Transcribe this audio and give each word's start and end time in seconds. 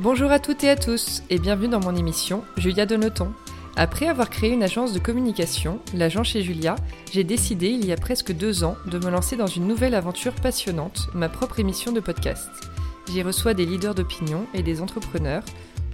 Bonjour 0.00 0.30
à 0.30 0.38
toutes 0.38 0.62
et 0.62 0.70
à 0.70 0.76
tous 0.76 1.24
et 1.28 1.40
bienvenue 1.40 1.66
dans 1.66 1.80
mon 1.80 1.96
émission 1.96 2.44
Julia 2.56 2.86
de 2.86 2.94
Noton. 2.94 3.32
Après 3.74 4.06
avoir 4.06 4.30
créé 4.30 4.52
une 4.52 4.62
agence 4.62 4.92
de 4.92 5.00
communication, 5.00 5.80
l'agent 5.92 6.22
chez 6.22 6.40
Julia, 6.40 6.76
j'ai 7.10 7.24
décidé 7.24 7.66
il 7.70 7.84
y 7.84 7.90
a 7.90 7.96
presque 7.96 8.30
deux 8.30 8.62
ans 8.62 8.76
de 8.86 8.96
me 9.00 9.10
lancer 9.10 9.36
dans 9.36 9.48
une 9.48 9.66
nouvelle 9.66 9.96
aventure 9.96 10.34
passionnante, 10.34 11.08
ma 11.14 11.28
propre 11.28 11.58
émission 11.58 11.90
de 11.90 11.98
podcast. 11.98 12.48
J'y 13.10 13.22
reçois 13.22 13.54
des 13.54 13.66
leaders 13.66 13.96
d'opinion 13.96 14.46
et 14.54 14.62
des 14.62 14.80
entrepreneurs, 14.80 15.42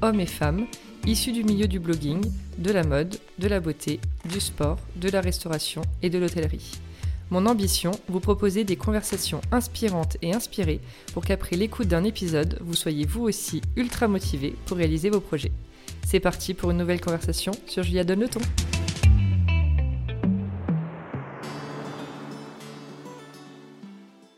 hommes 0.03 0.21
et 0.21 0.27
femmes, 0.27 0.67
issus 1.07 1.33
du 1.33 1.43
milieu 1.43 1.67
du 1.67 1.81
blogging, 1.81 2.31
de 2.59 2.73
la 2.73 2.85
mode, 2.85 3.17
de 3.39 3.49
la 3.49 3.61
beauté, 3.61 4.01
du 4.27 4.39
sport, 4.39 4.79
de 4.97 5.09
la 5.09 5.23
restauration 5.23 5.81
et 6.03 6.11
de 6.11 6.19
l'hôtellerie. 6.19 6.79
Mon 7.31 7.47
ambition, 7.47 7.93
vous 8.09 8.21
proposer 8.21 8.65
des 8.65 8.77
conversations 8.77 9.41
inspirantes 9.51 10.17
et 10.23 10.35
inspirées 10.35 10.81
pour 11.13 11.25
qu'après 11.25 11.57
l'écoute 11.57 11.89
d'un 11.89 12.05
épisode, 12.05 12.59
vous 12.61 12.75
soyez 12.75 13.07
vous 13.07 13.23
aussi 13.23 13.63
ultra 13.77 14.09
motivé 14.09 14.55
pour 14.67 14.77
réaliser 14.77 15.11
vos 15.11 15.21
projets. 15.21 15.53
C'est 16.07 16.21
parti 16.21 16.55
pour 16.55 16.71
une 16.71 16.77
nouvelle 16.77 17.01
conversation 17.01 17.53
sur 17.67 17.83
Julia 17.83 18.05
Donne 18.05 18.21
le 18.21 18.29
ton. 18.29 18.41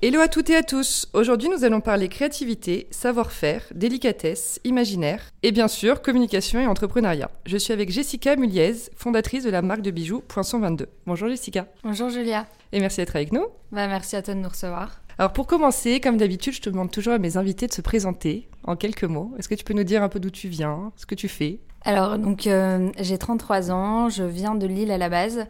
Hello 0.06 0.20
à 0.20 0.28
toutes 0.28 0.50
et 0.50 0.54
à 0.54 0.62
tous. 0.62 1.08
Aujourd'hui, 1.14 1.48
nous 1.48 1.64
allons 1.64 1.80
parler 1.80 2.08
créativité, 2.08 2.86
savoir-faire, 2.92 3.64
délicatesse, 3.74 4.60
imaginaire 4.62 5.20
et 5.42 5.50
bien 5.50 5.66
sûr 5.66 6.00
communication 6.00 6.60
et 6.60 6.66
entrepreneuriat. 6.68 7.28
Je 7.44 7.56
suis 7.56 7.72
avec 7.72 7.90
Jessica 7.90 8.36
Muliez, 8.36 8.74
fondatrice 8.94 9.42
de 9.42 9.50
la 9.50 9.62
marque 9.62 9.82
de 9.82 9.90
bijoux 9.90 10.20
Poinçon 10.20 10.60
22. 10.60 10.86
Bonjour 11.06 11.28
Jessica. 11.28 11.66
Bonjour 11.82 12.08
Julia. 12.08 12.46
Et 12.70 12.78
merci 12.78 12.98
d'être 12.98 13.16
avec 13.16 13.32
nous. 13.32 13.46
Bah, 13.72 13.88
merci 13.88 14.14
à 14.14 14.22
toi 14.22 14.34
de 14.34 14.38
nous 14.38 14.48
recevoir. 14.48 15.00
Alors 15.18 15.32
pour 15.32 15.46
commencer, 15.46 15.98
comme 16.00 16.18
d'habitude, 16.18 16.52
je 16.52 16.60
te 16.60 16.68
demande 16.68 16.90
toujours 16.90 17.14
à 17.14 17.18
mes 17.18 17.38
invités 17.38 17.66
de 17.66 17.72
se 17.72 17.80
présenter 17.80 18.48
en 18.64 18.76
quelques 18.76 19.04
mots. 19.04 19.32
Est-ce 19.38 19.48
que 19.48 19.54
tu 19.54 19.64
peux 19.64 19.72
nous 19.72 19.84
dire 19.84 20.02
un 20.02 20.10
peu 20.10 20.20
d'où 20.20 20.28
tu 20.28 20.48
viens, 20.48 20.92
ce 20.96 21.06
que 21.06 21.14
tu 21.14 21.28
fais? 21.28 21.60
Alors 21.86 22.18
donc 22.18 22.46
euh, 22.46 22.90
j'ai 23.00 23.16
33 23.16 23.70
ans, 23.70 24.08
je 24.10 24.24
viens 24.24 24.54
de 24.54 24.66
Lille 24.66 24.90
à 24.90 24.98
la 24.98 25.08
base. 25.08 25.46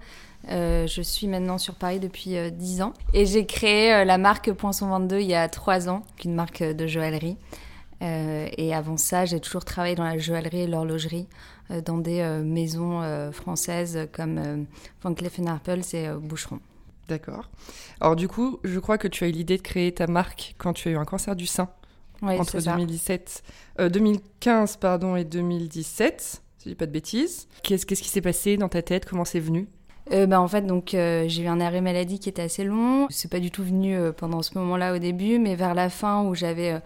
Euh, 0.50 0.86
je 0.86 1.02
suis 1.02 1.26
maintenant 1.26 1.58
sur 1.58 1.74
Paris 1.74 1.98
depuis 1.98 2.36
10 2.52 2.80
euh, 2.80 2.84
ans 2.84 2.92
et 3.12 3.26
j'ai 3.26 3.46
créé 3.46 4.04
la 4.04 4.18
marque 4.18 4.52
Poinçon 4.52 4.88
22 4.88 5.18
il 5.18 5.26
y 5.26 5.34
a 5.34 5.48
3 5.48 5.88
ans, 5.88 6.02
une 6.24 6.34
marque 6.34 6.62
de 6.62 6.86
joaillerie. 6.86 7.36
et 8.00 8.72
avant 8.72 8.96
ça, 8.96 9.24
j'ai 9.24 9.40
toujours 9.40 9.64
travaillé 9.64 9.96
dans 9.96 10.04
la 10.04 10.18
joaillerie 10.18 10.60
et 10.60 10.66
l'horlogerie 10.68 11.26
dans 11.84 11.98
des 11.98 12.22
maisons 12.44 13.02
françaises 13.32 14.06
comme 14.12 14.66
Van 15.02 15.14
Cleef 15.14 15.40
Arpels 15.44 15.82
et 15.94 16.08
Boucheron. 16.20 16.60
D'accord. 17.08 17.48
Alors 18.00 18.16
du 18.16 18.28
coup, 18.28 18.58
je 18.64 18.78
crois 18.80 18.98
que 18.98 19.08
tu 19.08 19.24
as 19.24 19.28
eu 19.28 19.32
l'idée 19.32 19.56
de 19.56 19.62
créer 19.62 19.92
ta 19.92 20.06
marque 20.06 20.54
quand 20.58 20.72
tu 20.72 20.88
as 20.88 20.92
eu 20.92 20.96
un 20.96 21.04
cancer 21.04 21.36
du 21.36 21.46
sein. 21.46 21.68
entre 22.22 22.60
2017, 22.60 23.42
2015 23.90 24.72
euh, 24.74 24.80
pardon, 24.80 25.16
et 25.16 25.24
2017, 25.24 26.42
si 26.58 26.64
je 26.64 26.70
dis 26.70 26.74
pas 26.74 26.86
de 26.86 26.92
bêtises. 26.92 27.46
Qu'est-ce, 27.62 27.86
qu'est-ce 27.86 28.02
qui 28.02 28.08
s'est 28.08 28.20
passé 28.20 28.56
dans 28.56 28.68
ta 28.68 28.82
tête? 28.82 29.06
Comment 29.06 29.24
c'est 29.24 29.40
venu? 29.40 29.68
Euh, 30.12 30.26
bah, 30.26 30.40
en 30.40 30.48
fait, 30.48 30.62
donc 30.62 30.94
euh, 30.94 31.24
j'ai 31.26 31.42
eu 31.42 31.46
un 31.46 31.60
arrêt 31.60 31.80
maladie 31.80 32.18
qui 32.18 32.28
était 32.28 32.42
assez 32.42 32.64
long. 32.64 33.06
C'est 33.10 33.30
pas 33.30 33.40
du 33.40 33.50
tout 33.50 33.62
venu 33.62 33.96
pendant 34.16 34.42
ce 34.42 34.56
moment-là 34.58 34.94
au 34.94 34.98
début, 34.98 35.38
mais 35.38 35.54
vers 35.54 35.74
la 35.74 35.90
fin 35.90 36.24
où 36.24 36.34
j'avais 36.34 36.80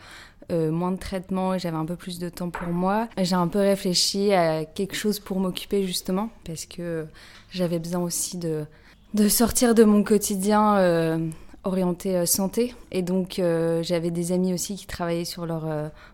moins 0.51 0.91
de 0.91 0.99
traitement 0.99 1.55
et 1.55 1.61
j'avais 1.61 1.77
un 1.77 1.87
peu 1.87 1.95
plus 1.95 2.19
de 2.19 2.29
temps 2.29 2.51
pour 2.51 2.67
moi, 2.73 3.09
j'ai 3.17 3.37
un 3.37 3.47
peu 3.47 3.61
réfléchi 3.61 4.33
à 4.33 4.65
quelque 4.65 4.97
chose 4.97 5.21
pour 5.21 5.39
m'occuper 5.39 5.87
justement 5.87 6.29
parce 6.45 6.67
que 6.67 7.07
j'avais 7.53 7.79
besoin 7.79 8.01
aussi 8.01 8.37
de 8.37 8.67
de 9.15 9.29
sortir 9.29 9.75
de 9.75 9.85
mon 9.85 10.05
quotidien 10.05 10.77
euh, 10.77 11.19
orienté 11.65 12.17
euh, 12.17 12.27
santé. 12.27 12.75
Et 12.93 13.03
donc, 13.03 13.39
euh, 13.39 13.83
j'avais 13.83 14.11
des 14.11 14.33
amis 14.33 14.55
aussi 14.55 14.77
qui 14.77 14.87
travaillaient 14.87 15.25
sur 15.25 15.47
leur 15.47 15.67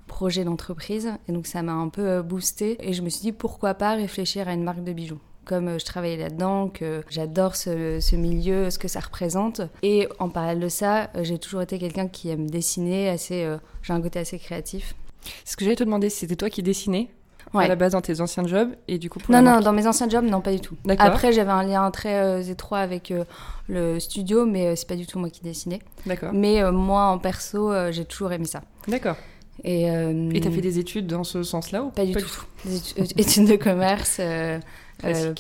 projet 0.07 0.45
d'entreprise. 0.45 1.13
Et 1.29 1.33
donc, 1.33 1.47
ça 1.47 1.63
m'a 1.63 1.73
un 1.73 1.89
peu 1.89 2.23
boosté. 2.23 2.77
Et 2.81 2.93
je 2.93 3.03
me 3.03 3.09
suis 3.09 3.23
dit, 3.23 3.33
pourquoi 3.33 3.75
pas 3.75 3.95
réfléchir 3.95 4.49
à 4.49 4.55
une 4.55 4.65
marque 4.65 4.85
de 4.85 4.93
bijoux? 4.93 5.21
Comme 5.45 5.79
je 5.79 5.85
travaillais 5.85 6.17
là-dedans, 6.17 6.69
que 6.69 7.05
j'adore 7.09 7.55
ce, 7.55 8.01
ce, 8.01 8.17
milieu, 8.17 8.69
ce 8.71 8.81
que 8.81 8.89
ça 8.89 8.99
représente. 8.99 9.61
Et 9.83 10.09
en 10.19 10.29
parallèle 10.29 10.59
de 10.59 10.69
ça, 10.69 11.09
j'ai 11.23 11.39
toujours 11.39 11.63
été 11.63 11.79
quelqu'un 11.79 12.09
qui 12.09 12.31
aime 12.31 12.51
dessiner, 12.51 13.09
assez, 13.09 13.49
j'ai 13.83 13.93
un 13.93 14.01
côté 14.01 14.19
assez 14.19 14.41
créatif. 14.41 14.97
Ce 15.45 15.57
que 15.57 15.65
j'allais 15.65 15.77
te 15.77 15.85
demander, 15.85 16.11
c'était 16.11 16.35
toi 16.35 16.51
qui 16.51 16.65
dessinais 16.65 17.11
à 17.59 17.69
la 17.69 17.77
base 17.77 17.93
dans 17.93 18.01
tes 18.01 18.21
anciens 18.21 18.47
jobs 18.47 18.71
et 18.89 18.99
du 18.99 19.11
coup 19.11 19.19
Non, 19.29 19.43
non, 19.43 19.61
dans 19.61 19.73
mes 19.73 19.87
anciens 19.87 20.09
jobs, 20.09 20.25
non, 20.25 20.41
pas 20.41 20.53
du 20.53 20.61
tout. 20.61 20.77
Après, 20.99 21.33
j'avais 21.33 21.51
un 21.51 21.63
lien 21.63 21.91
très 21.91 22.15
euh, 22.15 22.43
étroit 22.43 22.79
avec 22.79 23.11
euh, 23.11 23.25
le 23.69 23.99
studio, 24.01 24.47
mais 24.47 24.67
euh, 24.67 24.77
c'est 24.77 24.89
pas 24.89 24.97
du 24.97 25.07
tout 25.07 25.19
moi 25.19 25.31
qui 25.31 25.43
dessinais. 25.43 25.81
D'accord. 26.07 26.33
Mais 26.33 26.71
moi, 26.73 27.07
en 27.07 27.19
perso, 27.19 27.73
j'ai 27.91 28.05
toujours 28.05 28.33
aimé 28.33 28.47
ça. 28.47 28.63
D'accord. 28.89 29.17
Et 29.65 29.89
tu 30.33 30.41
t'as 30.41 30.51
fait 30.51 30.61
des 30.61 30.79
études 30.79 31.07
dans 31.07 31.25
ce 31.25 31.43
sens-là 31.43 31.83
ou 31.83 31.91
pas, 31.91 32.05
du 32.05 32.13
tout, 32.13 32.45
Des 32.65 32.77
études, 33.21 33.49
de 33.49 33.57
commerce, 33.57 34.21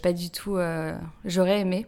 pas 0.03 0.13
du 0.13 0.31
tout. 0.31 0.59
J'aurais 1.25 1.61
aimé. 1.61 1.87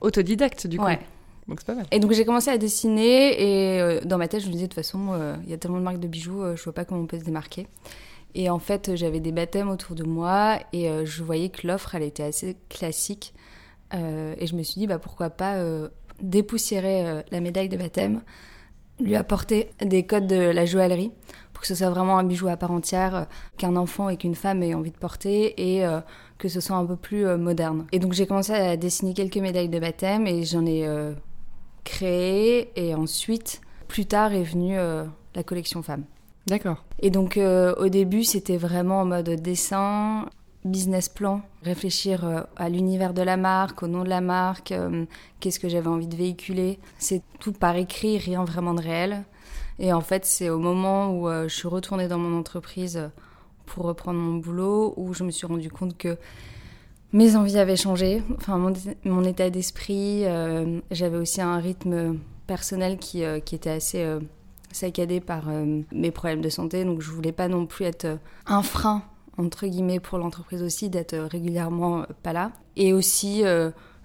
Autodidacte, 0.00 0.66
du 0.66 0.78
coup. 0.78 0.84
Ouais. 0.84 1.00
Donc 1.46 1.60
c'est 1.60 1.66
pas 1.66 1.74
mal. 1.74 1.86
Et 1.92 1.98
donc 1.98 2.12
j'ai 2.12 2.26
commencé 2.26 2.50
à 2.50 2.58
dessiner 2.58 3.40
et 3.40 4.00
dans 4.04 4.18
ma 4.18 4.28
tête 4.28 4.42
je 4.42 4.48
me 4.48 4.52
disais 4.52 4.66
de 4.66 4.70
toute 4.70 4.74
façon 4.74 5.18
il 5.44 5.50
y 5.50 5.54
a 5.54 5.56
tellement 5.56 5.78
de 5.78 5.82
marques 5.82 5.98
de 5.98 6.06
bijoux, 6.06 6.42
je 6.54 6.62
vois 6.62 6.74
pas 6.74 6.84
comment 6.84 7.00
on 7.00 7.06
peut 7.06 7.18
se 7.18 7.24
démarquer. 7.24 7.66
Et 8.34 8.50
en 8.50 8.58
fait, 8.58 8.94
j'avais 8.94 9.20
des 9.20 9.32
baptêmes 9.32 9.70
autour 9.70 9.96
de 9.96 10.04
moi 10.04 10.58
et 10.72 10.90
euh, 10.90 11.04
je 11.06 11.22
voyais 11.22 11.48
que 11.48 11.66
l'offre, 11.66 11.94
elle 11.94 12.02
était 12.02 12.22
assez 12.22 12.56
classique. 12.68 13.34
Euh, 13.94 14.34
et 14.38 14.46
je 14.46 14.54
me 14.54 14.62
suis 14.62 14.78
dit, 14.78 14.86
bah, 14.86 14.98
pourquoi 14.98 15.30
pas 15.30 15.56
euh, 15.56 15.88
dépoussiérer 16.20 17.22
la 17.30 17.40
médaille 17.40 17.68
de 17.68 17.76
baptême, 17.76 18.22
lui 19.00 19.16
apporter 19.16 19.70
des 19.80 20.04
codes 20.04 20.26
de 20.26 20.36
la 20.36 20.66
joaillerie 20.66 21.12
pour 21.52 21.62
que 21.62 21.68
ce 21.68 21.74
soit 21.74 21.90
vraiment 21.90 22.18
un 22.18 22.24
bijou 22.24 22.48
à 22.48 22.56
part 22.56 22.70
entière 22.70 23.26
qu'un 23.56 23.76
enfant 23.76 24.08
et 24.08 24.16
qu'une 24.16 24.34
femme 24.34 24.62
aient 24.62 24.74
envie 24.74 24.90
de 24.90 24.96
porter 24.96 25.76
et 25.76 25.84
que 26.36 26.48
ce 26.48 26.60
soit 26.60 26.76
un 26.76 26.84
peu 26.84 26.96
plus 26.96 27.24
moderne. 27.36 27.86
Et 27.92 28.00
donc 28.00 28.12
j'ai 28.12 28.26
commencé 28.26 28.52
à 28.52 28.76
dessiner 28.76 29.14
quelques 29.14 29.38
médailles 29.38 29.68
de 29.68 29.78
baptême 29.78 30.26
et 30.26 30.44
j'en 30.44 30.66
ai 30.66 30.88
créé 31.84 32.70
et 32.74 32.94
ensuite, 32.94 33.60
plus 33.86 34.06
tard, 34.06 34.32
est 34.32 34.42
venue 34.42 34.76
la 34.76 35.42
collection 35.44 35.82
femme. 35.82 36.04
D'accord. 36.48 36.82
Et 37.00 37.10
donc 37.10 37.36
euh, 37.36 37.74
au 37.76 37.88
début, 37.88 38.24
c'était 38.24 38.56
vraiment 38.56 39.02
en 39.02 39.04
mode 39.04 39.28
dessin, 39.28 40.26
business 40.64 41.08
plan, 41.08 41.42
réfléchir 41.62 42.24
euh, 42.24 42.40
à 42.56 42.70
l'univers 42.70 43.12
de 43.12 43.22
la 43.22 43.36
marque, 43.36 43.82
au 43.82 43.86
nom 43.86 44.02
de 44.02 44.08
la 44.08 44.22
marque, 44.22 44.72
euh, 44.72 45.04
qu'est-ce 45.40 45.60
que 45.60 45.68
j'avais 45.68 45.88
envie 45.88 46.06
de 46.08 46.16
véhiculer. 46.16 46.78
C'est 46.98 47.22
tout 47.38 47.52
par 47.52 47.76
écrit, 47.76 48.16
rien 48.16 48.44
vraiment 48.44 48.72
de 48.72 48.80
réel. 48.80 49.24
Et 49.78 49.92
en 49.92 50.00
fait, 50.00 50.24
c'est 50.24 50.48
au 50.48 50.58
moment 50.58 51.12
où 51.12 51.28
je 51.30 51.54
suis 51.54 51.68
retournée 51.68 52.08
dans 52.08 52.18
mon 52.18 52.36
entreprise 52.36 53.10
pour 53.64 53.84
reprendre 53.84 54.18
mon 54.18 54.38
boulot 54.38 54.92
où 54.96 55.14
je 55.14 55.22
me 55.22 55.30
suis 55.30 55.46
rendu 55.46 55.70
compte 55.70 55.96
que 55.96 56.16
mes 57.12 57.36
envies 57.36 57.58
avaient 57.58 57.76
changé, 57.76 58.24
enfin 58.36 58.58
mon, 59.04 59.22
état 59.22 59.50
d'esprit, 59.50 60.24
j'avais 60.90 61.16
aussi 61.16 61.40
un 61.40 61.58
rythme 61.58 62.18
personnel 62.48 62.98
qui, 62.98 63.22
qui 63.44 63.54
était 63.54 63.70
assez 63.70 64.18
saccadée 64.72 65.20
par 65.20 65.48
euh, 65.48 65.82
mes 65.92 66.10
problèmes 66.10 66.40
de 66.40 66.48
santé, 66.48 66.84
donc 66.84 67.00
je 67.00 67.10
voulais 67.10 67.32
pas 67.32 67.48
non 67.48 67.66
plus 67.66 67.84
être 67.84 68.04
euh, 68.04 68.16
un 68.46 68.62
frein 68.62 69.02
entre 69.36 69.66
guillemets 69.66 70.00
pour 70.00 70.18
l'entreprise 70.18 70.62
aussi 70.62 70.90
d'être 70.90 71.14
euh, 71.14 71.26
régulièrement 71.26 72.04
pas 72.22 72.32
là. 72.32 72.52
Et 72.76 72.92
aussi 72.92 73.42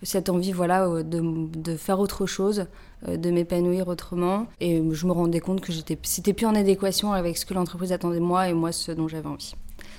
cette 0.01 0.29
envie 0.29 0.51
voilà 0.51 0.87
de, 1.03 1.47
de, 1.55 1.75
faire 1.75 1.99
autre 1.99 2.25
chose 2.25 2.65
de 3.07 3.29
m'épanouir 3.29 3.87
autrement. 3.87 4.47
Et 4.59 4.81
je 4.91 5.05
me 5.05 5.11
rendais 5.11 5.39
compte 5.39 5.61
que 5.61 5.71
j'étais 5.71 5.95
c'était 6.01 6.33
plus 6.33 6.47
en 6.47 6.55
adéquation 6.55 7.13
avec 7.13 7.37
ce 7.37 7.45
que 7.45 7.53
l'entreprise 7.53 7.91
attendait 7.91 8.17
de 8.17 8.23
moi 8.23 8.49
et 8.49 8.53
moi 8.53 8.71
ce 8.71 8.91
dont 8.91 9.07
j'avais 9.07 9.27
envie. 9.27 9.53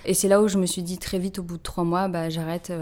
Et 0.05 0.13
c'est 0.13 0.27
là 0.27 0.43
où 0.43 0.49
je 0.49 0.59
me 0.59 0.67
suis 0.67 0.83
dit 0.83 0.99
très 0.99 1.21
vite 1.21 1.39
au 1.39 1.45
bout 1.45 1.57
de 1.57 1.63
trois 1.63 1.85
mois 1.85 2.09
bah 2.09 2.31
j'arrête 2.31 2.73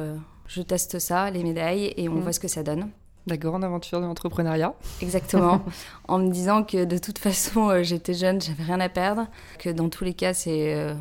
je 0.47 0.63
teste 0.63 0.99
ça 0.99 1.31
les 1.31 1.45
médailles 1.45 1.93
et 1.99 2.09
on 2.09 2.15
mmh. 2.15 2.21
voit 2.21 2.33
ce 2.33 2.41
que 2.41 2.49
ça 2.49 2.63
donne 2.63 2.89
la 3.27 3.37
grande 3.37 3.65
aventure 3.65 4.01
de 4.01 4.07
l'entrepreneuriat. 4.07 4.75
Exactement. 5.01 5.63
en 6.09 6.19
me 6.19 6.31
disant 6.31 6.65
que 6.65 6.85
de 6.85 6.99
toute 6.99 7.19
façon, 7.19 7.69
euh, 7.69 7.83
j'étais 7.83 8.15
jeune, 8.15 8.41
j'avais 8.41 8.65
rien 8.65 8.81
à 8.81 8.89
perdre, 8.89 9.27
que 9.59 9.71
dans 9.71 9.89
tous 9.89 10.05
les 10.05 10.15
cas, 10.15 10.35
c'est 10.35 10.75
euh, 10.75 10.95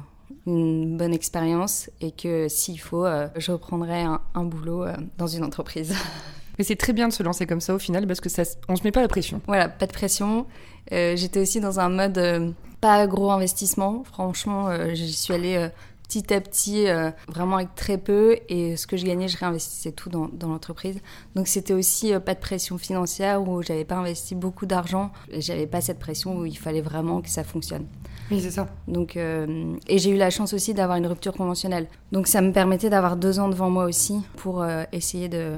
une 0.45 0.97
bonne 0.97 1.13
expérience 1.13 1.89
et 1.99 2.11
que 2.11 2.47
s'il 2.47 2.79
faut, 2.79 3.05
euh, 3.05 3.27
je 3.37 3.51
reprendrai 3.51 4.01
un, 4.01 4.43
boulot 4.43 4.85
dans 5.17 5.27
une 5.27 5.43
entreprise. 5.43 5.95
Mais 6.57 6.63
c'est 6.63 6.75
très 6.75 6.93
bien 6.93 7.07
de 7.07 7.13
se 7.13 7.23
lancer 7.23 7.47
comme 7.47 7.61
ça 7.61 7.73
au 7.73 7.79
final 7.79 8.05
parce 8.05 8.21
que 8.21 8.29
ça, 8.29 8.43
on 8.67 8.75
se 8.75 8.83
met 8.83 8.91
pas 8.91 9.01
la 9.01 9.07
pression. 9.07 9.41
Voilà, 9.47 9.69
pas 9.69 9.87
de 9.87 9.93
pression. 9.93 10.45
J'étais 10.91 11.39
aussi 11.39 11.61
dans 11.61 11.79
un 11.79 11.89
mode 11.89 12.53
pas 12.81 13.07
gros 13.07 13.31
investissement. 13.31 14.03
Franchement, 14.03 14.69
j'y 14.93 15.13
suis 15.13 15.33
allée 15.33 15.69
petit 16.11 16.33
à 16.33 16.41
petit, 16.41 16.87
euh, 16.87 17.11
vraiment 17.29 17.55
avec 17.57 17.73
très 17.75 17.97
peu. 17.97 18.37
Et 18.49 18.75
ce 18.75 18.85
que 18.85 18.97
je 18.97 19.05
gagnais, 19.05 19.29
je 19.29 19.37
réinvestissais 19.37 19.93
tout 19.93 20.09
dans, 20.09 20.29
l'entreprise. 20.41 20.99
Donc 21.35 21.47
c'était 21.47 21.73
aussi 21.73 22.13
euh, 22.13 22.19
pas 22.19 22.33
de 22.33 22.39
pression 22.39 22.77
financière 22.77 23.41
où 23.41 23.61
j'avais 23.61 23.85
pas 23.85 23.95
investi 23.95 24.35
beaucoup 24.35 24.65
d'argent. 24.65 25.11
J'avais 25.31 25.67
pas 25.67 25.79
cette 25.79 25.99
pression 25.99 26.37
où 26.37 26.45
il 26.45 26.57
fallait 26.57 26.81
vraiment 26.81 27.21
que 27.21 27.29
ça 27.29 27.43
fonctionne. 27.45 27.85
Oui, 28.29 28.41
c'est 28.41 28.51
ça. 28.51 28.67
Donc, 28.87 29.15
euh, 29.15 29.75
et 29.87 29.99
j'ai 29.99 30.09
eu 30.09 30.17
la 30.17 30.29
chance 30.29 30.53
aussi 30.53 30.73
d'avoir 30.73 30.97
une 30.97 31.07
rupture 31.07 31.33
conventionnelle. 31.33 31.87
Donc 32.11 32.27
ça 32.27 32.41
me 32.41 32.51
permettait 32.51 32.89
d'avoir 32.89 33.15
deux 33.15 33.39
ans 33.39 33.47
devant 33.47 33.69
moi 33.69 33.85
aussi 33.85 34.21
pour 34.35 34.65
essayer 34.91 35.29
de, 35.29 35.53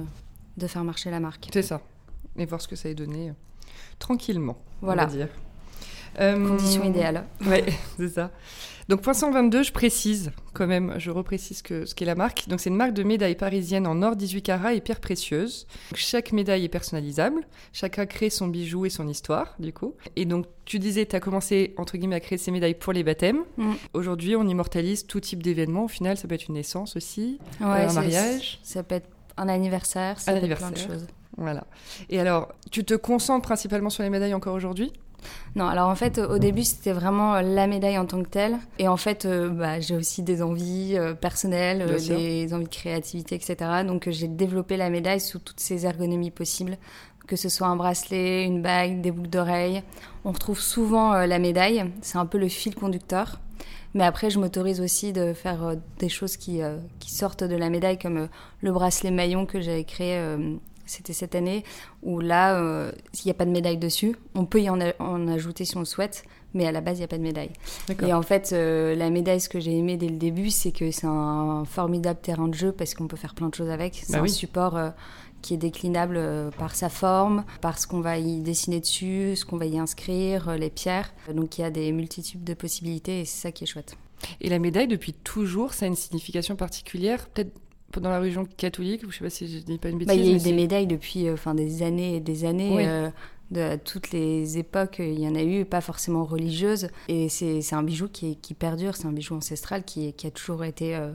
de 0.58 0.68
faire 0.68 0.84
marcher 0.84 1.10
la 1.10 1.20
marque. 1.20 1.50
C'est 1.52 1.64
ça. 1.64 1.82
Et 2.38 2.46
voir 2.46 2.62
ce 2.62 2.68
que 2.68 2.76
ça 2.76 2.90
a 2.90 2.94
donné 2.94 3.32
tranquillement, 4.00 4.58
voilà. 4.82 5.04
on 5.04 5.08
va 5.08 5.12
dire. 5.14 5.30
Condition 6.18 6.84
idéale. 6.84 7.26
Ouais, 7.46 7.66
c'est 7.98 8.10
ça. 8.10 8.32
Donc 8.94 9.02
Poinçon 9.02 9.32
22, 9.32 9.64
je 9.64 9.72
précise 9.72 10.32
quand 10.54 10.68
même, 10.68 10.94
je 11.00 11.10
reprécise 11.10 11.64
que, 11.64 11.84
ce 11.84 11.96
qu'est 11.96 12.06
la 12.06 12.14
marque. 12.14 12.48
Donc 12.48 12.60
c'est 12.60 12.70
une 12.70 12.76
marque 12.76 12.94
de 12.94 13.02
médailles 13.02 13.34
parisienne 13.34 13.88
en 13.88 14.00
or 14.04 14.16
18 14.16 14.44
carats 14.44 14.76
et 14.76 14.82
pierres 14.82 15.00
précieuses. 15.00 15.66
chaque 15.96 16.32
médaille 16.32 16.66
est 16.66 16.70
personnalisable, 16.70 17.42
chacun 17.72 18.06
crée 18.06 18.30
son 18.30 18.50
bijou 18.50 18.86
et 18.86 18.92
son 18.92 19.08
histoire 19.08 19.56
du 19.58 19.74
coup. 19.74 19.96
Et 20.16 20.26
donc 20.26 20.46
tu 20.66 20.78
disais, 20.78 21.08
tu 21.08 21.16
as 21.16 21.20
commencé 21.20 21.74
entre 21.78 21.98
guillemets 21.98 22.18
à 22.18 22.20
créer 22.20 22.38
ces 22.38 22.52
médailles 22.52 22.76
pour 22.76 22.94
les 22.94 23.04
baptêmes. 23.04 23.40
Mm. 23.58 23.72
Aujourd'hui 23.96 24.36
on 24.36 24.48
immortalise 24.48 25.08
tout 25.08 25.20
type 25.20 25.42
d'événement. 25.42 25.86
Au 25.86 25.88
final 25.88 26.16
ça 26.16 26.28
peut 26.28 26.36
être 26.36 26.48
une 26.50 26.54
naissance 26.54 26.96
aussi, 26.96 27.40
Ouais, 27.62 27.66
euh, 27.66 27.90
un 27.90 27.94
mariage. 27.94 28.60
Ça 28.62 28.84
peut 28.84 28.94
être 28.94 29.10
un 29.38 29.50
anniversaire, 29.50 30.20
ça 30.20 30.34
Un 30.34 30.40
peut 30.40 30.46
être 30.46 30.58
plein 30.58 30.70
de 30.70 30.76
anniversaire. 30.76 31.00
choses. 31.00 31.08
Voilà. 31.38 31.66
Et 32.12 32.20
alors, 32.20 32.54
tu 32.70 32.86
te 32.86 32.94
concentres 32.94 33.42
principalement 33.42 33.90
sur 33.90 34.04
les 34.04 34.12
médailles 34.12 34.36
encore 34.36 34.54
aujourd'hui? 34.54 34.94
Non, 35.56 35.68
alors 35.68 35.90
en 35.90 35.96
fait, 35.96 36.18
au 36.18 36.40
début, 36.40 36.64
c'était 36.64 36.94
vraiment 36.94 37.36
euh, 37.36 37.42
la 37.42 37.68
médaille 37.68 37.98
en 37.98 38.06
tant 38.06 38.24
que 38.24 38.30
telle. 38.30 38.58
Et 38.80 38.88
en 38.88 38.98
fait, 38.98 39.26
euh, 39.26 39.50
bah, 39.50 39.80
j'ai 39.80 39.96
aussi 39.96 40.24
des 40.24 40.42
envies 40.42 40.98
euh, 40.98 41.14
personnelles, 41.14 41.82
euh, 41.82 42.00
des 42.00 42.54
envies 42.54 42.66
de 42.66 42.70
créativité, 42.70 43.36
etc. 43.36 43.56
Donc, 43.86 44.10
j'ai 44.10 44.28
développé 44.28 44.78
la 44.78 44.90
médaille 44.90 45.20
sous 45.20 45.40
toutes 45.40 45.60
ses 45.60 45.86
ergonomies 45.86 46.32
possibles, 46.32 46.78
que 47.28 47.36
ce 47.36 47.50
soit 47.50 47.68
un 47.68 47.76
bracelet, 47.76 48.44
une 48.46 48.62
bague, 48.62 49.02
des 49.02 49.12
boucles 49.12 49.30
d'oreilles. 49.30 49.84
On 50.26 50.32
retrouve 50.32 50.60
souvent 50.60 51.14
la 51.14 51.40
médaille, 51.40 51.86
c'est 52.02 52.18
un 52.18 52.26
peu 52.26 52.38
le 52.38 52.48
fil 52.48 52.76
conducteur. 52.76 53.40
Mais 53.94 54.04
après, 54.04 54.32
je 54.32 54.40
m'autorise 54.40 54.82
aussi 54.82 55.14
de 55.14 55.34
faire 55.34 55.76
des 56.00 56.10
choses 56.10 56.36
qui, 56.36 56.62
qui 57.00 57.12
sortent 57.12 57.44
de 57.44 57.56
la 57.56 57.70
médaille, 57.70 58.00
comme 58.00 58.28
le 58.62 58.72
bracelet 58.72 59.12
maillon 59.12 59.46
que 59.46 59.62
j'avais 59.62 59.84
créé, 59.84 60.20
c'était 60.94 61.14
cette 61.14 61.36
année, 61.36 61.64
où 62.02 62.20
là, 62.20 62.58
euh, 62.60 62.92
il 63.14 63.22
n'y 63.26 63.32
a 63.32 63.34
pas 63.34 63.46
de 63.46 63.52
médaille 63.52 63.78
dessus. 63.78 64.16
On 64.36 64.46
peut 64.46 64.62
y 64.62 64.70
en, 64.70 64.80
a- 64.82 64.94
en 65.00 65.28
ajouter 65.28 65.66
si 65.66 65.76
on 65.76 65.80
le 65.80 65.86
souhaite, 65.86 66.24
mais 66.54 66.66
à 66.68 66.72
la 66.72 66.82
base, 66.82 66.98
il 66.98 67.02
n'y 67.02 67.06
a 67.06 67.08
pas 67.08 67.18
de 67.18 67.24
médaille. 67.24 67.52
Et 68.06 68.14
en 68.14 68.22
fait, 68.22 68.52
euh, 68.54 68.96
la 68.96 69.10
médaille, 69.10 69.40
ce 69.42 69.50
que 69.50 69.60
j'ai 69.60 69.76
aimé 69.78 69.98
dès 69.98 70.08
le 70.08 70.18
début, 70.18 70.50
c'est 70.52 70.72
que 70.72 70.92
c'est 70.92 71.08
un 71.08 71.64
formidable 71.66 72.20
terrain 72.22 72.48
de 72.48 72.54
jeu 72.54 72.72
parce 72.72 72.94
qu'on 72.94 73.08
peut 73.08 73.18
faire 73.18 73.34
plein 73.36 73.50
de 73.50 73.56
choses 73.56 73.70
avec. 73.70 73.96
C'est 74.04 74.14
Bah 74.14 74.20
un 74.20 74.24
oui. 74.24 74.30
support 74.30 74.78
euh, 74.78 74.90
qui 75.42 75.56
est 75.56 75.58
déclinable 75.58 76.16
euh, 76.18 76.52
par 76.52 76.76
sa 76.76 76.90
forme, 76.90 77.44
par 77.60 77.78
ce 77.80 77.88
qu'on 77.88 78.00
va 78.02 78.18
y 78.18 78.40
dessiner 78.40 78.80
dessus, 78.80 79.36
ce 79.36 79.44
qu'on 79.46 79.58
va 79.58 79.66
y 79.66 79.78
inscrire, 79.80 80.56
les 80.56 80.70
pierres. 80.70 81.14
Donc 81.34 81.58
il 81.58 81.62
y 81.62 81.64
a 81.66 81.72
des 81.72 81.92
multitudes 81.92 82.44
de 82.44 82.54
possibilités 82.54 83.22
et 83.22 83.26
c'est 83.26 83.42
ça 83.42 83.52
qui 83.52 83.64
est 83.66 83.68
chouette. 83.68 83.98
Et 84.40 84.48
la 84.50 84.58
médaille, 84.60 84.88
depuis 84.88 85.12
toujours, 85.12 85.74
ça 85.74 85.84
a 85.86 85.90
une 85.90 85.96
signification 85.98 86.56
particulière 86.56 87.28
Peut-être 87.28 87.52
dans 88.00 88.10
la 88.10 88.20
religion 88.20 88.46
catholique, 88.58 89.02
je 89.02 89.08
ne 89.08 89.12
sais 89.12 89.24
pas 89.24 89.30
si 89.30 89.48
je 89.48 89.60
dis 89.60 89.78
pas 89.78 89.90
une 89.90 89.98
bêtise. 89.98 90.08
Bah, 90.08 90.14
il 90.22 90.26
y 90.26 90.34
a 90.34 90.36
eu 90.36 90.40
des 90.40 90.54
médailles 90.54 90.88
depuis 90.88 91.28
euh, 91.28 91.34
enfin, 91.34 91.54
des 91.56 91.84
années 91.84 92.16
et 92.16 92.20
des 92.20 92.46
années. 92.46 92.72
Oui. 92.76 92.84
euh, 92.86 93.10
de 93.52 93.60
à 93.62 93.78
toutes 93.78 94.12
les 94.12 94.58
époques, 94.58 94.96
il 95.00 95.20
y 95.20 95.28
en 95.28 95.36
a 95.36 95.44
eu, 95.44 95.64
pas 95.66 95.82
forcément 95.82 96.24
religieuses. 96.24 96.88
Et 97.08 97.30
c'est 97.30 97.62
un 97.74 97.84
bijou 97.84 98.08
qui, 98.08 98.32
est- 98.32 98.36
qui 98.36 98.56
perdure, 98.56 98.96
c'est 98.96 99.06
un 99.06 99.12
bijou 99.12 99.36
ancestral 99.36 99.84
qui, 99.84 100.14
qui 100.14 100.26
a 100.26 100.32
toujours 100.32 100.64
été 100.64 100.96
euh, 100.96 101.12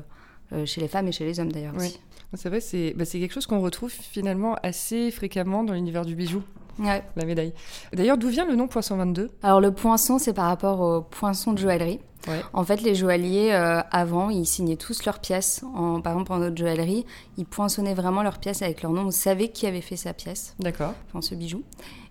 euh, 0.53 0.65
chez 0.67 0.81
les 0.81 0.87
femmes 0.89 1.09
et 1.09 1.13
chez 1.13 1.25
les 1.25 1.41
hommes 1.41 1.51
d'ailleurs 1.51 1.75
Oui. 1.77 1.99
C'est 2.35 2.49
vrai, 2.51 2.61
c'est 2.61 2.93
bah, 2.95 3.05
c'est 3.07 3.19
quelque 3.19 3.33
chose 3.33 3.47
qu'on 3.47 3.61
retrouve 3.61 3.91
finalement 3.91 4.55
assez 4.63 5.11
fréquemment 5.11 5.65
dans 5.65 5.73
l'univers 5.73 6.05
du 6.05 6.15
bijou, 6.15 6.43
Ouais. 6.79 7.03
la 7.17 7.25
médaille. 7.25 7.53
D'ailleurs, 7.93 8.19
d'où 8.19 8.29
vient 8.29 8.47
le 8.47 8.55
nom 8.55 8.69
Poisson 8.69 8.97
22 8.97 9.31
Alors 9.43 9.61
le 9.61 9.73
poinçon, 9.73 10.19
c'est 10.19 10.33
par 10.33 10.47
rapport 10.47 10.81
au 10.81 11.03
poinçon 11.03 11.53
de 11.53 11.59
joaillerie. 11.59 12.01
Ouais. 12.27 12.43
En 12.53 12.65
fait, 12.65 12.83
les 12.83 12.95
joailliers, 12.95 13.55
euh, 13.55 13.81
avant, 13.91 14.29
ils 14.29 14.45
signaient 14.45 14.77
tous 14.77 15.05
leurs 15.05 15.21
pièces. 15.21 15.63
En, 15.75 16.01
par 16.01 16.13
exemple, 16.13 16.33
en 16.33 16.39
notre 16.39 16.57
joaillerie, 16.57 17.07
ils 17.39 17.47
poinçonnaient 17.47 17.95
vraiment 17.95 18.23
leurs 18.23 18.39
pièces 18.39 18.61
avec 18.61 18.83
leur 18.83 18.93
nom. 18.93 19.07
On 19.07 19.11
savait 19.11 19.49
qui 19.49 19.67
avait 19.67 19.81
fait 19.81 19.97
sa 19.97 20.13
pièce, 20.13 20.55
D'accord. 20.59 20.95
enfin 21.09 21.23
ce 21.23 21.35
bijou. 21.35 21.63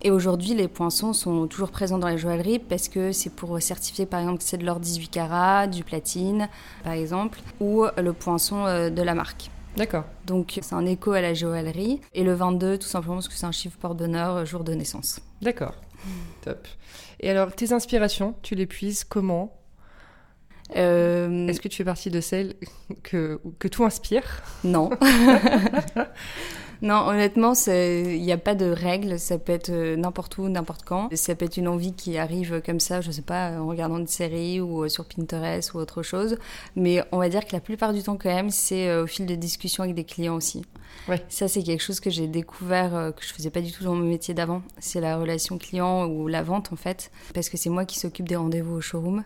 Et 0.02 0.10
aujourd'hui, 0.10 0.54
les 0.54 0.68
poinçons 0.70 1.14
sont 1.14 1.46
toujours 1.48 1.72
présents 1.72 1.98
dans 1.98 2.08
les 2.08 2.18
joailleries 2.18 2.60
parce 2.60 2.88
que 2.88 3.12
c'est 3.12 3.30
pour 3.30 3.62
certifier, 3.62 4.06
par 4.06 4.22
exemple, 4.22 4.40
que 4.40 4.46
c'est 4.46 4.58
de 4.58 4.66
l'or 4.66 4.80
18 4.80 5.10
carats, 5.10 5.68
du 5.68 5.84
platine, 5.84 6.48
par 6.84 6.94
exemple, 6.94 7.40
ou 7.60 7.84
le 7.98 8.14
poinçon 8.14 8.66
euh, 8.66 8.90
de 8.90 9.02
la 9.02 9.14
marque. 9.14 9.52
D'accord. 9.78 10.06
Donc, 10.26 10.60
c'est 10.62 10.74
un 10.74 10.86
écho 10.86 11.12
à 11.12 11.22
la 11.22 11.34
joaillerie. 11.36 12.02
Et 12.14 12.24
le 12.24 12.34
22, 12.34 12.80
tout 12.80 12.88
simplement 12.88 13.16
parce 13.16 13.28
que 13.28 13.36
c'est 13.36 13.46
un 13.46 13.52
chiffre 13.52 13.78
porte-bonheur, 13.78 14.38
euh, 14.38 14.46
jour 14.46 14.64
de 14.64 14.74
naissance. 14.74 15.22
D'accord. 15.42 15.76
Top. 16.42 16.68
Et 17.20 17.30
alors, 17.30 17.54
tes 17.54 17.72
inspirations, 17.74 18.36
tu 18.42 18.56
les 18.56 18.66
puises 18.66 19.04
comment? 19.04 19.54
Euh, 20.76 21.48
Est-ce 21.48 21.62
que 21.62 21.68
tu 21.68 21.78
fais 21.78 21.86
partie 21.86 22.10
de 22.10 22.20
celles 22.20 22.56
que, 23.04 23.40
que 23.60 23.68
tout 23.68 23.86
inspire? 23.86 24.44
Non. 24.64 24.90
non, 26.82 27.08
honnêtement, 27.08 27.54
il 27.68 28.22
n'y 28.22 28.32
a 28.32 28.38
pas 28.38 28.56
de 28.56 28.66
règle. 28.66 29.20
Ça 29.20 29.38
peut 29.38 29.54
être 29.54 29.70
euh, 29.70 29.96
n'importe 29.96 30.38
où, 30.38 30.48
n'importe 30.48 30.84
quand. 30.86 31.10
Ça 31.16 31.36
peut 31.36 31.46
être 31.46 31.58
une 31.58 31.68
envie 31.68 31.94
qui 31.94 32.18
arrive 32.18 32.62
comme 32.66 32.80
ça, 32.80 33.02
je 33.02 33.12
sais 33.12 33.22
pas, 33.22 33.60
en 33.60 33.68
regardant 33.68 33.98
une 33.98 34.08
série 34.08 34.62
ou 34.62 34.84
euh, 34.84 34.90
sur 34.90 35.06
Pinterest 35.06 35.74
ou 35.74 35.78
autre 35.78 36.04
chose. 36.04 36.38
Mais 36.76 37.04
on 37.12 37.18
va 37.18 37.30
dire 37.30 37.46
que 37.46 37.54
la 37.54 37.60
plupart 37.60 37.94
du 37.94 38.04
temps, 38.04 38.18
quand 38.18 38.34
même, 38.34 38.50
c'est 38.50 38.90
euh, 38.90 39.04
au 39.04 39.08
fil 39.08 39.26
de 39.26 39.36
discussions 39.36 39.84
avec 39.84 39.96
des 39.96 40.04
clients 40.04 40.36
aussi. 40.36 40.64
Ouais. 41.08 41.24
Ça, 41.30 41.48
c'est 41.48 41.64
quelque 41.64 41.82
chose 41.82 42.00
que 42.00 42.10
j'ai 42.10 42.28
découvert, 42.28 42.96
euh, 42.96 43.12
que 43.12 43.24
je 43.24 43.34
faisais 43.34 43.50
pas 43.50 43.62
du 43.62 43.72
tout 43.72 43.84
dans 43.84 43.96
mon 43.96 44.06
métier 44.06 44.34
d'avant. 44.34 44.62
C'est 44.80 45.00
la 45.00 45.18
relation 45.18 45.58
client 45.58 46.06
ou 46.06 46.28
la 46.28 46.44
vente, 46.44 46.72
en 46.74 46.76
fait. 46.76 47.12
Parce 47.34 47.50
que 47.50 47.58
c'est 47.58 47.70
moi 47.70 47.86
qui 47.86 47.98
s'occupe 48.00 48.28
des 48.28 48.36
rendez-vous 48.36 48.76
au 48.76 48.82
showroom. 48.82 49.24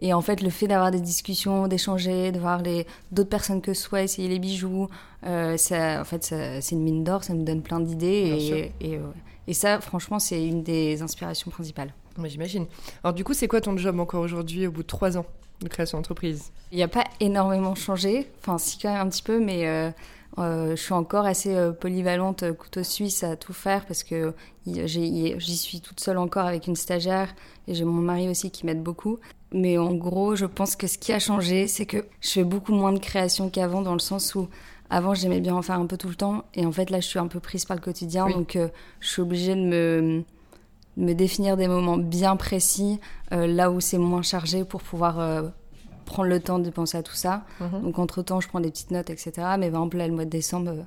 Et 0.00 0.14
en 0.14 0.20
fait, 0.20 0.42
le 0.42 0.50
fait 0.50 0.68
d'avoir 0.68 0.90
des 0.90 1.00
discussions, 1.00 1.66
d'échanger, 1.66 2.30
de 2.30 2.38
voir 2.38 2.62
les 2.62 2.86
d'autres 3.10 3.28
personnes 3.28 3.60
que 3.60 3.74
soi 3.74 4.02
essayer 4.02 4.28
les 4.28 4.38
bijoux, 4.38 4.88
euh, 5.26 5.56
ça, 5.56 6.00
en 6.00 6.04
fait, 6.04 6.24
c'est 6.24 6.72
une 6.72 6.82
mine 6.82 7.02
d'or, 7.02 7.24
ça 7.24 7.34
nous 7.34 7.44
donne 7.44 7.62
plein 7.62 7.80
d'idées. 7.80 8.72
Et, 8.80 8.92
et, 8.92 8.96
euh, 8.96 9.00
et 9.48 9.54
ça, 9.54 9.80
franchement, 9.80 10.18
c'est 10.18 10.46
une 10.46 10.62
des 10.62 11.02
inspirations 11.02 11.50
principales. 11.50 11.92
Moi, 12.16 12.28
j'imagine. 12.28 12.66
Alors, 13.02 13.14
du 13.14 13.24
coup, 13.24 13.34
c'est 13.34 13.48
quoi 13.48 13.60
ton 13.60 13.76
job 13.76 13.98
encore 13.98 14.20
aujourd'hui, 14.20 14.66
au 14.66 14.70
bout 14.70 14.82
de 14.82 14.88
trois 14.88 15.16
ans 15.16 15.26
de 15.60 15.68
création 15.68 15.98
d'entreprise? 15.98 16.52
Il 16.70 16.76
n'y 16.76 16.84
a 16.84 16.88
pas 16.88 17.04
énormément 17.18 17.74
changé, 17.74 18.28
enfin, 18.40 18.58
si 18.58 18.78
quand 18.78 18.92
même 18.92 19.06
un 19.06 19.08
petit 19.08 19.22
peu, 19.22 19.40
mais 19.40 19.66
euh, 19.66 19.90
je 20.38 20.76
suis 20.76 20.94
encore 20.94 21.26
assez 21.26 21.54
euh, 21.54 21.72
polyvalente, 21.72 22.42
euh, 22.42 22.52
couteau 22.52 22.82
suisse 22.82 23.24
à 23.24 23.36
tout 23.36 23.52
faire 23.52 23.86
parce 23.86 24.02
que 24.02 24.34
j'y 24.66 25.56
suis 25.56 25.80
toute 25.80 26.00
seule 26.00 26.18
encore 26.18 26.46
avec 26.46 26.66
une 26.66 26.76
stagiaire 26.76 27.34
et 27.66 27.74
j'ai 27.74 27.84
mon 27.84 28.00
mari 28.00 28.28
aussi 28.28 28.50
qui 28.50 28.66
m'aide 28.66 28.82
beaucoup. 28.82 29.18
Mais 29.52 29.78
en 29.78 29.94
gros, 29.94 30.36
je 30.36 30.44
pense 30.44 30.76
que 30.76 30.86
ce 30.86 30.98
qui 30.98 31.12
a 31.12 31.18
changé, 31.18 31.66
c'est 31.66 31.86
que 31.86 32.04
je 32.20 32.30
fais 32.30 32.44
beaucoup 32.44 32.72
moins 32.72 32.92
de 32.92 32.98
création 32.98 33.48
qu'avant 33.48 33.80
dans 33.80 33.94
le 33.94 33.98
sens 33.98 34.34
où 34.34 34.48
avant 34.90 35.14
j'aimais 35.14 35.40
bien 35.40 35.54
en 35.54 35.62
faire 35.62 35.78
un 35.78 35.86
peu 35.86 35.96
tout 35.96 36.08
le 36.08 36.14
temps 36.14 36.44
et 36.54 36.64
en 36.64 36.72
fait 36.72 36.90
là 36.90 37.00
je 37.00 37.06
suis 37.06 37.18
un 37.18 37.26
peu 37.26 37.40
prise 37.40 37.64
par 37.64 37.76
le 37.76 37.82
quotidien 37.82 38.26
Oui. 38.26 38.34
donc 38.34 38.56
euh, 38.56 38.68
je 39.00 39.08
suis 39.08 39.22
obligée 39.22 39.54
de 39.54 40.24
me, 40.96 41.14
définir 41.14 41.56
des 41.56 41.68
moments 41.68 41.98
bien 41.98 42.36
précis 42.36 42.98
euh, 43.32 43.46
là 43.46 43.70
où 43.70 43.80
c'est 43.80 43.98
moins 43.98 44.22
chargé 44.22 44.64
pour 44.64 44.82
pouvoir 44.82 45.20
euh, 45.20 45.42
prendre 46.08 46.28
le 46.28 46.40
temps 46.40 46.58
de 46.58 46.70
penser 46.70 46.96
à 46.98 47.02
tout 47.02 47.14
ça. 47.14 47.44
Mhm. 47.60 47.82
Donc 47.82 47.98
entre 47.98 48.22
temps 48.22 48.40
je 48.40 48.48
prends 48.48 48.60
des 48.60 48.70
petites 48.70 48.90
notes 48.90 49.10
etc. 49.10 49.30
Mais 49.58 49.70
par 49.70 49.80
exemple 49.80 49.96
là 49.98 50.06
le 50.08 50.14
mois 50.14 50.24
de 50.24 50.30
décembre, 50.30 50.70
euh, 50.70 50.82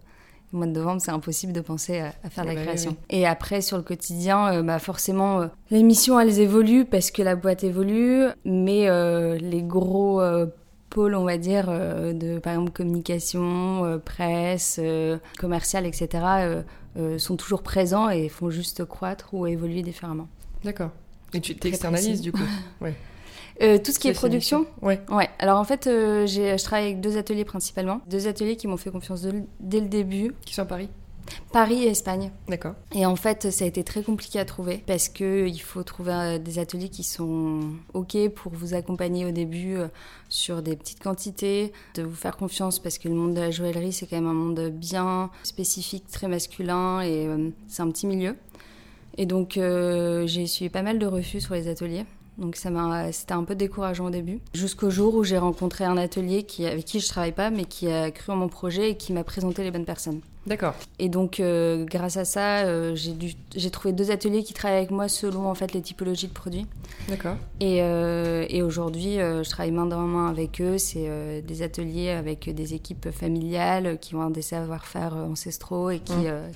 le 0.54 0.58
mois 0.58 0.68
de 0.68 0.72
novembre 0.74 1.02
c'est 1.02 1.12
impossible 1.12 1.54
de 1.54 1.62
penser 1.62 2.00
à, 2.00 2.14
à 2.24 2.30
faire 2.30 2.44
de 2.44 2.50
Ah 2.50 2.54
la 2.54 2.56
bah 2.56 2.60
oui, 2.62 2.66
création. 2.68 2.92
oui. 2.92 2.98
Et 3.18 3.26
après 3.26 3.62
sur 3.62 3.78
le 3.78 3.84
quotidien, 3.84 4.54
euh, 4.54 4.64
bah 4.64 4.80
forcément 4.80 5.42
euh, 5.42 5.48
les 5.70 5.84
missions 5.84 6.20
elles 6.20 6.40
évoluent 6.40 6.86
parce 6.86 7.10
que 7.12 7.22
la 7.22 7.36
boîte 7.36 7.64
évolue, 7.64 8.26
mais 8.46 8.90
euh, 8.90 9.38
les 9.38 9.64
gros 9.64 10.20
euh, 10.22 10.48
pôles, 10.90 11.16
on 11.16 11.24
va 11.24 11.38
dire, 11.38 11.68
euh, 11.70 12.12
de 12.12 12.38
par 12.40 12.52
exemple 12.54 12.72
communication, 12.72 13.86
euh, 13.86 13.98
presse, 13.98 14.78
euh, 14.84 15.18
commercial, 15.40 15.86
etc., 15.86 16.10
euh, 16.14 16.62
euh, 16.98 17.18
sont 17.18 17.38
toujours 17.38 17.64
présents 17.64 18.10
et 18.10 18.28
font 18.28 18.50
juste 18.50 18.84
croître 18.84 19.34
ou 19.34 19.48
évoluer 19.48 19.84
différemment. 19.84 20.28
D'accord. 20.66 20.90
Et 21.34 21.40
tu 21.40 21.56
t'externalises, 21.56 22.20
du 22.20 22.34
coup 22.34 22.42
Ouais. 22.82 22.94
Euh, 23.62 23.78
tout 23.78 23.92
ce 23.92 24.00
qui 24.00 24.08
est 24.08 24.14
production. 24.14 24.66
Ouais. 24.82 25.00
ouais. 25.10 25.30
Alors 25.40 25.60
en 25.60 25.64
fait, 25.64 25.88
euh, 25.88 26.26
je 26.26 26.62
travaille 26.64 26.86
avec 26.86 27.02
deux 27.02 27.18
ateliers 27.18 27.46
principalement, 27.46 28.02
deux 28.10 28.28
ateliers 28.28 28.56
qui 28.56 28.68
m'ont 28.68 28.78
fait 28.78 28.92
confiance 28.92 29.22
de- 29.22 29.44
dès 29.60 29.80
le 29.82 29.88
début, 29.88 30.34
Qui 30.46 30.54
sont 30.56 30.64
à 30.64 30.66
Paris 30.66 30.90
Paris 31.54 31.84
et 31.84 31.88
Espagne. 31.90 32.32
D'accord. 32.50 32.74
Et 32.94 33.06
en 33.06 33.16
fait, 33.16 33.52
ça 33.52 33.64
a 33.64 33.68
été 33.68 33.84
très 33.84 34.02
compliqué 34.02 34.40
à 34.40 34.44
trouver 34.44 34.84
parce 34.88 35.08
que 35.08 35.48
il 35.48 35.60
faut 35.62 35.84
trouver 35.84 36.12
euh, 36.12 36.38
des 36.40 36.58
ateliers 36.60 36.90
qui 36.90 37.04
sont 37.04 37.60
OK 37.94 38.18
pour 38.36 38.52
vous 38.52 38.74
accompagner 38.74 39.26
au 39.26 39.32
début 39.32 39.76
euh, 39.78 39.88
sur 40.30 40.62
des 40.64 40.76
petites 40.76 41.02
quantités, 41.02 41.72
de 41.96 42.02
vous 42.04 42.16
faire 42.16 42.36
confiance 42.36 42.80
parce 42.80 42.98
que 42.98 43.08
le 43.08 43.14
monde 43.16 43.36
de 43.36 43.40
la 43.40 43.52
joaillerie, 43.52 43.94
c'est 43.94 44.08
quand 44.08 44.16
même 44.18 44.28
un 44.28 44.34
monde 44.34 44.70
bien 44.74 45.30
spécifique, 45.44 46.06
très 46.12 46.28
masculin 46.28 47.02
et 47.02 47.28
c'est 47.68 47.84
un 47.84 47.92
petit 47.92 48.08
milieu. 48.08 48.36
Et 49.18 49.26
donc, 49.26 49.58
euh, 49.58 50.26
j'ai 50.26 50.48
suivi 50.48 50.70
pas 50.70 50.82
mal 50.82 50.98
de 51.00 51.06
refus 51.06 51.40
sur 51.40 51.54
les 51.54 51.68
ateliers. 51.68 52.06
Donc 52.38 52.56
ça 52.56 52.70
m'a, 52.72 53.12
c'était 53.12 53.34
un 53.34 53.44
peu 53.44 53.56
décourageant 53.56 54.06
au 54.06 54.10
début. 54.10 54.40
Jusqu'au 54.54 54.90
jour 54.90 55.14
où 55.16 55.24
j'ai 55.24 55.38
rencontré 55.38 55.84
un 55.84 55.98
atelier 55.98 56.44
qui, 56.44 56.66
avec 56.66 56.86
qui 56.86 57.00
je 57.00 57.08
travaille 57.08 57.34
pas, 57.34 57.50
mais 57.52 57.66
qui 57.66 57.88
a 57.92 58.10
cru 58.10 58.32
en 58.32 58.36
mon 58.38 58.48
projet 58.48 58.92
et 58.92 58.96
qui 58.96 59.14
m'a 59.14 59.24
présenté 59.24 59.64
les 59.64 59.70
bonnes 59.72 59.86
personnes. 59.86 60.22
D'accord. 60.48 60.74
Et 60.98 61.08
donc, 61.08 61.40
euh, 61.40 61.86
grâce 61.86 62.18
à 62.18 62.26
ça, 62.26 62.66
euh, 62.66 62.96
j'ai 62.96 63.12
dû- 63.12 63.36
j'ai 63.56 63.70
trouvé 63.70 63.94
deux 63.94 64.10
ateliers 64.10 64.42
qui 64.44 64.54
travaillent 64.54 64.80
avec 64.80 64.90
moi 64.90 65.08
selon 65.08 65.48
en 65.48 65.54
fait 65.54 65.72
les 65.74 65.82
typologies 65.82 66.30
de 66.30 66.34
produits. 66.34 66.66
D'accord. 67.10 67.36
Et, 67.60 67.84
euh, 67.84 68.46
et 68.50 68.64
aujourd'hui, 68.64 69.18
je 69.18 69.48
travaille 69.50 69.72
main 69.72 69.86
dans 69.86 70.02
la 70.02 70.08
main 70.08 70.28
avec 70.30 70.60
eux. 70.60 70.80
C'est 70.80 71.44
des 71.44 71.62
ateliers 71.62 72.10
avec 72.10 72.50
des 72.50 72.74
équipes 72.74 73.12
familiales 73.12 74.00
qui 74.00 74.16
ont 74.16 74.30
des 74.32 74.42
savoir-faire 74.42 75.14
ancestraux 75.16 75.92
et 75.92 76.00
qui, 76.00 76.14
Mm. 76.14 76.24
euh, 76.26 76.50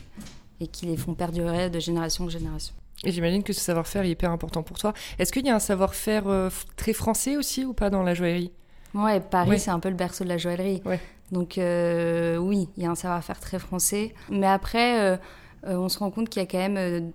et 0.62 0.68
qui 0.68 0.88
les 0.88 0.98
font 0.98 1.14
perdurer 1.14 1.70
de 1.70 1.80
génération 1.80 2.24
en 2.26 2.30
génération. 2.30 2.74
Et 3.04 3.12
j'imagine 3.12 3.44
que 3.44 3.54
ce 3.54 3.60
savoir-faire 3.60 4.04
est 4.04 4.10
hyper 4.10 4.32
important 4.32 4.64
pour 4.64 4.78
toi. 4.78 4.94
Est-ce 5.20 5.32
qu'il 5.32 5.46
y 5.46 5.50
a 5.50 5.56
un 5.56 5.60
savoir-faire 5.60 6.28
euh, 6.28 6.50
très 6.76 6.94
français 6.94 7.36
aussi 7.38 7.66
ou 7.66 7.74
pas 7.74 7.90
dans 7.90 8.04
la 8.04 8.14
joaillerie? 8.14 8.52
Ouais, 8.94 9.20
Paris, 9.20 9.60
c'est 9.60 9.72
un 9.72 9.80
peu 9.80 9.90
le 9.90 9.96
berceau 9.96 10.24
de 10.24 10.30
la 10.30 10.38
joaillerie. 10.38 10.82
Ouais. 10.86 11.00
Donc 11.32 11.58
euh, 11.58 12.38
oui, 12.38 12.70
il 12.78 12.84
y 12.84 12.86
a 12.86 12.90
un 12.90 12.96
savoir-faire 12.96 13.40
très 13.40 13.60
français. 13.60 14.14
Mais 14.30 14.48
après, 14.48 15.02
euh, 15.02 15.18
on 15.64 15.90
se 15.90 16.00
rend 16.00 16.12
compte 16.12 16.30
qu'il 16.30 16.42
y 16.42 16.46
a 16.46 16.48
quand 16.48 16.70
même 16.70 17.12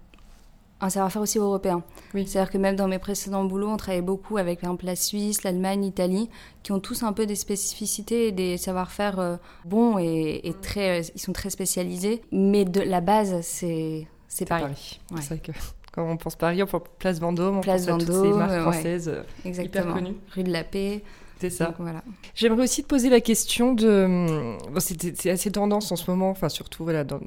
un 0.83 0.91
savoir-faire 0.91 1.23
aussi 1.23 1.39
européen. 1.39 1.83
Oui. 2.13 2.27
C'est-à-dire 2.27 2.53
que 2.53 2.59
même 2.59 2.77
dans 2.77 2.89
mes 2.89 2.99
précédents 2.99 3.45
boulots, 3.45 3.71
on 3.71 3.77
travaillait 3.79 4.03
beaucoup 4.03 4.37
avec 4.37 4.59
exemple 4.59 4.85
la 4.85 4.97
Suisse, 4.97 5.43
l'Allemagne, 5.43 5.83
l'Italie, 5.83 6.29
qui 6.63 6.73
ont 6.73 6.81
tous 6.81 7.03
un 7.03 7.15
peu 7.15 7.25
des 7.25 7.37
spécificités 7.37 8.29
et 8.29 8.33
des 8.33 8.59
savoir-faire 8.59 9.39
bons 9.65 9.99
et, 9.99 10.41
et, 10.45 10.53
très, 10.53 11.03
ils 11.15 11.21
sont 11.21 11.33
très 11.33 11.51
spécialisés. 11.51 12.21
Mais 12.33 12.67
de 12.67 12.83
la 12.83 13.01
base, 13.01 13.41
c'est 13.43 14.07
c'est 14.31 14.47
Paris. 14.47 14.63
Paris. 14.63 15.01
Ouais. 15.11 15.21
C'est 15.21 15.29
vrai 15.35 15.39
que 15.39 15.53
quand 15.93 16.09
on 16.09 16.17
pense 16.17 16.37
Paris, 16.37 16.63
on 16.63 16.67
pense 16.67 16.83
Place 16.99 17.19
Vendôme, 17.19 17.59
on 17.59 17.61
Place 17.61 17.85
pense 17.85 18.05
Vendôme, 18.05 18.17
à 18.17 18.21
toutes 18.21 18.33
ces 18.33 18.39
marques 18.39 18.63
françaises 18.63 19.09
ouais. 19.09 19.51
Exactement. 19.51 19.85
hyper 19.85 19.95
connues. 19.95 20.17
Rue 20.35 20.45
de 20.45 20.53
la 20.53 20.65
Paix. 20.65 21.03
C'est 21.41 21.51
ça. 21.51 21.67
Donc, 21.67 21.77
voilà. 21.79 22.03
J'aimerais 22.35 22.65
aussi 22.65 22.83
te 22.83 22.89
poser 22.89 23.09
la 23.09 23.21
question 23.21 23.73
de... 23.73 24.57
Bon, 24.71 24.79
c'est 24.79 25.31
assez 25.31 25.51
tendance 25.51 25.91
en 25.91 25.97
ce 25.97 26.11
moment, 26.11 26.31
enfin 26.31 26.51
surtout 26.51 26.85
voilà, 26.85 27.03
dans... 27.03 27.19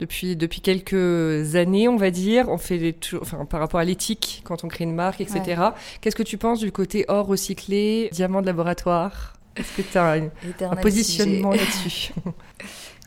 depuis, 0.00 0.36
depuis 0.36 0.60
quelques 0.60 1.56
années, 1.56 1.88
on 1.88 1.96
va 1.96 2.10
dire, 2.10 2.48
on 2.50 2.58
fait 2.58 2.76
des... 2.78 2.94
enfin, 3.20 3.46
par 3.46 3.60
rapport 3.60 3.80
à 3.80 3.84
l'éthique 3.84 4.42
quand 4.44 4.64
on 4.64 4.68
crée 4.68 4.84
une 4.84 4.94
marque, 4.94 5.22
etc. 5.22 5.40
Ouais. 5.46 5.68
Qu'est-ce 6.02 6.16
que 6.16 6.22
tu 6.22 6.36
penses 6.36 6.60
du 6.60 6.72
côté 6.72 7.06
or 7.08 7.26
recyclé, 7.26 8.10
diamant 8.12 8.42
de 8.42 8.46
laboratoire? 8.46 9.32
Est-ce 9.56 9.78
que 9.78 9.82
tu 9.82 9.96
as 9.96 10.12
un, 10.12 10.30
un 10.70 10.76
positionnement 10.76 11.50
là-dessus? 11.50 12.12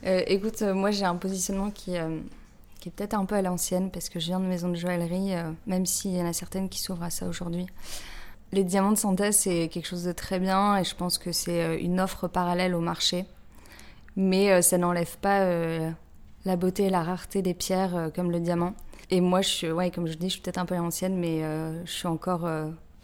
Euh, 0.04 0.24
Écoute, 0.26 0.64
euh, 0.64 0.74
moi 0.74 0.90
j'ai 0.90 1.06
un 1.06 1.16
positionnement 1.16 1.70
qui... 1.70 1.96
Euh 1.96 2.18
qui 2.82 2.90
est 2.90 2.92
peut-être 2.92 3.14
un 3.14 3.24
peu 3.24 3.36
à 3.36 3.42
l'ancienne 3.42 3.92
parce 3.92 4.10
que 4.10 4.20
je 4.20 4.26
viens 4.26 4.42
de 4.42 4.46
maison 4.46 4.68
de 4.68 4.76
joaillerie, 4.76 5.36
euh, 5.36 5.52
même 5.68 5.86
s'il 5.86 6.12
y 6.12 6.22
en 6.22 6.26
a 6.26 6.34
certaines 6.34 6.68
qui 6.68 6.82
s'ouvrent 6.82 7.04
à 7.04 7.10
ça 7.10 7.28
aujourd'hui. 7.28 7.68
Les 8.54 8.66
diamants 8.66 8.92
de 8.92 8.98
synthèse, 8.98 9.38
c'est 9.38 9.70
quelque 9.70 9.86
chose 9.86 10.04
de 10.04 10.12
très 10.12 10.38
bien 10.38 10.78
et 10.78 10.84
je 10.84 10.94
pense 10.94 11.18
que 11.18 11.32
c'est 11.32 11.64
euh, 11.64 11.78
une 11.80 12.02
offre 12.02 12.28
parallèle 12.28 12.76
au 12.76 12.82
marché. 12.82 13.26
Mais 14.18 14.52
euh, 14.52 14.62
ça 14.62 14.78
n'enlève 14.78 15.18
pas 15.20 15.42
euh, 15.42 15.90
la 16.44 16.58
beauté 16.58 16.84
et 16.84 16.90
la 16.90 17.02
rareté 17.02 17.42
des 17.42 17.54
pierres 17.54 18.10
comme 18.14 18.30
le 18.30 18.42
diamant. 18.42 18.74
Et 19.10 19.22
moi, 19.22 19.42
je 19.42 19.48
suis, 19.48 19.72
ouais, 19.72 19.90
comme 19.90 20.08
je 20.08 20.16
dis, 20.16 20.28
je 20.28 20.34
suis 20.34 20.42
peut-être 20.42 20.58
un 20.58 20.66
peu 20.66 20.76
à 20.76 20.80
l'ancienne, 20.80 21.18
mais 21.18 21.42
je 21.86 21.92
suis 21.92 22.08
encore 22.08 22.50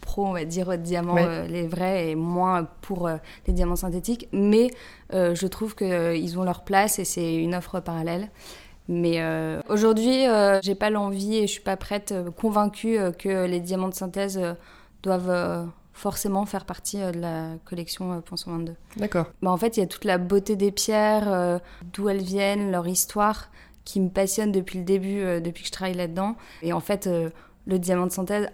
pro, 0.00 0.26
on 0.26 0.32
va 0.32 0.46
dire, 0.46 0.78
diamants, 0.78 1.14
ouais. 1.14 1.46
les 1.48 1.66
vrais, 1.66 2.10
et 2.10 2.14
moins 2.14 2.64
pour 2.80 3.10
les 3.46 3.52
diamants 3.52 3.76
synthétiques. 3.76 4.26
Mais 4.32 4.70
je 5.12 5.46
trouve 5.46 5.74
qu'ils 5.74 6.38
ont 6.38 6.44
leur 6.44 6.64
place 6.64 6.98
et 6.98 7.04
c'est 7.04 7.36
une 7.36 7.54
offre 7.54 7.80
parallèle. 7.80 8.30
Mais 8.88 9.20
euh, 9.20 9.60
aujourd'hui, 9.68 10.26
euh, 10.26 10.60
j'ai 10.62 10.74
pas 10.74 10.88
l'envie 10.88 11.36
et 11.36 11.46
je 11.46 11.52
suis 11.52 11.60
pas 11.60 11.76
prête, 11.76 12.12
euh, 12.12 12.30
convaincue 12.30 12.98
que 13.18 13.44
les 13.46 13.60
diamants 13.60 13.88
de 13.88 13.94
synthèse 13.94 14.40
doivent 15.02 15.68
forcément 15.92 16.46
faire 16.46 16.64
partie 16.64 16.98
de 16.98 17.20
la 17.20 17.50
collection 17.66 18.20
Poinçon 18.22 18.52
22. 18.52 18.74
D'accord. 18.96 19.26
Bah, 19.42 19.50
en 19.50 19.56
fait, 19.56 19.76
il 19.76 19.80
y 19.80 19.82
a 19.82 19.86
toute 19.86 20.04
la 20.04 20.16
beauté 20.16 20.56
des 20.56 20.72
pierres, 20.72 21.60
d'où 21.92 22.08
elles 22.08 22.22
viennent, 22.22 22.70
leur 22.70 22.88
histoire, 22.88 23.50
qui 23.84 24.00
me 24.00 24.08
passionne 24.08 24.52
depuis 24.52 24.78
le 24.78 24.84
début, 24.84 25.40
depuis 25.40 25.62
que 25.62 25.68
je 25.68 25.72
travaille 25.72 25.96
là-dedans. 25.96 26.36
Et 26.62 26.72
en 26.72 26.80
fait, 26.80 27.08
le 27.66 27.78
diamant 27.78 28.06
de 28.06 28.12
synthèse 28.12 28.48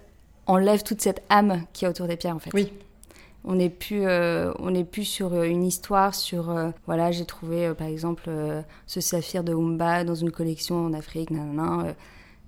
enlève 0.47 0.83
toute 0.83 1.01
cette 1.01 1.23
âme 1.29 1.65
qui 1.73 1.85
est 1.85 1.89
autour 1.89 2.09
des 2.09 2.17
pierres, 2.17 2.37
en 2.37 2.41
fait. 2.41 2.51
Oui. 2.53 2.73
On 3.47 3.57
n'est 3.57 3.71
plus, 3.71 4.07
euh, 4.07 4.53
on 4.59 4.71
n'est 4.71 4.85
plus 4.85 5.05
sur 5.05 5.43
une 5.43 5.65
histoire, 5.65 6.15
sur 6.15 6.51
euh, 6.51 6.71
voilà, 6.87 7.13
j'ai 7.13 7.27
trouvé 7.27 7.67
euh, 7.67 7.75
par 7.75 7.87
exemple 7.87 8.31
ce 8.87 9.01
saphir 9.01 9.45
de 9.45 9.53
Humba 9.53 10.05
dans 10.05 10.15
une 10.15 10.31
collection 10.31 10.87
en 10.87 10.95
Afrique, 10.95 11.31
nanana, 11.31 11.95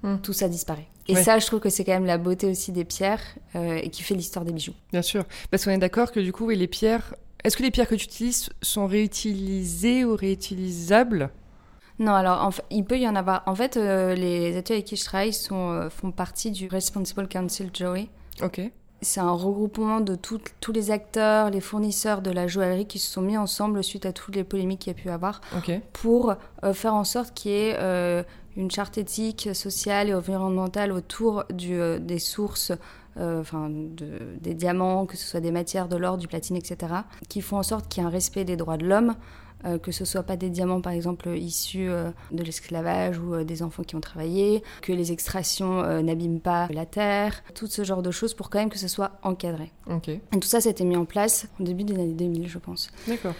mm. 0.03 0.17
tout 0.23 0.33
ça 0.33 0.49
disparaît. 0.49 0.89
Et 1.09 1.15
ouais. 1.15 1.23
ça, 1.23 1.39
je 1.39 1.47
trouve 1.47 1.61
que 1.61 1.69
c'est 1.69 1.85
quand 1.85 1.93
même 1.93 2.07
la 2.07 2.19
beauté 2.19 2.51
aussi 2.51 2.73
des 2.73 2.85
pierres 2.85 3.23
et 3.55 3.91
qui 3.91 4.03
fait 4.03 4.15
l'histoire 4.15 4.45
des 4.45 4.53
bijoux. 4.53 4.75
Bien 4.91 5.03
sûr, 5.03 5.25
parce 5.51 5.65
qu'on 5.65 5.71
est 5.71 5.79
d'accord 5.79 6.11
que 6.11 6.19
du 6.19 6.33
coup, 6.33 6.47
oui, 6.47 6.57
les 6.57 6.67
pierres. 6.67 7.15
Est-ce 7.45 7.57
que 7.57 7.63
les 7.63 7.71
pierres 7.71 7.87
que 7.87 7.95
tu 7.95 8.07
utilises 8.07 8.51
sont 8.61 8.87
réutilisées 8.89 10.05
ou 10.05 10.17
réutilisables? 10.17 11.31
Non, 12.01 12.13
alors 12.13 12.43
en 12.43 12.51
fait, 12.51 12.65
il 12.71 12.85
peut 12.85 12.99
y 12.99 13.07
en 13.07 13.15
avoir. 13.15 13.45
En 13.47 13.55
fait, 13.55 13.77
les 13.77 14.57
ateliers 14.57 14.79
avec 14.79 14.87
qui 14.87 14.97
je 14.97 15.05
travaille 15.05 15.33
sont, 15.33 15.89
font 15.91 16.11
partie 16.11 16.51
du 16.51 16.67
Responsible 16.67 17.29
Council 17.29 17.71
Joey. 17.73 18.09
Ok 18.43 18.61
c'est 19.07 19.21
un 19.21 19.31
regroupement 19.31 20.01
de 20.01 20.15
tout, 20.15 20.41
tous 20.61 20.73
les 20.73 20.91
acteurs, 20.91 21.51
les 21.51 21.61
fournisseurs 21.61 22.23
de 22.23 22.31
la 22.31 22.47
joaillerie 22.49 22.87
qui 22.87 22.99
se 22.99 23.11
sont 23.11 23.23
mis 23.23 23.37
ensemble 23.37 23.83
suite 23.85 24.05
à 24.05 24.13
toutes 24.13 24.35
les 24.35 24.45
polémiques 24.45 24.81
qu'il 24.81 24.93
y 24.93 24.97
a 24.97 25.01
pu 25.01 25.11
avoir 25.11 25.41
okay. 25.57 25.81
pour 25.93 26.35
euh, 26.65 26.73
faire 26.73 26.95
en 26.95 27.05
sorte 27.05 27.33
qu'il 27.33 27.53
y 27.53 27.55
ait 27.55 27.77
euh, 27.79 28.23
une 28.57 28.71
charte 28.71 28.99
éthique, 28.99 29.51
sociale 29.55 30.09
et 30.09 30.15
environnementale 30.15 30.91
autour 30.91 31.45
du, 31.53 31.79
euh, 31.79 31.99
des 31.99 32.19
sources, 32.19 32.73
enfin 33.19 33.71
de, 33.71 34.19
des 34.43 34.53
diamants, 34.53 35.07
que 35.07 35.17
ce 35.17 35.27
soit 35.27 35.41
des 35.41 35.51
matières, 35.51 35.89
de 35.89 35.97
l'or, 35.97 36.19
du 36.19 36.29
platine, 36.29 36.55
etc., 36.55 36.93
qui 37.31 37.41
font 37.41 37.57
en 37.57 37.63
sorte 37.63 37.89
qu'il 37.89 38.03
y 38.03 38.05
ait 38.05 38.09
un 38.09 38.13
respect 38.13 38.45
des 38.45 38.57
droits 38.57 38.77
de 38.77 38.87
l'homme, 38.87 39.15
euh, 39.67 39.79
que 39.79 39.93
ce 39.93 40.05
soit 40.05 40.23
pas 40.23 40.37
des 40.37 40.51
diamants 40.51 40.81
par 40.81 40.93
exemple 40.93 41.29
issus 41.37 41.89
euh, 41.89 42.11
de 42.31 42.43
l'esclavage 42.43 43.19
ou 43.19 43.35
euh, 43.35 43.45
des 43.45 43.63
enfants 43.63 43.83
qui 43.83 43.97
ont 43.97 44.01
travaillé, 44.01 44.63
que 44.83 44.93
les 44.93 45.13
extractions 45.13 45.83
n'abîment 46.03 46.41
pas 46.41 46.69
la 46.71 46.87
terre, 46.87 47.43
tout 47.55 47.67
ce 47.67 47.85
genre 47.85 48.03
de 48.03 48.11
choses 48.11 48.35
pour 48.35 48.51
quand 48.51 48.59
même 48.59 48.71
que 48.71 48.79
ce 48.79 48.89
soit 48.89 49.13
encadré. 49.23 49.73
Okay. 49.89 50.21
Et 50.35 50.41
tout 50.41 50.49
ça, 50.49 50.61
c'était 50.61 50.85
mis 50.85 50.97
en 50.97 51.05
place 51.05 51.47
au 51.61 51.65
début 51.65 51.85
des 51.85 51.95
années 51.95 52.13
2000, 52.13 52.49
je 52.49 52.59
pense. 52.59 52.91
D'accord. 53.07 53.35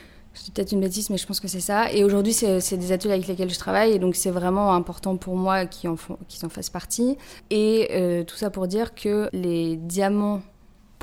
Dis 0.45 0.51
peut-être 0.51 0.73
une 0.73 0.81
bêtise, 0.81 1.09
mais 1.09 1.17
je 1.17 1.27
pense 1.27 1.41
que 1.41 1.49
c'est 1.49 1.61
ça. 1.61 1.91
Et 1.93 2.05
aujourd'hui, 2.05 2.35
c'est 2.35 2.77
des 2.77 2.93
ateliers 2.93 3.15
avec 3.15 3.27
lesquels 3.27 3.49
je 3.49 3.59
travaille, 3.59 3.93
et 3.93 3.99
donc 3.99 4.17
c'est 4.17 4.31
vraiment 4.31 4.75
important 4.75 5.17
pour 5.17 5.35
moi 5.37 5.65
qu'ils 5.65 5.89
en, 5.89 5.97
qu 5.97 6.45
en 6.45 6.49
fassent 6.51 6.71
partie. 6.71 7.17
Et 7.49 8.25
tout 8.27 8.37
ça 8.37 8.51
pour 8.51 8.67
dire 8.67 8.95
que 8.95 9.31
les 9.33 9.77
diamants 9.77 10.43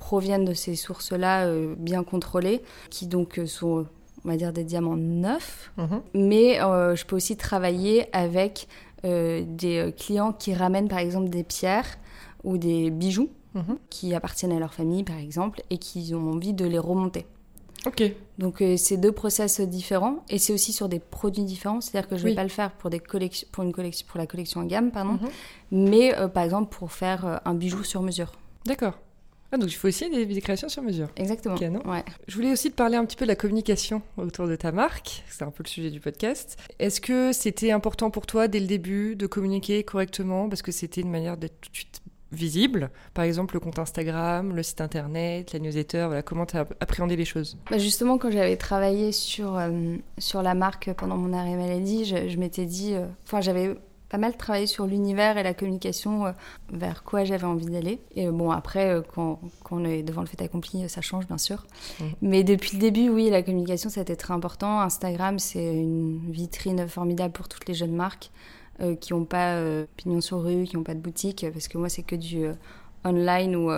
proviennent 0.03 0.46
de 0.46 0.53
ces 0.53 0.75
sources-là 0.75 1.46
euh, 1.46 1.75
bien 1.77 2.03
contrôlées, 2.03 2.62
qui 2.89 3.08
donc 3.08 3.39
sont 3.46 3.86
on 4.25 4.30
va 4.30 4.38
dire 4.38 4.53
des 4.53 4.63
diamants 4.63 4.96
neufs, 4.96 5.72
mmh. 5.77 5.84
mais 6.13 6.62
euh, 6.62 6.96
je 6.96 7.06
peux 7.06 7.15
aussi 7.15 7.36
travailler 7.38 8.08
avec 8.15 8.68
euh, 9.06 9.44
des 9.46 9.94
clients 9.98 10.32
qui 10.34 10.53
ramènent 10.53 10.88
par 10.88 11.00
exemple 11.00 11.30
des 11.30 11.44
pierres 11.44 11.98
ou 12.44 12.58
des 12.58 12.89
bijoux 12.89 13.30
mmh. 13.53 13.62
qui 13.89 14.13
appartiennent 14.15 14.53
à 14.53 14.60
leur 14.60 14.74
famille 14.74 15.03
par 15.03 15.18
exemple 15.18 15.62
et 15.70 15.77
qui 15.77 16.13
ont 16.15 16.32
envie 16.32 16.53
de 16.53 16.65
les 16.65 16.80
remonter. 16.80 17.25
Ok. 17.86 18.01
Donc 18.38 18.62
euh, 18.62 18.77
c'est 18.77 18.96
deux 18.96 19.12
process 19.12 19.60
différents 19.60 20.24
et 20.30 20.38
c'est 20.38 20.53
aussi 20.53 20.72
sur 20.72 20.88
des 20.88 21.00
produits 21.00 21.44
différents, 21.44 21.82
c'est-à-dire 21.82 22.08
que 22.10 22.15
je 22.15 22.22
ne 22.22 22.25
vais 22.27 22.32
Oui. 22.32 22.36
pas 22.38 22.44
le 22.44 22.50
faire 22.50 22.72
pour 22.72 22.89
des 22.89 23.00
collections, 23.00 23.46
pour 23.51 23.65
une 23.65 23.74
collection, 23.74 24.06
pour 24.10 24.18
la 24.20 24.25
collection 24.25 24.62
en 24.62 24.65
gamme, 24.65 24.89
pardon, 24.92 25.13
Mhm. 25.22 25.30
mais 25.72 26.15
euh, 26.18 26.30
par 26.30 26.44
exemple 26.44 26.74
pour 26.74 26.94
faire 26.94 27.25
euh, 27.25 27.38
un 27.44 27.53
bijou 27.56 27.84
sur 27.84 28.01
mesure. 28.01 28.32
D'accord. 28.65 28.94
Ah, 29.53 29.57
donc 29.57 29.72
il 29.72 29.75
faut 29.75 29.88
aussi 29.88 30.10
des, 30.10 30.25
des 30.25 30.41
créations 30.41 30.67
sur 30.67 30.81
mesure. 30.81 31.07
Exactement. 31.15 31.55
Canon. 31.55 31.81
Ouais. 31.86 32.03
Je 32.27 32.36
voulais 32.36 32.51
aussi 32.51 32.72
te 32.72 32.75
parler 32.75 32.98
un 32.98 33.05
petit 33.05 33.15
peu 33.15 33.25
de 33.25 33.29
la 33.29 33.36
communication 33.36 34.01
autour 34.17 34.48
de 34.48 34.55
ta 34.55 34.72
marque. 34.72 35.24
C'est 35.29 35.43
un 35.43 35.51
peu 35.51 35.62
le 35.63 35.69
sujet 35.69 35.91
du 35.91 36.00
podcast. 36.00 36.57
Est-ce 36.79 37.00
que 37.00 37.31
c'était 37.31 37.72
important 37.72 38.10
pour 38.10 38.25
toi 38.25 38.48
dès 38.48 38.60
le 38.60 38.65
début 38.65 39.15
de 39.15 39.27
communiquer 39.27 39.83
correctement 39.83 40.50
parce 40.50 40.63
que 40.63 40.72
c'était 40.72 41.01
une 41.01 41.12
manière 41.12 41.38
d'être 41.38 41.62
tout 41.62 41.69
de 41.69 41.75
suite 41.75 42.01
visible? 42.31 42.89
Par 43.13 43.25
exemple, 43.25 43.53
le 43.53 43.60
compte 43.60 43.77
Instagram, 43.77 44.55
le 44.55 44.63
site 44.63 44.81
internet, 44.81 45.53
la 45.53 45.60
newsletter, 45.60 46.05
voilà, 46.07 46.24
comment 46.24 46.48
tu 46.48 46.57
as 46.57 46.65
appréhendé 46.79 47.15
les 47.15 47.25
choses? 47.25 47.55
Bah 47.69 47.77
justement, 47.77 48.17
quand 48.17 48.31
j'avais 48.31 48.57
travaillé 48.57 49.12
sur, 49.12 49.55
euh, 49.55 49.98
sur 50.17 50.41
la 50.41 50.55
marque 50.55 50.91
pendant 50.93 51.15
mon 51.15 51.31
arrêt 51.31 51.55
maladie, 51.55 52.05
je, 52.05 52.27
je 52.27 52.38
m'étais 52.38 52.65
dit. 52.65 52.95
euh, 52.95 53.05
Enfin, 53.27 53.39
j'avais 53.41 53.75
pas 54.13 54.20
mal 54.20 54.38
travaillé 54.38 54.67
sur 54.67 54.86
l'univers 54.86 55.39
et 55.39 55.43
la 55.43 55.55
communication, 55.55 56.27
euh, 56.27 56.32
vers 56.72 57.03
quoi 57.03 57.24
j'avais 57.24 57.48
envie 57.48 57.65
d'aller. 57.65 58.00
Et 58.15 58.27
euh, 58.27 58.32
bon, 58.32 58.51
après, 58.51 58.91
euh, 58.91 59.01
quand, 59.01 59.39
quand 59.63 59.77
on 59.77 59.86
est 59.86 60.03
devant 60.03 60.22
le 60.22 60.27
fait 60.27 60.39
accompli, 60.39 60.88
ça 60.88 61.01
change, 61.01 61.25
bien 61.25 61.39
sûr. 61.39 61.65
Mhm. 62.00 62.12
Mais 62.22 62.43
depuis 62.43 62.74
le 62.74 62.79
début, 62.79 63.10
oui, 63.10 63.32
la 63.32 63.41
communication, 63.41 63.89
ça 63.89 64.01
a 64.01 64.03
été 64.03 64.15
très 64.15 64.32
important. 64.32 64.82
Instagram, 64.82 65.39
c'est 65.39 65.65
une 65.65 66.29
vitrine 66.29 66.88
formidable 66.88 67.34
pour 67.34 67.50
toutes 67.50 67.67
les 67.67 67.74
jeunes 67.74 67.96
marques 67.96 68.29
euh, 68.82 68.96
qui 68.96 69.13
n'ont 69.13 69.25
pas 69.25 69.60
pignon 69.98 70.22
sur 70.22 70.43
rue, 70.43 70.65
qui 70.65 70.75
n'ont 70.75 70.84
pas 70.84 70.93
de 70.93 71.00
boutique, 71.00 71.43
parce 71.51 71.67
que 71.67 71.79
moi, 71.79 71.89
c'est 71.89 72.03
que 72.03 72.15
du 72.15 72.46
online 73.03 73.55
ou, 73.55 73.72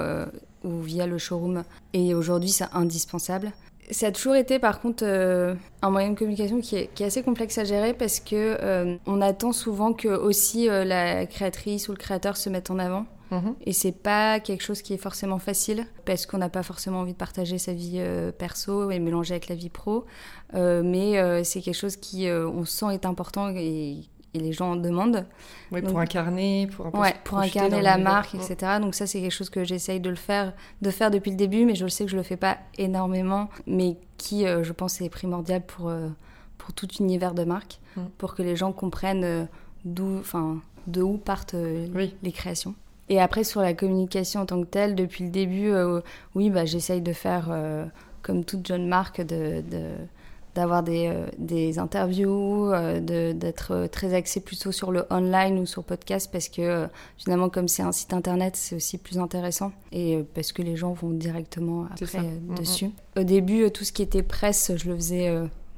ou 0.66 0.82
via 0.82 1.08
le 1.08 1.18
showroom. 1.18 1.64
Et 1.94 2.14
aujourd'hui, 2.14 2.50
c'est 2.50 2.68
indispensable. 2.74 3.54
Ça 3.92 4.08
a 4.08 4.12
toujours 4.12 4.36
été 4.36 4.60
par 4.60 4.82
contre 4.82 5.04
euh, 5.06 5.54
un 5.82 5.90
moyen 5.90 6.10
de 6.12 6.18
communication 6.18 6.60
qui 6.60 6.76
est, 6.76 6.90
qui 6.96 7.04
est 7.04 7.06
assez 7.06 7.24
complexe 7.24 7.58
à 7.58 7.64
gérer 7.64 7.94
parce 7.94 8.20
que 8.20 8.36
euh, 8.36 8.96
on 9.06 9.22
attend 9.22 9.52
souvent 9.52 9.94
que 9.94 10.08
aussi 10.08 10.70
euh, 10.70 10.84
la 10.84 11.26
créatrice 11.26 11.88
ou 11.88 11.92
le 11.92 11.98
créateur 11.98 12.36
se 12.38 12.50
mette 12.50 12.72
en 12.72 12.80
avant 12.80 13.06
Mhm. 13.32 13.56
et 13.66 13.74
c'est 13.74 13.92
pas 13.92 14.40
quelque 14.40 14.62
chose 14.62 14.84
qui 14.84 14.94
est 14.94 14.98
forcément 14.98 15.40
facile 15.40 15.88
parce 16.06 16.28
qu'on 16.28 16.38
n'a 16.38 16.50
pas 16.50 16.62
forcément 16.62 17.00
envie 17.00 17.14
de 17.14 17.18
partager 17.18 17.58
sa 17.58 17.74
vie 17.74 17.96
euh, 17.98 18.32
perso 18.32 18.92
et 18.92 19.00
mélanger 19.00 19.34
avec 19.34 19.50
la 19.50 19.56
vie 19.56 19.70
pro 19.70 20.06
Euh, 20.54 20.84
mais 20.86 21.18
euh, 21.18 21.44
c'est 21.44 21.60
quelque 21.60 21.76
chose 21.76 21.96
qui 21.98 22.28
euh, 22.28 22.48
on 22.48 22.66
sent 22.66 22.94
est 22.94 23.06
important 23.06 23.50
et, 23.50 24.02
et 24.36 24.40
les 24.40 24.52
gens 24.54 24.72
en 24.72 24.76
demandent 24.76 25.26
Oui, 25.72 25.82
Donc- 25.82 25.92
pour 25.92 26.00
incarner, 26.00 26.68
pour 26.76 26.88
un 26.88 26.92
peu 26.92 26.98
ouais, 27.00 27.10
se 27.14 27.20
pour 27.24 27.38
incarner 27.40 27.82
la 27.82 27.98
marque, 27.98 28.36
etc. 28.36 28.74
Donc 28.82 28.96
ça, 28.96 29.08
c'est 29.08 29.22
quelque 29.22 29.32
chose 29.32 29.50
que 29.50 29.64
j'essaye 29.64 30.00
de 30.00 30.10
le 30.10 30.16
faire, 30.16 30.54
de 30.82 30.90
faire 30.92 31.10
depuis 31.12 31.32
le 31.32 31.38
début, 31.38 31.66
mais 31.66 31.76
je 31.76 31.84
le 31.86 31.90
sais 31.90 32.06
que 32.06 32.12
je 32.12 32.18
le 32.18 32.24
fais 32.24 32.38
pas 32.38 32.58
énormément, 32.78 33.50
mais 33.68 33.98
qui, 34.18 34.46
euh, 34.46 34.64
je 34.64 34.72
pense, 34.74 35.02
est 35.02 35.10
primordial 35.10 35.62
pour 35.66 35.90
euh, 35.90 36.08
pour 36.58 36.74
tout 36.74 36.88
univers 37.00 37.34
de 37.34 37.44
marque, 37.44 37.80
Mm. 37.96 38.02
pour 38.18 38.34
que 38.36 38.42
les 38.44 38.56
gens 38.56 38.72
comprennent 38.74 39.24
euh, 39.24 39.46
d'où, 39.86 40.18
enfin, 40.20 40.58
de 40.88 41.02
où 41.02 41.18
partent 41.18 41.56
les 41.56 42.32
créations. 42.32 42.76
Et 43.10 43.22
après, 43.22 43.44
sur 43.44 43.62
la 43.62 43.74
communication 43.74 44.42
en 44.42 44.46
tant 44.48 44.60
que 44.62 44.66
telle, 44.68 44.96
depuis 44.96 45.24
le 45.26 45.30
début, 45.30 45.72
oui, 46.34 46.50
bah, 46.50 46.66
j'essaye 46.66 47.02
de 47.02 47.14
faire, 47.14 47.50
comme 48.24 48.44
toute 48.44 48.66
jeune 48.68 48.88
marque, 48.88 49.22
de, 49.22 49.62
d'avoir 50.56 50.84
des, 50.84 51.08
euh, 51.08 51.28
des, 51.38 51.78
interviews, 51.80 52.72
euh, 52.74 53.34
d'être 53.34 53.72
euh, 53.72 53.88
très 53.88 54.14
axé 54.14 54.40
plutôt 54.40 54.72
sur 54.72 54.92
le 54.92 55.06
online 55.12 55.60
ou 55.60 55.66
sur 55.66 55.84
podcast 55.84 56.30
parce 56.32 56.48
que 56.48 56.88
finalement 57.18 57.50
comme 57.50 57.68
c'est 57.68 57.84
un 57.84 57.92
site 57.92 58.14
internet 58.14 58.56
c'est 58.56 58.76
aussi 58.76 58.98
plus 58.98 59.20
intéressant 59.20 59.74
et 59.92 60.24
parce 60.34 60.54
que 60.54 60.62
les 60.62 60.78
gens 60.78 60.94
vont 60.94 61.12
directement 61.12 61.88
après 61.92 62.22
mm, 62.22 62.40
mm. 62.48 62.56
dessus. 62.56 62.90
Au 63.18 63.24
début 63.24 63.70
tout 63.70 63.84
ce 63.84 63.92
qui 63.92 64.02
était 64.02 64.24
presse 64.24 64.72
je 64.76 64.90
le 64.90 64.96
faisais 64.96 65.30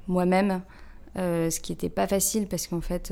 moi-même 0.07 0.61
ce 1.15 1.59
qui 1.59 1.71
n'était 1.71 1.89
pas 1.89 2.07
facile 2.07 2.47
parce 2.47 2.67
qu'en 2.67 2.81
fait 2.81 3.11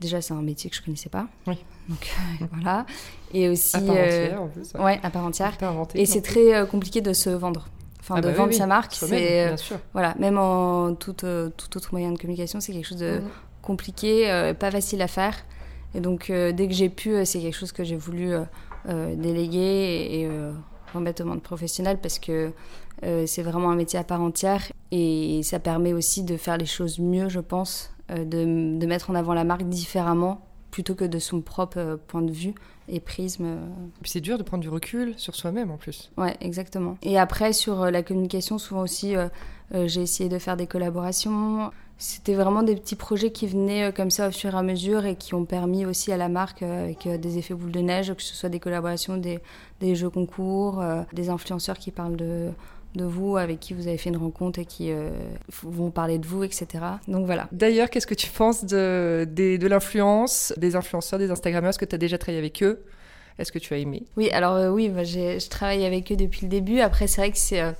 déjà 0.00 0.20
c'est 0.20 0.34
un 0.34 0.42
métier 0.42 0.68
que 0.68 0.76
je 0.76 0.82
connaissais 0.82 1.08
pas. 1.08 1.28
Oui. 1.46 1.56
Donc 1.88 2.14
voilà 2.52 2.84
et 3.32 3.48
aussi 3.48 3.76
à 3.76 3.80
part 3.80 3.94
entière 3.96 4.42
en 4.42 4.48
plus. 4.48 4.72
Ouais, 4.74 5.00
à 5.02 5.10
part 5.10 5.24
entière. 5.24 5.56
et 5.94 6.04
c'est 6.04 6.22
très 6.22 6.66
compliqué 6.66 7.00
de 7.00 7.14
se 7.14 7.30
vendre 7.30 7.68
enfin 8.08 8.18
ah 8.18 8.22
de 8.22 8.28
bah 8.28 8.34
vendre 8.34 8.52
sa 8.52 8.66
marque. 8.66 8.94
C'est 8.94 9.48
euh, 9.48 9.56
voilà, 9.92 10.14
même 10.18 10.38
en 10.38 10.94
tout, 10.94 11.24
euh, 11.24 11.50
tout 11.56 11.76
autre 11.76 11.88
moyen 11.92 12.12
de 12.12 12.18
communication, 12.18 12.60
c'est 12.60 12.72
quelque 12.72 12.86
chose 12.86 12.98
de 12.98 13.18
mhm. 13.18 13.28
compliqué, 13.62 14.30
euh, 14.30 14.54
pas 14.54 14.70
facile 14.70 15.02
à 15.02 15.08
faire. 15.08 15.34
Et 15.94 16.00
donc 16.00 16.30
dès 16.30 16.68
que 16.68 16.74
j'ai 16.74 16.90
pu, 16.90 17.24
c'est 17.24 17.40
quelque 17.40 17.56
chose 17.56 17.72
que 17.72 17.82
j'ai 17.82 17.96
voulu 17.96 18.32
déléguer 18.86 20.20
et, 20.20 20.30
remettre 20.92 21.22
au 21.22 21.26
monde 21.26 21.42
professionnel 21.42 21.98
parce 22.00 22.18
que 22.18 22.52
c'est 23.02 23.42
vraiment 23.42 23.70
un 23.70 23.74
métier 23.74 23.98
à 23.98 24.04
part 24.04 24.20
entière 24.20 24.70
et 24.90 25.40
ça 25.42 25.58
permet 25.58 25.94
aussi 25.94 26.24
de 26.24 26.36
faire 26.36 26.58
les 26.58 26.66
choses 26.66 26.98
mieux, 26.98 27.30
je 27.30 27.40
pense, 27.40 27.90
de, 28.10 28.78
de 28.78 28.86
mettre 28.86 29.08
en 29.08 29.14
avant 29.14 29.32
la 29.32 29.44
marque 29.44 29.62
différemment 29.62 30.47
plutôt 30.70 30.94
que 30.94 31.04
de 31.04 31.18
son 31.18 31.40
propre 31.40 31.98
point 32.06 32.22
de 32.22 32.32
vue 32.32 32.54
et 32.88 33.00
prisme. 33.00 33.44
Euh. 33.44 33.66
Puis 34.02 34.10
c'est 34.10 34.20
dur 34.20 34.38
de 34.38 34.42
prendre 34.42 34.62
du 34.62 34.68
recul 34.68 35.14
sur 35.16 35.34
soi-même 35.34 35.70
en 35.70 35.76
plus. 35.76 36.10
Ouais, 36.16 36.36
exactement. 36.40 36.96
Et 37.02 37.18
après, 37.18 37.52
sur 37.52 37.82
euh, 37.82 37.90
la 37.90 38.02
communication, 38.02 38.58
souvent 38.58 38.82
aussi, 38.82 39.16
euh, 39.16 39.28
j'ai 39.86 40.02
essayé 40.02 40.28
de 40.28 40.38
faire 40.38 40.56
des 40.56 40.66
collaborations. 40.66 41.70
C'était 41.98 42.34
vraiment 42.34 42.62
des 42.62 42.76
petits 42.76 42.94
projets 42.94 43.32
qui 43.32 43.48
venaient 43.48 43.92
comme 43.92 44.10
ça 44.10 44.28
au 44.28 44.30
fur 44.30 44.54
et 44.54 44.56
à 44.56 44.62
mesure 44.62 45.04
et 45.04 45.16
qui 45.16 45.34
ont 45.34 45.44
permis 45.44 45.84
aussi 45.84 46.12
à 46.12 46.16
la 46.16 46.28
marque, 46.28 46.62
avec 46.62 47.08
des 47.08 47.38
effets 47.38 47.54
boule 47.54 47.72
de 47.72 47.80
neige, 47.80 48.14
que 48.14 48.22
ce 48.22 48.36
soit 48.36 48.48
des 48.48 48.60
collaborations, 48.60 49.16
des, 49.16 49.40
des 49.80 49.96
jeux 49.96 50.08
concours, 50.08 50.80
des 51.12 51.28
influenceurs 51.28 51.76
qui 51.76 51.90
parlent 51.90 52.14
de, 52.16 52.50
de 52.94 53.04
vous, 53.04 53.36
avec 53.36 53.60
qui 53.60 53.74
vous 53.74 53.86
avez 53.86 53.98
fait 53.98 54.08
une 54.08 54.16
rencontre 54.16 54.58
et 54.58 54.64
qui 54.64 54.90
vont 55.62 55.90
parler 55.90 56.18
de 56.18 56.26
vous, 56.26 56.42
etc. 56.42 56.66
Donc 57.06 57.26
voilà. 57.26 57.48
D'ailleurs, 57.52 57.90
qu'est-ce 57.90 58.06
que 58.06 58.14
tu 58.14 58.30
penses 58.30 58.64
de, 58.64 59.26
de 59.30 59.66
l'influence, 59.66 60.52
des 60.56 60.74
influenceurs, 60.74 61.18
des 61.18 61.30
Instagrammeurs? 61.30 61.70
Est-ce 61.70 61.78
que 61.78 61.84
tu 61.84 61.94
as 61.94 61.98
déjà 61.98 62.18
travaillé 62.18 62.38
avec 62.38 62.62
eux? 62.62 62.82
Est-ce 63.38 63.52
que 63.52 63.58
tu 63.58 63.72
as 63.72 63.78
aimé? 63.78 64.02
Oui, 64.16 64.30
alors 64.30 64.56
euh, 64.56 64.70
oui, 64.70 64.90
je 65.04 65.48
travaille 65.48 65.84
avec 65.86 66.10
eux 66.10 66.16
depuis 66.16 66.42
le 66.42 66.48
début. 66.48 66.80
Après, 66.80 67.06
c'est 67.06 67.20
vrai 67.20 67.30
que 67.30 67.38
c'est 67.38 67.60
euh, 67.60 67.70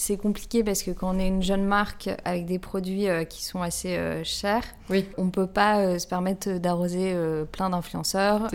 c'est 0.00 0.16
compliqué 0.16 0.64
parce 0.64 0.82
que 0.82 0.90
quand 0.90 1.14
on 1.14 1.18
est 1.18 1.28
une 1.28 1.42
jeune 1.42 1.64
marque 1.64 2.10
avec 2.24 2.46
des 2.46 2.58
produits 2.58 3.08
euh, 3.08 3.24
qui 3.24 3.44
sont 3.44 3.62
assez 3.62 3.98
chers, 4.24 4.64
oui. 4.88 5.06
on 5.18 5.24
ne 5.24 5.30
peut 5.30 5.46
pas 5.46 5.98
se 5.98 6.06
permettre 6.06 6.58
d'arroser 6.58 7.14
plein 7.52 7.70
d'influenceurs. 7.70 8.48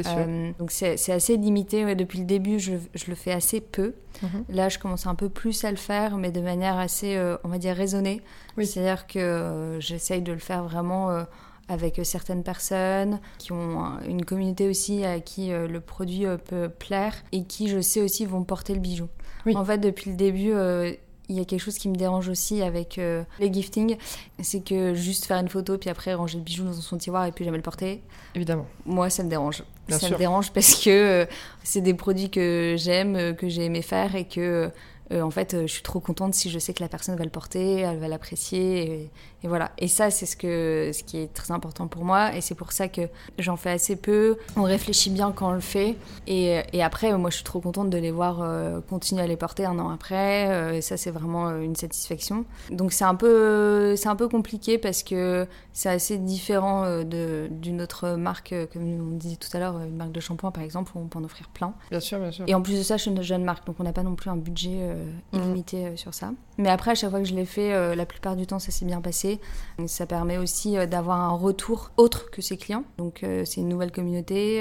donc 0.59 0.71
c'est 0.71 1.11
assez 1.11 1.37
limité. 1.37 1.95
depuis 1.95 2.19
le 2.19 2.25
début, 2.25 2.59
je, 2.59 2.73
je, 2.93 3.05
le 3.07 3.15
fais 3.15 3.31
assez 3.31 3.61
peu. 3.61 3.93
Mhm. 4.21 4.45
Là, 4.49 4.69
je 4.69 4.79
commence 4.79 5.07
un 5.07 5.15
peu 5.15 5.29
plus 5.29 5.63
à 5.65 5.71
le 5.71 5.77
faire, 5.77 6.17
mais 6.17 6.31
de 6.31 6.41
manière 6.41 6.77
assez, 6.77 7.19
on 7.43 7.47
va 7.47 7.57
dire, 7.57 7.75
raisonnée. 7.75 8.21
C'est-à-dire 8.57 9.07
que 9.07 9.77
j'essaye 9.79 10.21
de 10.21 10.31
le 10.31 10.39
faire 10.39 10.63
vraiment 10.63 11.25
avec 11.67 11.99
certaines 12.03 12.43
personnes 12.43 13.19
qui 13.37 13.51
ont 13.51 13.99
une 14.07 14.23
communauté 14.23 14.67
aussi 14.69 15.03
à 15.03 15.19
qui 15.19 15.51
euh, 15.51 15.67
le 15.67 15.79
produit 15.81 16.25
euh, 16.25 16.37
peut 16.37 16.69
plaire 16.69 17.15
et 17.31 17.43
qui, 17.43 17.67
je 17.69 17.79
sais 17.81 18.01
aussi, 18.01 18.25
vont 18.25 18.43
porter 18.43 18.73
le 18.73 18.79
bijou. 18.79 19.07
En 19.53 19.63
fait, 19.63 19.77
depuis 19.77 20.09
le 20.09 20.17
début, 20.17 20.53
euh, 20.53 20.91
il 21.29 21.35
y 21.35 21.39
a 21.39 21.45
quelque 21.45 21.61
chose 21.61 21.77
qui 21.77 21.89
me 21.89 21.95
dérange 21.95 22.29
aussi 22.29 22.61
avec 22.61 22.99
les 23.39 23.53
giftings, 23.53 23.97
c'est 24.41 24.63
que 24.63 24.93
juste 24.93 25.25
faire 25.25 25.39
une 25.39 25.49
photo 25.49 25.77
puis 25.77 25.89
après 25.89 26.13
ranger 26.13 26.37
le 26.37 26.43
bijou 26.43 26.63
dans 26.63 26.73
son 26.73 26.97
tiroir 26.97 27.25
et 27.25 27.31
puis 27.31 27.45
jamais 27.45 27.57
le 27.57 27.63
porter. 27.63 28.01
Évidemment. 28.35 28.67
Moi, 28.85 29.09
ça 29.09 29.23
me 29.23 29.29
dérange. 29.29 29.63
ça 29.89 30.09
me 30.09 30.17
dérange 30.17 30.51
parce 30.51 30.75
que 30.83 31.27
c'est 31.63 31.81
des 31.81 31.93
produits 31.93 32.29
que 32.29 32.75
j'aime, 32.77 33.35
que 33.35 33.49
j'ai 33.49 33.65
aimé 33.65 33.81
faire 33.81 34.15
et 34.15 34.25
que 34.25 34.71
euh, 35.11 35.21
en 35.21 35.29
fait, 35.29 35.53
euh, 35.53 35.67
je 35.67 35.73
suis 35.73 35.83
trop 35.83 35.99
contente 35.99 36.33
si 36.33 36.49
je 36.49 36.57
sais 36.57 36.73
que 36.73 36.81
la 36.81 36.89
personne 36.89 37.15
va 37.15 37.23
le 37.23 37.29
porter, 37.29 37.81
elle 37.81 37.99
va 37.99 38.07
l'apprécier, 38.07 39.09
et, 39.43 39.47
voilà. 39.47 39.71
Et 39.77 39.87
ça, 39.87 40.09
c'est 40.09 40.25
ce 40.25 40.35
que 40.35 40.89
ce 40.91 41.03
qui 41.03 41.17
est 41.17 41.31
très 41.31 41.51
important 41.51 41.87
pour 41.87 42.03
moi, 42.03 42.35
et 42.35 42.41
c'est 42.41 42.55
pour 42.55 42.71
ça 42.71 42.87
que 42.87 43.01
j'en 43.37 43.57
fais 43.57 43.69
assez 43.69 43.95
peu. 43.95 44.37
On 44.55 44.63
réfléchit 44.63 45.11
bien 45.11 45.31
quand 45.31 45.49
on 45.49 45.53
le 45.53 45.59
fait, 45.59 45.95
et, 46.25 46.63
et 46.73 46.81
après, 46.81 47.15
moi, 47.15 47.29
je 47.29 47.35
suis 47.35 47.43
trop 47.43 47.59
contente 47.59 47.91
de 47.91 47.97
les 47.99 48.09
voir 48.09 48.41
euh, 48.41 48.81
continuer 48.81 49.21
à 49.21 49.27
les 49.27 49.37
porter 49.37 49.65
un 49.65 49.77
an 49.77 49.89
après. 49.89 50.77
et 50.77 50.81
ça, 50.81 50.97
c'est 50.97 51.11
vraiment 51.11 51.55
une 51.57 51.75
satisfaction. 51.75 52.45
Donc 52.71 52.91
c'est 52.91 53.03
un 53.03 53.13
peu 53.13 53.95
c'est 53.95 54.09
un 54.09 54.15
peu 54.15 54.27
compliqué 54.27 54.77
parce 54.79 55.03
que 55.03 55.47
c'est 55.73 55.89
assez 55.89 56.17
différent 56.17 57.03
d'une 57.03 57.81
autre 57.81 58.15
marque, 58.15 58.55
comme 58.73 58.83
on 58.83 59.15
disait 59.15 59.35
tout 59.35 59.55
à 59.55 59.59
l'heure, 59.59 59.79
une 59.79 59.95
marque 59.95 60.11
de 60.11 60.19
shampoing 60.19 60.49
par 60.49 60.63
exemple, 60.63 60.91
où 60.95 60.99
on 61.01 61.07
peut 61.07 61.19
en 61.19 61.23
offrir 61.23 61.49
plein. 61.49 61.75
Bien 61.91 61.99
sûr, 61.99 62.19
bien 62.19 62.31
sûr. 62.31 62.45
Et 62.47 62.55
en 62.55 62.63
plus 62.63 62.79
de 62.79 62.83
ça, 62.83 62.97
je 62.97 63.03
suis 63.03 63.11
une 63.11 63.21
jeune 63.21 63.43
marque, 63.43 63.67
donc 63.67 63.75
on 63.79 63.83
n'a 63.83 63.93
pas 63.93 64.03
non 64.03 64.15
plus 64.15 64.31
un 64.31 64.37
budget. 64.37 64.94
Illimité 65.33 65.85
euh, 65.85 65.95
sur 65.95 66.13
ça. 66.13 66.31
Mais 66.57 66.69
après, 66.69 66.91
à 66.91 66.95
chaque 66.95 67.09
fois 67.09 67.19
que 67.19 67.25
je 67.25 67.35
l'ai 67.35 67.45
fait, 67.45 67.73
euh, 67.73 67.95
la 67.95 68.05
plupart 68.05 68.35
du 68.35 68.47
temps, 68.47 68.59
ça 68.59 68.71
s'est 68.71 68.85
bien 68.85 69.01
passé. 69.01 69.39
Ça 69.87 70.05
permet 70.05 70.37
aussi 70.37 70.75
d'avoir 70.87 71.19
un 71.19 71.35
retour 71.35 71.91
autre 71.97 72.31
que 72.31 72.41
ses 72.41 72.57
clients. 72.57 72.83
Donc, 72.97 73.19
c'est 73.21 73.57
une 73.57 73.69
nouvelle 73.69 73.91
communauté. 73.91 74.57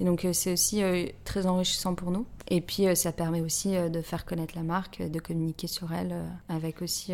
et 0.00 0.04
donc, 0.04 0.26
c'est 0.32 0.52
aussi 0.52 0.82
très 1.24 1.46
enrichissant 1.46 1.94
pour 1.94 2.10
nous. 2.10 2.26
Et 2.48 2.60
puis, 2.60 2.84
ça 2.96 3.12
permet 3.12 3.40
aussi 3.40 3.76
de 3.76 4.02
faire 4.02 4.24
connaître 4.24 4.54
la 4.56 4.62
marque, 4.62 5.02
de 5.02 5.20
communiquer 5.20 5.66
sur 5.66 5.92
elle 5.92 6.14
avec 6.48 6.82
aussi 6.82 7.12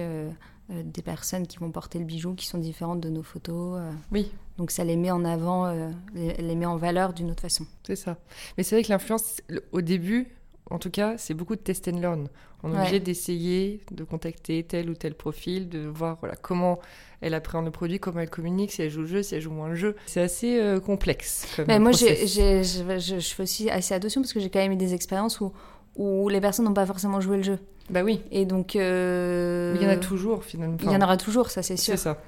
des 0.71 1.03
personnes 1.03 1.47
qui 1.47 1.59
vont 1.59 1.71
porter 1.71 1.99
le 1.99 2.07
bijou 2.07 2.35
qui 2.35 2.47
sont 2.47 2.59
différentes 2.59 3.01
de 3.01 3.11
nos 3.11 3.23
photos. 3.23 3.81
Oui. 4.11 4.33
Donc 4.57 4.71
ça 4.71 4.85
les 4.85 4.97
met 4.97 5.11
en 5.11 5.25
avant, 5.25 5.71
les 6.15 6.55
met 6.55 6.67
en 6.67 6.77
valeur 6.77 7.13
d'une 7.13 7.31
autre 7.31 7.43
façon. 7.43 7.67
C'est 7.87 7.97
ça. 7.97 8.17
Mais 8.57 8.65
c'est 8.65 8.77
vrai 8.77 8.85
que 8.85 8.91
l'influence, 8.91 9.43
au 9.73 9.83
début, 9.83 10.35
en 10.71 10.79
tout 10.79 10.91
cas, 10.91 11.15
c'est 11.19 11.35
beaucoup 11.35 11.57
de 11.57 11.61
test 11.61 11.89
and 11.89 11.99
learn. 12.01 12.29
On 12.63 12.73
est 12.73 12.79
obligé 12.79 12.99
d'essayer 12.99 13.83
de 13.91 14.05
contacter 14.05 14.63
tel 14.63 14.89
ou 14.89 14.95
tel 14.95 15.15
profil, 15.15 15.69
de 15.69 15.81
voir 15.81 16.17
voilà, 16.21 16.35
comment 16.37 16.79
elle 17.21 17.35
appréhende 17.35 17.67
le 17.67 17.71
produit, 17.71 18.01
comment 18.01 18.21
elle 18.21 18.31
communique, 18.31 18.73
si 18.73 18.81
elle 18.81 18.91
joue 18.91 19.03
le 19.03 19.07
jeu, 19.07 19.23
si 19.23 19.35
elle 19.35 19.43
joue 19.43 19.51
moins 19.51 19.69
le 19.69 19.75
jeu. 19.75 19.95
C'est 20.07 20.23
assez 20.23 20.59
euh, 20.59 20.81
complexe. 20.81 21.47
Mais 21.69 21.79
moi, 21.79 21.93
je, 21.93 22.07
je, 22.07 23.35
fais 23.35 23.43
aussi 23.43 23.69
assez 23.69 23.93
attention 23.93 24.23
parce 24.23 24.33
que 24.33 24.41
j'ai 24.41 24.49
quand 24.49 24.61
même 24.61 24.73
eu 24.73 24.77
des 24.77 24.95
expériences 24.95 25.41
où, 25.41 25.53
où 25.97 26.31
les 26.31 26.41
personnes 26.41 26.65
n'ont 26.65 26.73
pas 26.73 26.87
forcément 26.87 27.21
joué 27.21 27.37
le 27.37 27.43
jeu. 27.43 27.59
Bah 27.91 28.03
oui. 28.03 28.23
Et 28.31 28.47
donc. 28.47 28.77
Euh, 28.77 29.75
il 29.77 29.83
y 29.83 29.87
en 29.87 29.91
a 29.91 29.99
toujours 29.99 30.45
finalement. 30.45 30.79
il 30.83 30.91
y 30.91 30.97
en 30.97 31.03
aura 31.03 31.19
toujours, 31.19 31.51
ça 31.51 31.63
c'est 31.63 31.77
sûr. 31.77 31.99
C'est 31.99 32.05
ça. 32.05 32.23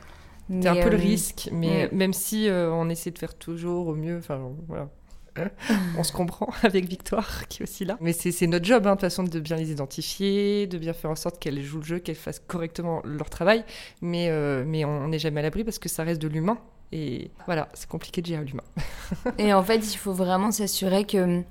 C'est 0.49 0.69
un 0.69 0.75
peu 0.75 0.91
le 0.91 0.97
euh, 0.97 1.01
risque, 1.01 1.49
mais 1.51 1.89
même 1.93 2.13
si 2.13 2.49
on 2.51 2.91
essaie 2.91 3.11
de 3.11 3.19
faire 3.19 3.35
toujours 3.35 3.89
au 3.89 3.95
mieux, 3.95 4.19
enfin 4.19 4.39
voilà 4.69 4.91
on 5.99 6.03
se 6.03 6.13
comprend 6.13 6.49
avec 6.63 6.87
Victoire 6.87 7.47
qui 7.49 7.63
est 7.63 7.65
aussi 7.65 7.85
là. 7.85 7.97
Mais 8.01 8.13
c'est 8.13 8.47
notre 8.47 8.65
job, 8.65 8.87
hein, 8.87 8.91
de 8.91 8.95
toute 8.95 9.01
façon, 9.03 9.25
de 9.25 9.41
bien 9.41 9.57
les 9.57 9.71
identifier, 9.71 10.67
de 10.67 10.79
bien 10.79 10.93
faire 10.93 11.11
en 11.11 11.17
sorte 11.17 11.39
qu'elles 11.39 11.63
jouent 11.63 11.79
le 11.79 11.85
jeu, 11.85 11.99
qu'elles 11.99 12.15
fassent 12.15 12.43
correctement 12.47 13.03
leur 13.05 13.31
travail. 13.31 13.65
Mais, 14.03 14.29
euh, 14.31 14.65
mais 14.67 14.85
on 14.85 15.09
n'est 15.09 15.19
jamais 15.19 15.41
à 15.41 15.43
l'abri 15.43 15.65
parce 15.65 15.79
que 15.79 15.89
ça 15.89 16.05
reste 16.05 16.21
de 16.21 16.29
l'humain. 16.29 16.59
Et 16.93 17.31
voilà, 17.47 17.69
c'est 17.75 17.89
compliqué 17.89 18.23
de 18.23 18.27
gérer 18.27 18.45
l'humain. 18.45 18.63
et 19.39 19.53
en 19.53 19.63
fait, 19.63 19.79
il 19.79 19.97
faut 19.97 20.13
vraiment 20.13 20.51
s'assurer 20.51 21.05
que, 21.05 21.43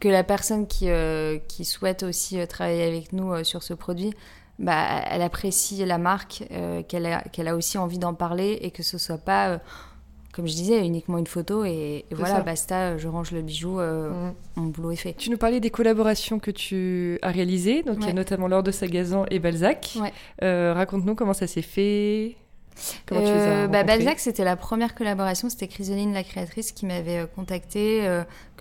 que 0.00 0.08
la 0.08 0.24
personne 0.24 0.66
qui, 0.66 0.90
euh, 0.90 1.38
qui 1.48 1.64
souhaite 1.64 2.02
aussi 2.02 2.38
euh, 2.38 2.46
travailler 2.46 2.84
avec 2.84 3.12
nous 3.12 3.42
sur 3.44 3.62
ce 3.62 3.74
produit, 3.74 4.12
bah, 4.58 5.02
elle 5.10 5.22
apprécie 5.22 5.84
la 5.84 5.98
marque, 5.98 6.44
qu'elle 6.86 7.06
a, 7.06 7.22
qu'elle 7.22 7.48
a 7.48 7.56
aussi 7.56 7.76
envie 7.76 7.98
d'en 7.98 8.14
parler 8.14 8.58
et 8.60 8.70
que 8.70 8.84
ce 8.84 8.98
soit 8.98 9.18
pas 9.18 9.60
comme 10.34 10.48
je 10.48 10.54
disais, 10.54 10.84
uniquement 10.84 11.18
une 11.18 11.28
photo 11.28 11.64
et, 11.64 12.04
voilà, 12.10 12.40
basta, 12.40 12.98
je 12.98 13.06
range 13.06 13.30
le 13.30 13.40
bijou, 13.40 13.78
euh, 13.78 14.10
mm. 14.10 14.34
mon 14.56 14.66
boulot 14.66 14.90
est 14.90 14.96
fait. 14.96 15.14
Tu 15.16 15.30
nous 15.30 15.36
parlais 15.36 15.60
des 15.60 15.70
collaborations 15.70 16.40
que 16.40 16.50
tu 16.50 17.20
as 17.22 17.30
réalisées, 17.30 17.84
donc 17.84 17.98
il 18.00 18.06
y 18.06 18.10
a 18.10 18.12
notamment 18.12 18.48
Laure 18.48 18.64
de 18.64 18.72
Sagazan 18.72 19.26
et 19.30 19.38
Balzac. 19.38 19.96
Euh, 20.42 20.72
raconte-nous 20.74 21.14
comment 21.14 21.34
ça 21.34 21.46
s'est 21.46 21.62
fait. 21.62 22.34
Comment 23.06 23.20
tu 23.20 23.26
les 23.26 23.32
as 23.32 23.34
euh, 23.34 23.66
bah, 23.68 23.84
Balzac, 23.84 24.18
c'était 24.18 24.42
la 24.42 24.56
première 24.56 24.96
collaboration. 24.96 25.48
C'était 25.48 25.68
Chrysoline, 25.68 26.12
la 26.12 26.24
créatrice, 26.24 26.72
qui 26.72 26.86
m'avait 26.86 27.26
contactée, 27.36 28.04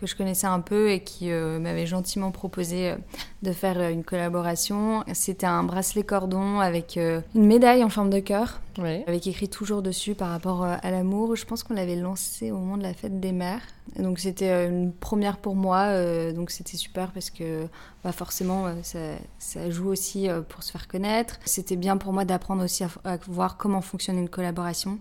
que 0.06 0.12
je 0.12 0.16
connaissais 0.16 0.48
un 0.48 0.60
peu 0.60 0.92
et 0.92 1.02
qui 1.02 1.30
m'avait 1.30 1.86
gentiment 1.86 2.32
proposé 2.32 2.94
de 3.42 3.52
faire 3.52 3.80
une 3.89 4.04
collaboration. 4.04 5.04
C'était 5.13 5.46
un 5.46 5.63
bracelet 5.63 6.04
cordon 6.04 6.60
avec 6.60 6.98
une 6.98 7.46
médaille 7.46 7.84
en 7.84 7.89
forme 7.89 8.10
de 8.10 8.20
cœur 8.20 8.60
avec 8.82 9.28
écrit 9.28 9.50
toujours 9.50 9.82
dessus 9.82 10.16
par 10.16 10.30
rapport 10.30 10.63
euh, 10.63 10.76
à 10.82 10.92
l'amour. 10.92 11.36
Je 11.36 11.46
pense 11.46 11.63
qu'on 11.63 11.74
l'avait 11.74 11.96
lancé 11.96 12.52
au 12.52 12.58
moment 12.58 12.78
de 12.78 12.84
la 12.84 12.94
fête 12.94 13.20
des 13.20 13.32
mères. 13.32 13.62
donc 13.98 14.20
c'était 14.20 14.50
euh, 14.50 14.70
une 14.70 14.94
première 14.94 15.38
pour 15.38 15.56
moi, 15.56 15.84
euh, 15.89 16.32
donc 16.32 16.50
c'était 16.50 16.78
super 16.78 17.12
parce 17.12 17.30
que 17.30 17.68
bah 18.04 18.12
forcément 18.12 18.74
ça, 18.82 19.70
joue 19.70 19.89
aussi 19.89 20.28
pour 20.50 20.63
se 20.63 20.72
faire 20.72 20.88
connaître. 20.88 21.39
C'était 21.46 21.76
bien 21.76 21.98
pour 21.98 22.13
moi 22.13 22.26
d'apprendre 22.26 22.63
aussi 22.63 22.84
à, 22.84 23.18
voir 23.28 23.58
comment 23.58 23.82
fonctionne 23.82 24.18
une 24.18 24.30
collaboration. 24.30 25.00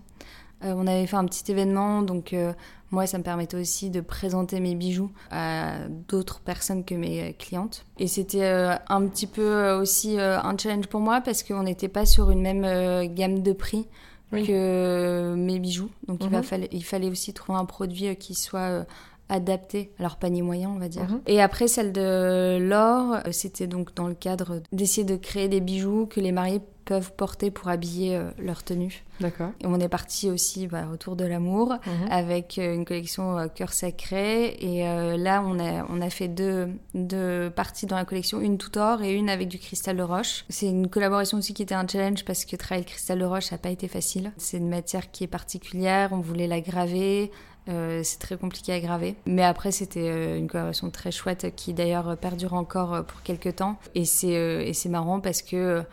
Euh, 0.63 0.73
on 0.75 0.87
avait 0.87 1.07
fait 1.07 1.15
un 1.15 1.25
petit 1.25 1.51
événement, 1.51 2.01
donc 2.01 2.33
euh, 2.33 2.53
moi, 2.91 3.07
ça 3.07 3.17
me 3.17 3.23
permettait 3.23 3.57
aussi 3.57 3.89
de 3.89 4.01
présenter 4.01 4.59
mes 4.59 4.75
bijoux 4.75 5.11
à 5.31 5.87
d'autres 6.07 6.39
personnes 6.41 6.83
que 6.85 6.95
mes 6.95 7.33
clientes. 7.33 7.85
Et 7.97 8.07
c'était 8.07 8.45
un 8.45 9.07
petit 9.07 9.27
peu 9.27 9.71
aussi 9.71 10.19
un 10.19 10.55
challenge 10.57 10.87
pour 10.87 10.99
moi 10.99 11.21
parce 11.21 11.41
qu'on 11.43 11.63
n'était 11.63 11.87
pas 11.87 12.05
sur 12.05 12.29
une 12.29 12.41
même 12.41 13.13
gamme 13.13 13.41
de 13.41 13.53
prix. 13.53 13.87
que 14.31 15.35
mes 15.35 15.59
bijoux. 15.59 15.91
Donc 16.07 16.23
il, 16.23 16.29
mhm. 16.29 16.67
il, 16.71 16.83
fallait 16.83 17.09
aussi 17.09 17.33
trouver 17.33 17.59
un 17.59 17.65
produit 17.65 18.15
qui 18.15 18.33
soit 18.33 18.83
adapté 19.29 19.91
à 19.99 20.03
leur 20.03 20.17
panier 20.17 20.41
moyen, 20.41 20.69
on 20.69 20.79
va 20.79 20.89
dire. 20.89 21.03
Mhm. 21.03 21.21
Et 21.27 21.41
après, 21.41 21.67
celle 21.67 21.91
de 21.91 22.57
l'or, 22.59 23.17
c'était 23.31 23.67
donc 23.67 23.93
dans 23.95 24.07
le 24.07 24.15
cadre 24.15 24.61
d'essayer 24.71 25.05
de 25.05 25.15
créer 25.15 25.47
des 25.47 25.61
bijoux 25.61 26.05
que 26.05 26.19
les 26.19 26.31
mariés 26.31 26.61
peuvent 26.85 27.13
porter 27.13 27.51
pour 27.51 27.69
habiller 27.69 28.15
euh, 28.15 28.29
leur 28.37 28.63
tenue. 28.63 29.03
D'accord. 29.19 29.51
Et 29.61 29.67
on 29.67 29.79
est 29.79 29.89
parti 29.89 30.29
aussi 30.29 30.67
bah, 30.67 30.87
autour 30.91 31.15
de 31.15 31.25
l'amour 31.25 31.69
mhm. 31.85 32.07
avec 32.09 32.57
euh, 32.57 32.73
une 32.73 32.85
collection 32.85 33.37
euh, 33.37 33.47
cœur 33.47 33.73
sacré. 33.73 34.57
Et 34.59 34.83
là, 35.17 35.43
on 35.45 35.59
a, 35.59 35.85
on 35.89 36.01
a 36.01 36.09
fait 36.09 36.27
deux, 36.27 36.69
deux 36.93 37.49
parties 37.49 37.85
dans 37.85 37.95
la 37.95 38.05
collection, 38.05 38.41
une 38.41 38.57
tout 38.57 38.77
or 38.77 39.01
et 39.01 39.13
une 39.13 39.29
avec 39.29 39.47
du 39.47 39.59
cristal 39.59 39.97
de 39.97 40.03
roche. 40.03 40.45
C'est 40.49 40.67
une 40.67 40.89
collaboration 40.89 41.37
aussi 41.37 41.53
qui 41.53 41.63
était 41.63 41.75
un 41.75 41.87
challenge 41.87 42.25
parce 42.25 42.45
que 42.45 42.55
travailler 42.55 42.85
le 42.85 42.89
cristal 42.89 43.19
de 43.19 43.25
roche, 43.25 43.45
ça 43.45 43.55
n'a 43.55 43.59
pas 43.59 43.69
été 43.69 43.87
facile. 43.87 44.31
C'est 44.37 44.57
une 44.57 44.69
matière 44.69 45.11
qui 45.11 45.23
est 45.23 45.27
particulière, 45.27 46.09
on 46.11 46.19
voulait 46.19 46.47
la 46.47 46.61
graver. 46.61 47.31
C'est 47.67 48.19
très 48.19 48.37
compliqué 48.37 48.73
à 48.73 48.79
graver. 48.79 49.15
Mais 49.25 49.43
après, 49.43 49.71
c'était 49.71 50.37
une 50.37 50.47
collaboration 50.47 50.89
très 50.89 51.11
chouette 51.11 51.53
qui 51.55 51.73
d'ailleurs 51.73 52.17
perdure 52.17 52.53
encore 52.53 53.05
pour 53.05 53.21
quelques 53.23 53.55
temps. 53.55 53.77
Et 53.95 54.05
c'est 54.05 54.89
marrant 54.89 55.19
parce 55.19 55.41
que 55.41 55.83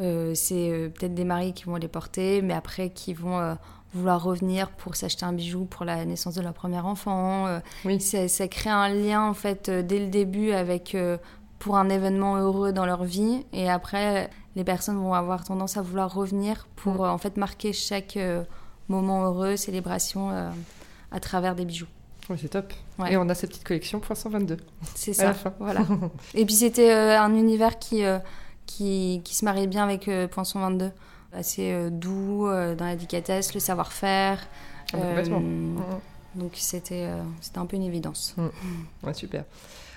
euh, 0.00 0.32
c'est 0.34 0.70
euh, 0.70 0.88
peut-être 0.88 1.14
des 1.14 1.24
maris 1.24 1.52
qui 1.52 1.64
vont 1.64 1.76
les 1.76 1.88
porter, 1.88 2.40
mais 2.42 2.54
après 2.54 2.90
qui 2.90 3.14
vont 3.14 3.38
euh, 3.38 3.54
vouloir 3.94 4.22
revenir 4.22 4.70
pour 4.70 4.94
s'acheter 4.94 5.24
un 5.24 5.32
bijou 5.32 5.64
pour 5.64 5.84
la 5.84 6.04
naissance 6.04 6.34
de 6.34 6.42
leur 6.42 6.52
premier 6.52 6.78
enfant. 6.78 7.60
oui. 7.84 8.00
ça, 8.00 8.48
crée 8.48 8.70
un 8.70 8.88
lien 8.88 9.22
en 9.24 9.34
fait 9.34 9.70
dès 9.70 9.98
le 9.98 10.08
début 10.08 10.52
avec 10.52 10.94
pour 11.58 11.78
un 11.78 11.88
événement 11.88 12.36
heureux 12.36 12.72
dans 12.72 12.84
leur 12.84 13.04
vie 13.04 13.46
et 13.54 13.70
après 13.70 14.28
les 14.56 14.64
personnes 14.64 14.98
vont 14.98 15.14
avoir 15.14 15.42
tendance 15.42 15.78
à 15.78 15.82
vouloir 15.82 16.14
revenir 16.14 16.68
pour 16.76 16.96
mm. 16.96 17.10
en 17.10 17.18
fait 17.18 17.38
marquer 17.38 17.72
chaque 17.72 18.18
moment 18.88 19.24
heureux, 19.24 19.56
célébration 19.56 20.52
à 21.10 21.20
travers 21.20 21.54
des 21.54 21.64
bijoux. 21.64 21.86
Oui, 22.30 22.36
c'est 22.40 22.48
top. 22.48 22.72
Et 23.08 23.16
on 23.16 23.28
a 23.28 23.34
cette 23.34 23.50
petite 23.50 23.64
collection 23.64 24.00
point 24.00 24.14
122. 24.14 24.58
C'est 24.94 25.14
ça. 25.14 25.34
Voilà. 25.58 25.80
et 26.34 26.44
puis 26.44 26.54
c'était 26.54 26.92
un 26.92 27.34
univers 27.34 27.78
qui 27.78 28.04
qui, 28.68 29.22
qui 29.24 29.34
se 29.34 29.44
mariait 29.44 29.66
bien 29.66 29.82
avec 29.82 30.06
euh, 30.06 30.28
Poinçon 30.28 30.60
22. 30.60 30.90
Assez 31.32 31.72
euh, 31.72 31.90
doux 31.90 32.46
euh, 32.46 32.76
dans 32.76 32.84
la 32.84 32.94
délicatesse, 32.94 33.52
le 33.54 33.60
savoir-faire. 33.60 34.46
Ah, 34.92 34.98
complètement. 34.98 35.42
Donc 36.34 36.52
c'était 36.54 37.08
c'était 37.40 37.58
un 37.58 37.66
peu 37.66 37.76
une 37.76 37.82
évidence. 37.82 38.34
Mm. 38.36 39.06
Ouais, 39.06 39.14
super. 39.14 39.44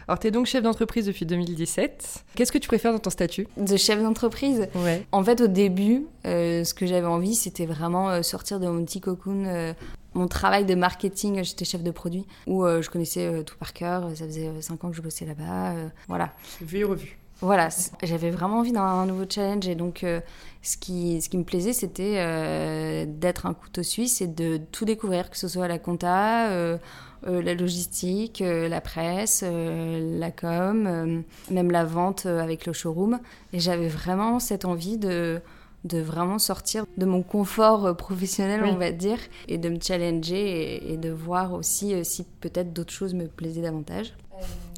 Alors, 0.07 0.17
tu 0.17 0.27
es 0.27 0.31
donc 0.31 0.47
chef 0.47 0.63
d'entreprise 0.63 1.05
depuis 1.05 1.25
2017. 1.25 2.23
Qu'est-ce 2.35 2.51
que 2.51 2.57
tu 2.57 2.67
préfères 2.67 2.91
dans 2.91 2.99
ton 2.99 3.11
statut? 3.11 3.47
De 3.55 3.77
chef 3.77 4.01
d'entreprise? 4.01 4.67
Ouais. 4.75 5.05
En 5.11 5.23
fait, 5.23 5.39
au 5.41 5.47
début, 5.47 6.07
ce 6.25 6.73
que 6.73 6.85
j'avais 6.85 7.07
envie, 7.07 7.35
c'était 7.35 7.67
vraiment 7.67 8.21
sortir 8.23 8.59
de 8.59 8.67
mon 8.67 8.83
petit 8.83 8.99
cocoon. 8.99 9.73
Mon 10.13 10.27
travail 10.27 10.65
de 10.65 10.75
marketing, 10.75 11.43
j'étais 11.43 11.65
chef 11.65 11.83
de 11.83 11.91
produit, 11.91 12.25
où 12.47 12.65
je 12.65 12.89
connaissais 12.89 13.43
tout 13.43 13.55
par 13.57 13.73
cœur. 13.73 14.09
Ça 14.15 14.25
faisait 14.25 14.49
5 14.61 14.83
ans 14.83 14.89
que 14.89 14.95
je 14.95 15.01
bossais 15.01 15.25
là-bas. 15.25 15.73
voilà. 16.07 16.33
Vu 16.61 16.79
et 16.79 16.83
revu. 16.83 17.21
Voilà, 17.41 17.69
j'avais 18.03 18.29
vraiment 18.29 18.59
envie 18.59 18.71
d'un 18.71 19.07
nouveau 19.07 19.25
challenge 19.27 19.67
et 19.67 19.73
donc 19.73 20.03
euh, 20.03 20.21
ce, 20.61 20.77
qui, 20.77 21.19
ce 21.23 21.27
qui 21.27 21.39
me 21.39 21.43
plaisait 21.43 21.73
c'était 21.73 22.17
euh, 22.17 23.05
d'être 23.07 23.47
un 23.47 23.55
couteau 23.55 23.81
suisse 23.81 24.21
et 24.21 24.27
de 24.27 24.61
tout 24.71 24.85
découvrir, 24.85 25.31
que 25.31 25.37
ce 25.37 25.47
soit 25.47 25.67
la 25.67 25.79
compta, 25.79 26.49
euh, 26.49 26.77
la 27.25 27.55
logistique, 27.55 28.43
la 28.45 28.79
presse, 28.79 29.43
la 29.43 30.31
com, 30.31 31.23
même 31.49 31.71
la 31.71 31.83
vente 31.83 32.25
avec 32.25 32.65
le 32.65 32.73
showroom. 32.73 33.19
Et 33.53 33.59
j'avais 33.59 33.87
vraiment 33.87 34.39
cette 34.39 34.65
envie 34.65 34.97
de, 34.97 35.39
de 35.83 35.99
vraiment 35.99 36.39
sortir 36.39 36.85
de 36.97 37.05
mon 37.05 37.23
confort 37.23 37.95
professionnel, 37.95 38.63
on 38.63 38.75
va 38.75 38.91
dire, 38.91 39.17
et 39.47 39.57
de 39.57 39.69
me 39.69 39.79
challenger 39.81 40.91
et 40.91 40.97
de 40.97 41.09
voir 41.09 41.53
aussi 41.53 42.05
si 42.05 42.23
peut-être 42.39 42.71
d'autres 42.73 42.93
choses 42.93 43.13
me 43.13 43.27
plaisaient 43.27 43.61
davantage. 43.61 44.13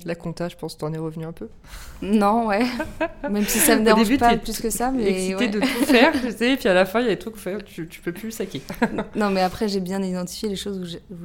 La 0.06 0.16
compta, 0.16 0.50
je 0.50 0.58
pense, 0.58 0.78
t'en 0.78 0.92
es 0.94 0.98
revenu 0.98 1.26
un 1.26 1.32
peu. 1.32 1.48
Non, 2.02 2.48
ouais. 2.48 2.66
Même 3.30 3.46
si 3.46 3.60
ça 3.60 3.78
me 3.78 3.86
dérange 3.86 4.18
pas 4.18 4.36
plus 4.38 4.60
que 4.60 4.70
ça, 4.70 4.92
mais 4.92 5.06
excité 5.06 5.48
de 5.48 5.60
tout 5.60 5.86
faire, 5.86 6.12
tu 6.22 6.32
sais, 6.32 6.54
et 6.54 6.58
puis 6.58 6.68
à 6.68 6.74
la 6.74 6.86
fin, 6.86 7.00
il 7.00 7.06
y 7.06 7.08
a 7.08 7.12
des 7.12 7.20
trucs 7.20 7.36
que 7.36 7.62
tu, 7.62 7.88
tu 7.88 8.02
peux 8.02 8.12
plus 8.12 8.26
le 8.26 8.32
saquer. 8.32 8.62
non, 9.16 9.30
mais 9.30 9.42
après, 9.42 9.70
j'ai 9.70 9.80
bien 9.80 10.02
identifié 10.04 10.50
les 10.50 10.58
choses 10.58 11.00
où 11.10 11.16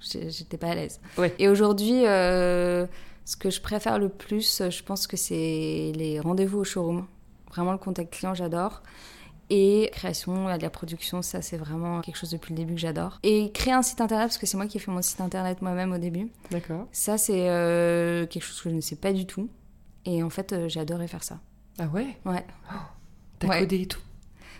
j'étais 0.00 0.56
pas 0.56 0.68
à 0.68 0.74
l'aise. 0.74 1.00
Et 1.38 1.48
aujourd'hui, 1.48 2.06
euh, 2.06 2.86
ce 3.24 3.36
que 3.36 3.50
je 3.50 3.60
préfère 3.60 3.98
le 3.98 4.08
plus, 4.08 4.62
je 4.68 4.82
pense 4.82 5.06
que 5.06 5.16
c'est 5.16 5.92
les 5.94 6.18
rendez-vous 6.18 6.58
au 6.58 6.64
showroom. 6.64 7.06
Vraiment, 7.50 7.72
le 7.72 7.78
contact 7.78 8.12
client, 8.12 8.34
j'adore. 8.34 8.82
Et 9.50 9.90
création, 9.92 10.46
la 10.46 10.70
production, 10.70 11.22
ça 11.22 11.42
c'est 11.42 11.56
vraiment 11.56 12.00
quelque 12.00 12.16
chose 12.16 12.30
depuis 12.30 12.52
le 12.54 12.56
début 12.56 12.74
que 12.74 12.80
j'adore. 12.80 13.18
Et 13.22 13.52
créer 13.52 13.74
un 13.74 13.82
site 13.82 14.00
internet, 14.00 14.28
parce 14.28 14.38
que 14.38 14.46
c'est 14.46 14.56
moi 14.56 14.66
qui 14.66 14.78
ai 14.78 14.80
fait 14.80 14.90
mon 14.90 15.02
site 15.02 15.20
internet 15.20 15.60
moi-même 15.60 15.92
au 15.92 15.98
début. 15.98 16.30
D'accord. 16.50 16.86
Ça 16.92 17.18
c'est 17.18 17.48
euh, 17.48 18.26
quelque 18.26 18.42
chose 18.42 18.60
que 18.62 18.70
je 18.70 18.74
ne 18.74 18.80
sais 18.80 18.96
pas 18.96 19.12
du 19.12 19.26
tout. 19.26 19.48
Et 20.06 20.22
en 20.22 20.30
fait, 20.30 20.52
euh, 20.52 20.68
j'ai 20.68 20.80
adoré 20.80 21.08
faire 21.08 21.24
ça. 21.24 21.40
Ah 21.78 21.86
ouais? 21.86 22.18
Ouais. 22.24 22.44
Oh, 22.70 22.76
T'as 23.38 23.60
codé 23.60 23.82
et 23.82 23.86
tout? 23.86 24.00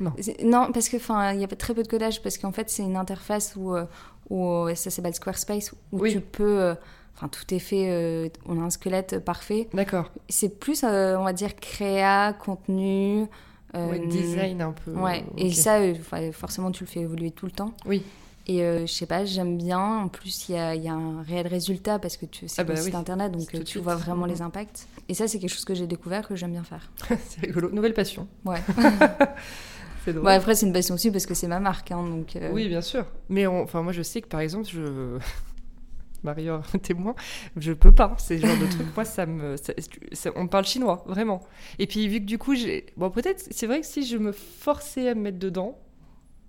Non. 0.00 0.12
non, 0.42 0.72
parce 0.72 0.88
que 0.88 0.96
enfin, 0.96 1.32
il 1.32 1.40
y 1.40 1.44
a 1.44 1.48
très 1.48 1.72
peu 1.72 1.82
de 1.82 1.88
codage 1.88 2.20
parce 2.20 2.36
qu'en 2.36 2.50
fait 2.50 2.68
c'est 2.68 2.82
une 2.82 2.96
interface 2.96 3.54
où, 3.56 3.74
euh, 3.74 3.86
où 4.28 4.66
ça 4.74 4.90
s'appelle 4.90 5.14
Squarespace 5.14 5.72
où 5.92 6.08
tu 6.08 6.20
peux 6.20 6.74
enfin 7.14 7.28
tout 7.28 7.54
est 7.54 7.60
fait 7.60 8.32
on 8.44 8.60
a 8.60 8.64
un 8.64 8.70
squelette 8.70 9.20
parfait 9.20 9.68
d'accord 9.72 10.10
c'est 10.28 10.58
plus 10.58 10.82
on 10.82 11.22
va 11.22 11.32
dire 11.32 11.54
créa 11.54 12.32
contenu 12.32 13.28
euh, 13.74 14.06
design 14.06 14.60
un 14.62 14.72
peu. 14.72 14.92
Ouais, 14.92 15.24
et 15.36 15.52
ça, 15.52 15.78
euh, 15.78 15.94
forcément, 16.32 16.70
tu 16.70 16.84
le 16.84 16.88
fais 16.88 17.00
évoluer 17.00 17.30
tout 17.30 17.46
le 17.46 17.52
temps. 17.52 17.74
Oui. 17.86 18.02
Et 18.46 18.62
euh, 18.62 18.86
je 18.86 18.92
sais 18.92 19.06
pas, 19.06 19.24
j'aime 19.24 19.56
bien. 19.56 19.80
En 19.80 20.08
plus, 20.08 20.48
il 20.48 20.54
y 20.54 20.58
a, 20.58 20.74
y 20.74 20.88
a, 20.88 20.92
un 20.92 21.22
réel 21.22 21.46
résultat 21.46 21.98
parce 21.98 22.16
que 22.16 22.26
c'est 22.46 22.60
ah 22.60 22.64
bah 22.64 22.76
site 22.76 22.94
internet, 22.94 23.32
donc 23.32 23.64
tu 23.64 23.78
vois 23.78 23.96
vraiment 23.96 24.26
les 24.26 24.42
impacts. 24.42 24.86
Et 25.08 25.14
ça, 25.14 25.26
c'est 25.28 25.38
quelque 25.38 25.52
chose 25.52 25.64
que 25.64 25.74
j'ai 25.74 25.86
découvert 25.86 26.28
que 26.28 26.36
j'aime 26.36 26.52
bien 26.52 26.64
faire. 26.64 26.90
c'est 27.28 27.40
rigolo. 27.40 27.70
Nouvelle 27.70 27.94
passion. 27.94 28.28
Ouais. 28.44 28.60
c'est 30.04 30.12
drôle. 30.12 30.28
après, 30.28 30.54
c'est 30.54 30.66
une 30.66 30.72
passion 30.72 30.94
aussi 30.94 31.10
parce 31.10 31.24
que 31.24 31.34
c'est 31.34 31.48
ma 31.48 31.60
marque. 31.60 31.90
Hein, 31.90 32.06
donc, 32.06 32.38
Oui, 32.52 32.68
bien 32.68 32.82
sûr. 32.82 33.06
Mais 33.30 33.46
enfin, 33.46 33.82
moi, 33.82 33.92
je 33.92 34.02
sais 34.02 34.20
que 34.20 34.28
par 34.28 34.40
exemple, 34.40 34.68
je. 34.68 35.18
Mario 36.24 36.60
témoin, 36.82 37.14
je 37.56 37.72
peux 37.72 37.92
pas. 37.92 38.16
C'est 38.18 38.38
genre 38.38 38.58
de 38.58 38.66
truc. 38.66 38.86
Moi, 38.94 39.04
ça 39.04 39.26
me. 39.26 39.56
on 40.36 40.46
parle 40.48 40.64
chinois, 40.64 41.04
vraiment. 41.06 41.40
Et 41.78 41.86
puis, 41.86 42.08
vu 42.08 42.20
que 42.20 42.24
du 42.24 42.38
coup, 42.38 42.54
j'ai. 42.54 42.86
Bon, 42.96 43.10
peut-être, 43.10 43.46
c'est 43.50 43.66
vrai 43.66 43.80
que 43.80 43.86
si 43.86 44.06
je 44.06 44.16
me 44.16 44.32
forçais 44.32 45.08
à 45.08 45.14
me 45.14 45.20
mettre 45.20 45.38
dedans, 45.38 45.78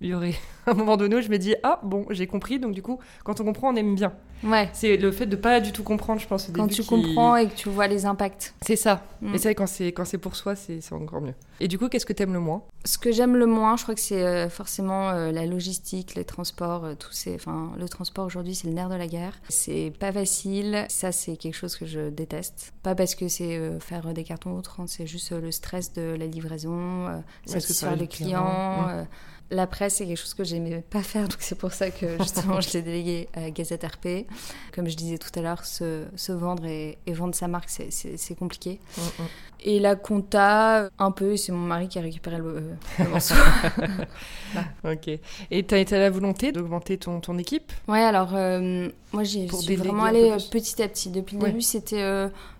il 0.00 0.08
y 0.08 0.14
aurait 0.14 0.34
un 0.66 0.74
moment 0.74 0.96
donné 0.96 1.16
où 1.16 1.20
je 1.20 1.28
me 1.28 1.38
dis 1.38 1.54
ah 1.62 1.80
bon 1.82 2.06
j'ai 2.10 2.26
compris 2.26 2.58
donc 2.58 2.74
du 2.74 2.82
coup 2.82 2.98
quand 3.24 3.40
on 3.40 3.44
comprend 3.44 3.72
on 3.72 3.76
aime 3.76 3.94
bien 3.94 4.12
ouais. 4.44 4.68
C'est 4.72 4.96
le 4.96 5.10
fait 5.12 5.26
de 5.26 5.36
pas 5.36 5.60
du 5.60 5.72
tout 5.72 5.82
comprendre 5.82 6.20
je 6.20 6.26
pense 6.26 6.50
quand 6.52 6.68
tu 6.68 6.84
comprends 6.84 7.36
et 7.36 7.48
que 7.48 7.54
tu 7.54 7.68
vois 7.68 7.86
les 7.86 8.06
impacts. 8.06 8.54
C'est 8.62 8.76
ça. 8.76 9.02
Mm. 9.22 9.34
et 9.34 9.38
c'est 9.38 9.48
vrai 9.48 9.54
quand 9.54 9.66
c'est 9.66 9.92
quand 9.92 10.04
c'est 10.04 10.18
pour 10.18 10.36
soi 10.36 10.54
c'est 10.56 10.80
encore 10.92 11.20
mieux. 11.20 11.34
Et 11.60 11.68
du 11.68 11.78
coup 11.78 11.88
qu'est-ce 11.88 12.06
que 12.06 12.12
tu 12.12 12.22
aimes 12.22 12.32
le 12.32 12.40
moins? 12.40 12.62
Ce 12.84 12.98
que 12.98 13.12
j'aime 13.12 13.36
le 13.36 13.46
moins 13.46 13.76
je 13.76 13.82
crois 13.82 13.94
que 13.94 14.00
c'est 14.00 14.22
euh, 14.22 14.48
forcément 14.48 15.10
euh, 15.10 15.32
la 15.32 15.46
logistique 15.46 16.14
les 16.14 16.24
transports 16.24 16.84
euh, 16.84 16.94
tout 16.94 17.12
ces 17.12 17.34
enfin 17.34 17.72
le 17.78 17.88
transport 17.88 18.26
aujourd'hui 18.26 18.54
c'est 18.54 18.68
le 18.68 18.74
nerf 18.74 18.88
de 18.88 18.94
la 18.94 19.06
guerre. 19.06 19.34
C'est 19.48 19.92
pas 19.98 20.12
facile. 20.12 20.84
Ça 20.88 21.12
c'est 21.12 21.36
quelque 21.36 21.56
chose 21.56 21.76
que 21.76 21.86
je 21.86 22.10
déteste. 22.10 22.72
Pas 22.82 22.94
parce 22.94 23.14
que 23.14 23.28
c'est 23.28 23.60
faire 23.80 24.12
des 24.12 24.24
cartons 24.24 24.52
ou 24.52 24.58
autre 24.58 24.80
hein, 24.80 24.84
c'est 24.86 25.06
juste 25.06 25.32
le 25.32 25.50
stress 25.50 25.92
de 25.92 26.16
la 26.18 26.26
livraison 26.26 27.22
satisfaire 27.46 27.96
les 27.96 28.06
clients, 28.06 28.84
clients 28.84 29.06
la 29.50 29.66
presse, 29.66 29.96
c'est 29.96 30.06
quelque 30.06 30.18
chose 30.18 30.34
que 30.34 30.44
j'aimais 30.44 30.82
pas 30.90 31.02
faire, 31.02 31.28
donc 31.28 31.38
c'est 31.40 31.54
pour 31.54 31.72
ça 31.72 31.90
que 31.90 32.18
justement 32.20 32.60
je 32.60 32.72
l'ai 32.72 32.82
délégué 32.82 33.28
à 33.34 33.50
Gazette 33.50 33.84
RP. 33.84 34.26
Comme 34.72 34.88
je 34.88 34.96
disais 34.96 35.18
tout 35.18 35.30
à 35.38 35.42
l'heure, 35.42 35.64
se, 35.64 36.32
vendre 36.32 36.64
et, 36.66 36.98
vendre 37.08 37.34
sa 37.34 37.48
marque, 37.48 37.70
c'est 37.70 38.34
compliqué. 38.38 38.80
Mm, 38.96 39.00
mm. 39.00 39.26
Et 39.68 39.80
la 39.80 39.96
compta, 39.96 40.90
un 40.96 41.10
peu, 41.10 41.36
c'est 41.36 41.50
mon 41.50 41.58
mari 41.66 41.88
qui 41.88 41.98
a 41.98 42.02
récupéré 42.02 42.38
le, 42.38 42.44
euh, 43.00 43.04
morceau. 43.10 43.34
ok. 44.84 45.08
Et 45.50 45.66
tu 45.66 45.74
as 45.74 45.78
été 45.78 45.96
à 45.96 45.98
la 45.98 46.08
volonté 46.08 46.52
d'augmenter 46.52 46.96
ton, 46.98 47.18
ton 47.18 47.36
équipe? 47.36 47.72
Ouais, 47.88 48.00
alors 48.00 48.30
euh, 48.34 48.88
moi 49.12 49.24
j'ai 49.24 49.46
vraiment 49.46 50.04
allé 50.04 50.30
euh, 50.30 50.38
petit 50.52 50.80
à 50.80 50.86
petit. 50.86 51.10
Depuis 51.10 51.36
le 51.36 51.46
début, 51.46 51.62
c'était 51.62 52.00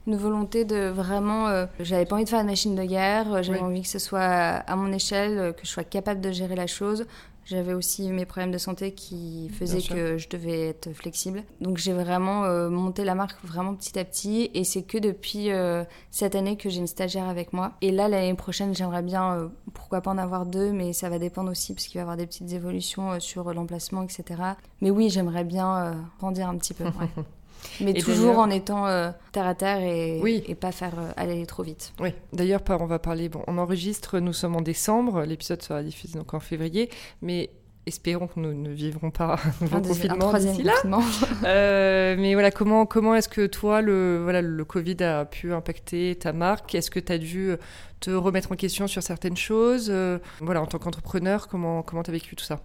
une 0.09 0.17
volonté 0.17 0.65
de 0.65 0.89
vraiment. 0.89 1.67
j'avais 1.79 2.07
pas 2.07 2.17
envie 2.17 2.25
de 2.25 2.29
faire 2.29 2.41
une 2.41 2.49
machine 2.49 2.75
de 2.75 2.83
guerre, 2.83 3.41
j'avais 3.45 3.61
envie 3.61 3.83
que 3.83 3.89
ce 3.89 4.01
soit 4.01 4.21
à 4.21 4.75
mon 4.75 4.93
échelle, 4.93 5.55
que 5.55 5.65
je 5.65 5.71
sois 5.71 5.85
capable 5.85 6.21
de 6.21 6.33
gérer 6.33 6.57
la 6.57 6.67
chose. 6.67 7.07
J'avais 7.47 7.75
aussi 7.75 8.11
mes 8.11 8.27
problèmes 8.27 8.51
de 8.51 8.59
santé 8.59 8.93
qui 8.93 9.49
faisaient 9.51 9.81
que 9.81 10.19
je 10.19 10.29
devais 10.29 10.69
être 10.69 10.93
flexible. 10.93 11.45
Donc 11.61 11.79
j'ai 11.79 11.93
vraiment 11.93 12.45
euh, 12.45 12.69
monté 12.69 13.05
la 13.05 13.15
marque 13.15 13.39
vraiment 13.45 13.77
petit 13.77 13.97
à 14.01 14.05
petit 14.05 14.51
et 14.53 14.65
c'est 14.65 14.83
que 14.83 14.99
depuis 14.99 15.53
euh, 15.53 15.85
cette 16.11 16.35
année 16.35 16.57
que 16.57 16.69
j'ai 16.69 16.81
une 16.81 16.89
stagiaire 16.89 17.29
avec 17.29 17.53
moi. 17.53 17.75
Et 17.83 17.93
là 17.93 18.09
l'année 18.09 18.35
prochaine 18.35 18.75
j'aimerais 18.75 19.03
bien, 19.03 19.35
euh, 19.35 19.49
pourquoi 19.75 20.01
pas 20.01 20.11
en 20.11 20.19
avoir 20.19 20.45
deux, 20.45 20.73
mais 20.73 20.93
ça 20.93 21.09
va 21.09 21.21
dépendre 21.21 21.49
aussi 21.53 21.73
parce 21.73 21.87
qu'il 21.87 21.99
va 21.99 22.01
y 22.01 22.03
avoir 22.03 22.17
des 22.17 22.27
petites 22.27 22.53
évolutions 22.53 23.21
sur 23.21 23.55
l'emplacement, 23.55 24.03
etc. 24.03 24.43
Mais 24.81 24.91
oui 24.91 25.09
j'aimerais 25.09 25.45
bien 25.45 26.05
grandir 26.19 26.49
un 26.49 26.57
petit 26.57 26.75
peu. 26.75 26.85
Mais 27.81 27.95
toujours 27.95 28.39
en 28.39 28.51
étant 28.51 28.87
terre 29.33 29.47
à 29.47 29.55
terre 29.55 29.81
et, 29.81 30.21
et 30.49 30.55
pas 30.55 30.73
faire 30.73 30.95
aller 31.17 31.45
trop 31.47 31.63
vite. 31.63 31.93
Oui, 32.01 32.11
d'ailleurs, 32.33 32.61
on 32.69 32.87
va 32.87 32.99
parler. 32.99 33.29
Bon, 33.29 33.43
on 33.47 33.59
enregistre, 33.59 34.19
nous 34.19 34.33
sommes 34.33 34.57
en 34.57 34.63
décembre, 34.63 35.23
l'épisode 35.23 35.63
sera 35.63 35.83
diffusé 35.83 36.19
donc 36.19 36.35
en 36.35 36.41
février, 36.41 36.91
mais 37.23 37.51
espérons 37.87 38.27
que 38.27 38.41
nous 38.41 38.53
ne 38.53 38.71
vivrons 38.71 39.11
pas 39.11 39.39
un, 39.73 39.81
confinement 39.81 40.33
d'ici 40.33 40.63
là. 40.63 40.75
euh, 41.45 42.17
mais 42.19 42.35
voilà, 42.35 42.51
comment, 42.51 42.85
comment 42.85 43.15
est-ce 43.15 43.29
que 43.29 43.47
toi, 43.47 43.81
le, 43.81 44.21
voilà, 44.23 44.43
le 44.43 44.65
Covid 44.65 45.03
a 45.03 45.25
pu 45.25 45.53
impacter 45.53 46.17
ta 46.17 46.33
marque? 46.33 46.75
Est-ce 46.75 46.91
que 46.91 47.01
tu 47.01 47.13
as 47.13 47.19
dû 47.19 47.55
te 48.01 48.11
remettre 48.11 48.53
en 48.53 48.57
question 48.57 48.87
sur 48.89 49.03
certaines 49.03 49.37
choses? 49.37 49.89
Euh, 49.91 50.19
Voilà, 50.41 50.61
en 50.63 50.67
tant 50.67 50.79
qu'entrepreneur, 50.79 51.49
comment 51.49 51.83
tu 51.83 51.87
comment 51.89 52.03
as 52.03 52.13
vécu 52.13 52.35
tout 52.35 52.45
ça? 52.45 52.61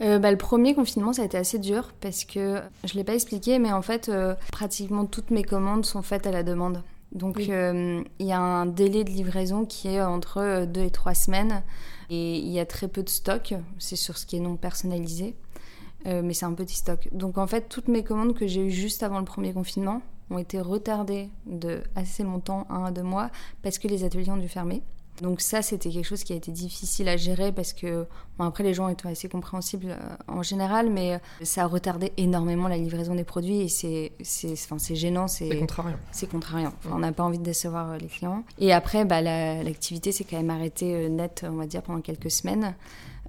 Euh, 0.00 0.18
bah, 0.18 0.30
le 0.30 0.36
premier 0.36 0.74
confinement, 0.74 1.12
ça 1.12 1.22
a 1.22 1.24
été 1.24 1.38
assez 1.38 1.58
dur 1.58 1.92
parce 2.00 2.24
que 2.24 2.60
je 2.84 2.92
ne 2.94 2.98
l'ai 2.98 3.04
pas 3.04 3.14
expliqué, 3.14 3.58
mais 3.58 3.72
en 3.72 3.82
fait, 3.82 4.08
euh, 4.08 4.34
pratiquement 4.52 5.06
toutes 5.06 5.30
mes 5.30 5.42
commandes 5.42 5.86
sont 5.86 6.02
faites 6.02 6.26
à 6.26 6.30
la 6.30 6.42
demande. 6.42 6.82
Donc, 7.12 7.38
il 7.38 8.04
y 8.18 8.32
a 8.32 8.40
un 8.40 8.66
délai 8.66 9.04
de 9.04 9.10
livraison 9.10 9.64
qui 9.64 9.88
est 9.88 10.02
entre 10.02 10.66
deux 10.66 10.82
et 10.82 10.90
trois 10.90 11.14
semaines. 11.14 11.62
Et 12.10 12.38
il 12.38 12.48
y 12.48 12.60
a 12.60 12.66
très 12.66 12.88
peu 12.88 13.02
de 13.02 13.08
stock, 13.08 13.54
c'est 13.78 13.96
sur 13.96 14.16
ce 14.16 14.26
qui 14.26 14.36
est 14.36 14.40
non 14.40 14.56
personnalisé, 14.56 15.34
euh, 16.06 16.22
mais 16.22 16.34
c'est 16.34 16.46
un 16.46 16.54
petit 16.54 16.76
stock. 16.76 17.08
Donc 17.12 17.38
en 17.38 17.46
fait, 17.46 17.68
toutes 17.68 17.88
mes 17.88 18.04
commandes 18.04 18.34
que 18.34 18.46
j'ai 18.46 18.66
eues 18.66 18.70
juste 18.70 19.02
avant 19.02 19.18
le 19.18 19.24
premier 19.24 19.52
confinement 19.52 20.02
ont 20.30 20.38
été 20.38 20.60
retardées 20.60 21.30
de 21.46 21.82
assez 21.94 22.22
longtemps, 22.22 22.66
un 22.70 22.84
à 22.84 22.90
deux 22.90 23.02
mois, 23.02 23.30
parce 23.62 23.78
que 23.78 23.88
les 23.88 24.04
ateliers 24.04 24.30
ont 24.30 24.36
dû 24.36 24.48
fermer. 24.48 24.82
Donc 25.22 25.40
ça, 25.40 25.62
c'était 25.62 25.90
quelque 25.90 26.04
chose 26.04 26.24
qui 26.24 26.32
a 26.32 26.36
été 26.36 26.52
difficile 26.52 27.08
à 27.08 27.16
gérer 27.16 27.52
parce 27.52 27.72
que, 27.72 28.06
bon, 28.38 28.44
après, 28.44 28.64
les 28.64 28.74
gens 28.74 28.88
étaient 28.88 29.08
assez 29.08 29.28
compréhensibles 29.28 29.90
euh, 29.90 30.16
en 30.28 30.42
général, 30.42 30.90
mais 30.90 31.14
euh, 31.14 31.18
ça 31.42 31.62
a 31.62 31.66
retardé 31.66 32.12
énormément 32.16 32.68
la 32.68 32.76
livraison 32.76 33.14
des 33.14 33.24
produits 33.24 33.60
et 33.60 33.68
c'est, 33.68 34.12
c'est, 34.22 34.52
enfin, 34.52 34.78
c'est 34.78 34.94
gênant. 34.94 35.28
C'est 35.28 35.58
contrariant. 35.58 35.96
C'est 36.12 36.28
contrariant. 36.28 36.72
on 36.90 36.98
n'a 36.98 37.12
pas 37.12 37.22
envie 37.22 37.38
de 37.38 37.44
décevoir 37.44 37.92
euh, 37.92 37.98
les 37.98 38.08
clients. 38.08 38.44
Et 38.58 38.72
après, 38.72 39.04
bah, 39.04 39.22
l'activité 39.22 40.12
s'est 40.12 40.24
quand 40.24 40.36
même 40.36 40.50
arrêtée 40.50 41.08
net, 41.08 41.46
on 41.48 41.56
va 41.56 41.66
dire, 41.66 41.82
pendant 41.82 42.00
quelques 42.00 42.30
semaines. 42.30 42.74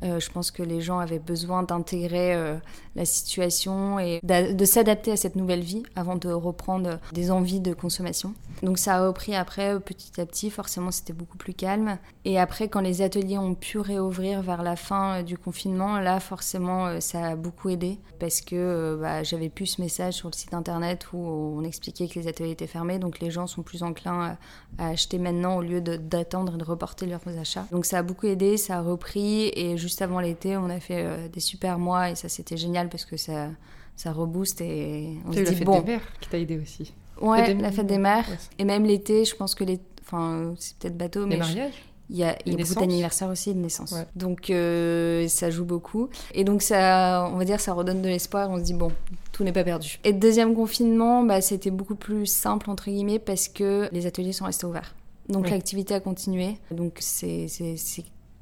Euh, 0.03 0.19
je 0.19 0.29
pense 0.31 0.51
que 0.51 0.63
les 0.63 0.81
gens 0.81 0.99
avaient 0.99 1.19
besoin 1.19 1.63
d'intégrer 1.63 2.33
euh, 2.35 2.57
la 2.95 3.05
situation 3.05 3.99
et 3.99 4.19
de 4.23 4.65
s'adapter 4.65 5.11
à 5.11 5.17
cette 5.17 5.35
nouvelle 5.35 5.61
vie 5.61 5.83
avant 5.95 6.15
de 6.15 6.29
reprendre 6.29 6.99
des 7.13 7.31
envies 7.31 7.59
de 7.59 7.73
consommation. 7.73 8.33
Donc 8.63 8.77
ça 8.79 8.95
a 8.95 9.07
repris 9.07 9.35
après 9.35 9.75
euh, 9.75 9.79
petit 9.79 10.19
à 10.19 10.25
petit, 10.25 10.49
forcément 10.49 10.91
c'était 10.91 11.13
beaucoup 11.13 11.37
plus 11.37 11.53
calme. 11.53 11.97
Et 12.25 12.39
après 12.39 12.67
quand 12.67 12.81
les 12.81 13.01
ateliers 13.01 13.37
ont 13.37 13.55
pu 13.55 13.79
réouvrir 13.79 14.41
vers 14.41 14.63
la 14.63 14.75
fin 14.75 15.23
du 15.23 15.37
confinement, 15.37 15.99
là 15.99 16.19
forcément 16.19 16.99
ça 16.99 17.25
a 17.25 17.35
beaucoup 17.35 17.69
aidé 17.69 17.99
parce 18.19 18.41
que 18.41 18.97
bah, 18.99 19.23
j'avais 19.23 19.49
plus 19.49 19.67
ce 19.67 19.81
message 19.81 20.15
sur 20.15 20.29
le 20.29 20.35
site 20.35 20.53
internet 20.53 21.07
où 21.13 21.17
on 21.17 21.63
expliquait 21.63 22.07
que 22.07 22.19
les 22.19 22.27
ateliers 22.27 22.51
étaient 22.51 22.67
fermés, 22.67 22.99
donc 22.99 23.19
les 23.19 23.31
gens 23.31 23.47
sont 23.47 23.63
plus 23.63 23.83
enclins 23.83 24.37
à, 24.77 24.89
acheter 24.89 25.19
maintenant 25.19 25.57
au 25.57 25.61
lieu 25.61 25.81
d'attendre 25.81 26.55
et 26.55 26.57
de 26.57 26.63
reporter 26.63 27.05
leurs 27.05 27.27
achats. 27.39 27.65
Donc 27.71 27.85
ça 27.85 27.99
a 27.99 28.03
beaucoup 28.03 28.27
aidé, 28.27 28.57
ça 28.57 28.77
a 28.77 28.81
repris 28.81 29.51
et 29.55 29.77
juste 29.87 30.01
avant 30.01 30.19
l'été, 30.19 30.57
on 30.57 30.69
a 30.69 30.79
fait 30.79 31.03
euh, 31.03 31.27
des 31.27 31.39
super 31.39 31.79
mois 31.79 32.11
et 32.11 32.15
ça 32.15 32.29
c'était 32.29 32.57
génial 32.57 32.89
parce 32.89 33.05
que 33.05 33.17
ça, 33.17 33.49
ça 33.95 34.11
rebooste 34.11 34.61
et 34.61 35.13
on 35.25 35.31
se 35.31 35.39
dit 35.39 35.45
la 35.45 35.51
fête 35.51 35.67
des 35.67 35.91
mères 35.91 36.19
qui 36.19 36.29
t'a 36.29 36.37
aidé 36.37 36.59
aussi. 36.59 36.93
Ouais, 37.21 37.53
la 37.55 37.71
fête 37.71 37.87
des 37.87 37.97
mères. 37.97 38.27
et 38.59 38.63
même 38.63 38.85
l'été, 38.85 39.25
je 39.25 39.35
pense 39.35 39.55
que 39.55 39.63
les... 39.63 39.79
enfin, 40.03 40.53
c'est 40.59 40.77
peut-être 40.77 40.97
bateau, 40.97 41.25
mais. 41.25 41.35
Les 41.35 41.39
mariages 41.39 41.83
il 42.09 42.15
y 42.15 42.23
a, 42.23 42.37
il 42.45 42.53
y 42.53 42.55
a 42.55 42.63
beaucoup 42.63 42.79
d'anniversaires 42.79 43.29
aussi 43.29 43.53
de 43.53 43.59
naissance. 43.59 43.93
Donc 44.15 44.49
euh, 44.49 45.27
ça 45.27 45.49
joue 45.49 45.65
beaucoup. 45.65 46.09
Et 46.33 46.43
donc 46.43 46.61
ça, 46.61 47.29
on 47.33 47.37
va 47.37 47.43
dire, 47.43 47.59
ça 47.59 47.73
redonne 47.73 48.01
de 48.01 48.07
l'espoir. 48.07 48.49
On 48.49 48.57
se 48.57 48.63
dit, 48.63 48.73
bon, 48.73 48.91
tout 49.33 49.43
n'est 49.43 49.51
pas 49.51 49.63
perdu. 49.65 49.99
Et 50.03 50.13
le 50.13 50.17
deuxième 50.17 50.55
confinement, 50.55 51.23
bah, 51.23 51.41
c'était 51.41 51.71
beaucoup 51.71 51.95
plus 51.95 52.25
simple, 52.25 52.69
entre 52.69 52.85
guillemets, 52.85 53.19
parce 53.19 53.49
que 53.49 53.89
les 53.91 54.05
ateliers 54.05 54.31
sont 54.31 54.45
restés 54.45 54.65
ouverts. 54.65 54.95
Donc 55.27 55.49
l'activité 55.49 55.93
a 55.93 55.99
continué. 55.99 56.57
Donc 56.71 56.97
c'est 56.99 57.47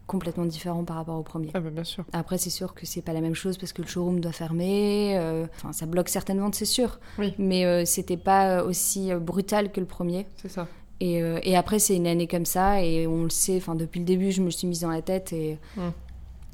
complètement 0.08 0.46
différent 0.46 0.84
par 0.84 0.98
rapport 0.98 1.18
au 1.18 1.24
premier. 1.24 1.50
Ah 1.54 1.60
bah 1.60 1.70
bien 1.70 1.84
sûr. 1.84 2.06
Après, 2.13 2.38
c'est 2.38 2.50
sûr 2.50 2.74
que 2.74 2.86
c'est 2.86 3.02
pas 3.02 3.13
la 3.13 3.22
même 3.22 3.34
chose 3.34 3.58
parce 3.58 3.74
que 3.74 3.82
le 3.82 3.88
showroom 3.88 4.20
doit 4.20 4.32
fermer. 4.32 5.18
Euh, 5.18 5.46
enfin, 5.56 5.74
ça 5.74 5.86
bloque 5.86 6.10
certaines 6.10 6.39
ventes, 6.39 6.56
c'est 6.56 6.65
sûr. 6.65 7.00
Oui. 7.18 7.34
Mais 7.38 7.65
euh, 7.65 7.86
c'était 7.86 8.18
pas 8.18 8.63
aussi 8.63 9.12
euh, 9.12 9.20
brutal 9.20 9.72
que 9.72 9.80
le 9.80 9.86
premier. 9.86 10.28
C'est 10.38 10.50
ça. 10.50 10.68
Et, 11.02 11.22
et 11.44 11.58
après, 11.58 11.78
c'est 11.78 11.98
une 11.98 12.08
année 12.08 12.26
comme 12.26 12.46
ça 12.46 12.82
et 12.82 13.06
on 13.06 13.24
le 13.24 13.30
sait. 13.30 13.58
Enfin, 13.58 13.76
depuis 13.76 14.00
le 14.00 14.06
début, 14.06 14.32
je 14.32 14.41
me 14.41 14.50
suis 14.50 14.65
mise 14.65 14.80
dans 14.80 14.89
la 14.89 15.02
tête 15.02 15.34
et. 15.34 15.58
Hum. 15.78 15.91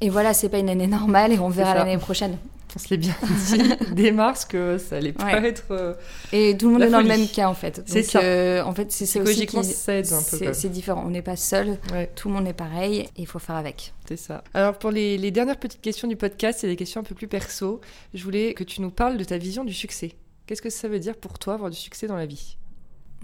Et 0.00 0.08
voilà, 0.08 0.34
c'est 0.34 0.48
pas 0.48 0.58
une 0.58 0.68
année 0.68 0.88
normale 0.88 1.32
et 1.32 1.38
on 1.38 1.48
verra 1.48 1.76
l'année 1.76 1.96
prochaine. 1.96 2.36
On 2.74 2.78
se 2.78 2.88
l'est 2.88 2.96
bien 2.96 3.14
dit 3.48 3.94
dès 3.94 4.12
mars 4.12 4.44
que 4.44 4.78
ça 4.78 4.96
allait 4.96 5.12
pas 5.12 5.32
être. 5.42 5.64
Euh, 5.70 5.94
et 6.32 6.56
tout 6.56 6.66
le 6.66 6.72
monde 6.72 6.82
est 6.82 6.90
dans 6.90 7.00
le 7.00 7.08
même 7.08 7.28
cas 7.28 7.48
en 7.48 7.54
fait. 7.54 7.82
C'est 7.86 8.02
ça. 8.02 8.20
Euh, 8.20 8.62
en 8.62 8.72
fait, 8.74 8.90
c'est 8.90 9.06
ça 9.06 9.20
aussi 9.20 9.46
qui. 9.46 9.62
ça 9.64 9.94
aide 9.94 10.12
un 10.12 10.22
peu. 10.22 10.52
C'est 10.52 10.70
différent. 10.70 11.04
On 11.06 11.10
n'est 11.10 11.22
pas 11.22 11.36
seul. 11.36 11.78
Tout 12.14 12.28
le 12.28 12.34
monde 12.34 12.48
est 12.48 12.52
pareil 12.52 13.00
et 13.00 13.22
il 13.22 13.26
faut 13.26 13.38
faire 13.38 13.56
avec. 13.56 13.92
C'est 14.08 14.16
ça. 14.16 14.42
Alors 14.54 14.78
pour 14.78 14.90
les, 14.90 15.18
les, 15.18 15.30
dernières 15.30 15.58
petites 15.58 15.80
questions 15.80 16.08
du 16.08 16.16
podcast, 16.16 16.58
c'est 16.60 16.66
des 16.66 16.76
questions 16.76 17.00
un 17.00 17.04
peu 17.04 17.14
plus 17.14 17.28
perso. 17.28 17.80
Je 18.14 18.24
voulais 18.24 18.54
que 18.54 18.64
tu 18.64 18.80
nous 18.80 18.90
parles 18.90 19.16
de 19.16 19.24
ta 19.24 19.38
vision 19.38 19.64
du 19.64 19.72
succès. 19.72 20.12
Qu'est-ce 20.46 20.62
que 20.62 20.70
ça 20.70 20.88
veut 20.88 20.98
dire 20.98 21.16
pour 21.16 21.38
toi 21.38 21.54
avoir 21.54 21.70
du 21.70 21.76
succès 21.76 22.06
dans 22.06 22.16
la 22.16 22.26
vie? 22.26 22.56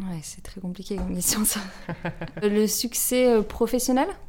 Ouais, 0.00 0.20
c'est 0.22 0.42
très 0.42 0.60
compliqué 0.60 0.96
comme 0.96 1.14
question 1.14 1.44
ça. 1.44 1.60
le 2.42 2.66
succès 2.66 3.32
euh, 3.32 3.42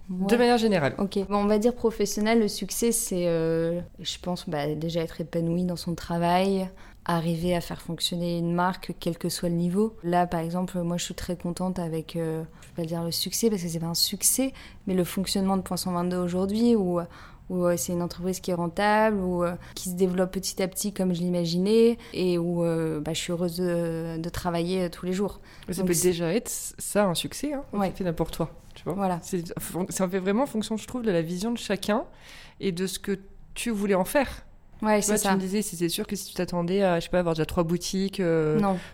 De 0.10 0.36
manière 0.36 0.58
générale. 0.58 0.96
Ok. 0.98 1.20
Bon, 1.30 1.38
on 1.38 1.48
va 1.48 1.60
dire 1.60 1.76
professionnel, 1.76 2.40
le 2.40 2.48
succès 2.48 2.92
c'est, 2.92 3.28
euh, 3.28 3.80
je 4.00 4.18
pense, 4.20 4.50
bah, 4.50 4.74
déjà 4.76 5.02
être 5.02 5.22
épanoui 5.22 5.66
dans 5.66 5.76
son 5.76 5.94
travail, 5.94 6.68
arriver 7.06 7.56
à 7.56 7.62
faire 7.62 7.82
fonctionner 7.82 8.38
une 8.38 8.54
marque, 8.54 8.94
quel 9.00 9.18
que 9.18 9.30
soit 9.30 9.50
le 9.50 9.56
niveau. 9.56 9.96
Là, 10.04 10.28
par 10.28 10.42
exemple, 10.42 10.80
moi 10.82 10.98
je 10.98 11.06
suis 11.06 11.16
très 11.16 11.36
contente 11.36 11.80
avec, 11.80 12.16
euh, 12.16 12.44
je 12.62 12.68
vais 12.68 12.84
pas 12.84 12.86
dire 12.86 13.04
le 13.04 13.12
succès 13.12 13.50
parce 13.50 13.62
que 13.62 13.68
c'est 13.68 13.80
pas 13.80 13.88
un 13.88 13.96
succès, 13.96 14.54
mais 14.88 14.94
le 14.94 15.04
fonctionnement 15.04 15.58
de 15.58 15.62
Point 15.62 15.78
122 15.78 16.18
aujourd'hui 16.18 16.76
où 16.76 17.00
où 17.50 17.66
euh, 17.66 17.74
c'est 17.78 17.94
une 17.94 18.04
entreprise 18.04 18.40
qui 18.42 18.52
est 18.52 18.56
rentable, 18.56 19.18
ou 19.18 19.44
euh, 19.44 19.56
qui 19.74 19.90
se 19.90 19.96
développe 19.96 20.32
petit 20.32 20.62
à 20.62 20.68
petit 20.68 20.94
comme 20.94 21.16
je 21.16 21.22
l'imaginais, 21.22 21.98
et 22.14 22.38
où 22.38 22.62
bah, 23.02 23.14
je 23.14 23.20
suis 23.20 23.32
heureuse 23.32 23.58
de, 23.58 24.30
travailler 24.30 24.92
tous 24.92 25.08
les 25.08 25.14
jours. 25.14 25.40
ça 25.72 25.84
peut 25.84 25.96
déjà 26.00 26.32
être 26.32 26.48
ça 26.48 27.06
un 27.06 27.16
succès, 27.16 27.54
hein, 27.54 27.64
ouais. 27.74 27.92
pour 28.14 28.30
toi. 28.30 28.52
Tu 28.80 28.86
vois 28.86 28.94
voilà. 28.94 29.20
Ça 29.22 30.08
fait 30.08 30.20
vraiment 30.20 30.46
fonction, 30.46 30.78
je 30.78 30.88
trouve, 30.88 31.02
de 31.02 31.12
la 31.12 31.22
vision 31.22 31.52
de 31.52 31.58
chacun 31.58 32.06
et 32.62 32.72
de 32.72 32.88
ce 32.88 32.98
que 32.98 33.20
tu 33.54 33.72
voulais 33.72 33.94
en 33.94 34.06
faire. 34.06 34.46
Ouais, 34.82 35.02
c'est 35.02 35.18
ça. 35.18 35.32
Tu 35.32 35.36
me 35.36 35.42
disais, 35.42 35.62
c'est 35.62 35.90
sûr 35.90 36.08
que 36.08 36.16
si 36.16 36.28
tu 36.30 36.34
t'attendais 36.34 36.82
à, 36.82 37.02
je 37.02 37.04
sais 37.04 37.10
pas, 37.10 37.20
avoir 37.20 37.36
déjà 37.36 37.46
trois 37.46 37.66
boutiques 37.66 38.22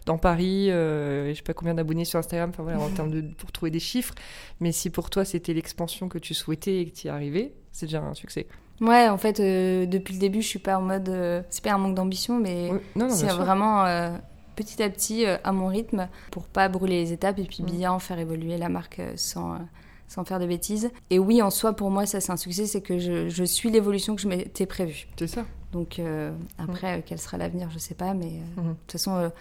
dans 0.08 0.17
Paris, 0.17 0.71
euh, 0.71 1.30
je 1.30 1.36
sais 1.36 1.43
pas 1.43 1.54
combien 1.54 1.76
d'abonnés 1.76 2.06
sur 2.06 2.17
Instagram, 2.17 2.50
enfin 2.50 2.63
voilà, 2.63 2.80
en 2.80 2.89
termes 2.89 3.12
de 3.12 3.21
pour 3.21 3.52
trouver 3.52 3.69
des 3.69 3.80
chiffres, 3.80 4.15
mais 4.60 4.71
si 4.71 4.89
pour 4.89 5.12
toi 5.12 5.24
c'était 5.24 5.54
l'expansion 5.54 6.10
que 6.10 6.17
tu 6.17 6.34
souhaitais 6.34 6.80
et 6.80 6.89
que 6.89 6.95
tu 6.95 7.06
y 7.06 7.10
arrivais, 7.12 7.54
c'est 7.71 7.86
déjà 7.86 8.02
un 8.02 8.15
succès. 8.15 8.48
Ouais, 8.82 9.08
en 9.08 9.17
fait, 9.17 9.39
euh, 9.39 9.86
depuis 9.86 10.13
le 10.15 10.19
début, 10.19 10.41
je 10.41 10.48
suis 10.48 10.60
pas 10.60 10.78
en 10.78 10.82
mode. 10.82 11.08
Euh, 11.10 11.41
c'est 11.50 11.63
pas 11.63 11.71
un 11.71 11.78
manque 11.78 11.95
d'ambition, 11.95 12.39
mais 12.39 12.71
c'est 13.10 13.28
vraiment 13.28 13.86
euh, 13.86 14.12
petit 14.56 14.82
à 14.82 14.89
petit 14.89 15.26
à 15.26 15.52
mon 15.52 15.68
rythme 15.68 16.08
pour 16.32 16.48
pas 16.48 16.70
brûler 16.70 17.02
les 17.02 17.13
étapes 17.13 17.39
et 17.39 17.44
puis 17.44 17.63
mm. 17.63 17.65
bien 17.65 18.00
faire 18.00 18.20
évoluer 18.20 18.58
la 18.58 18.70
marque 18.70 19.02
sans, 19.15 19.58
sans 20.08 20.26
faire 20.26 20.39
de 20.39 20.46
bêtises. 20.46 20.91
Et 21.10 21.20
oui, 21.20 21.41
en 21.41 21.50
soi, 21.50 21.74
pour 21.74 21.91
moi, 21.91 22.06
ça 22.06 22.20
c'est 22.20 22.32
un 22.32 22.38
succès, 22.38 22.65
c'est 22.65 22.82
que 22.82 23.00
je, 23.00 23.30
je 23.30 23.44
suis 23.44 23.70
l'évolution 23.70 24.15
que 24.15 24.22
je 24.22 24.28
m'étais 24.28 24.65
prévue. 24.65 25.08
C'est 25.18 25.28
ça. 25.28 25.46
Donc 25.72 26.02
après, 26.58 27.04
quel 27.06 27.20
sera 27.20 27.38
l'avenir, 27.38 27.70
je 27.70 27.80
sais 27.80 27.96
pas, 27.96 28.13
mais 28.13 28.28
mm-hmm. 28.28 28.70
de 28.70 28.76
toute 28.88 28.91
façon, 28.91 29.32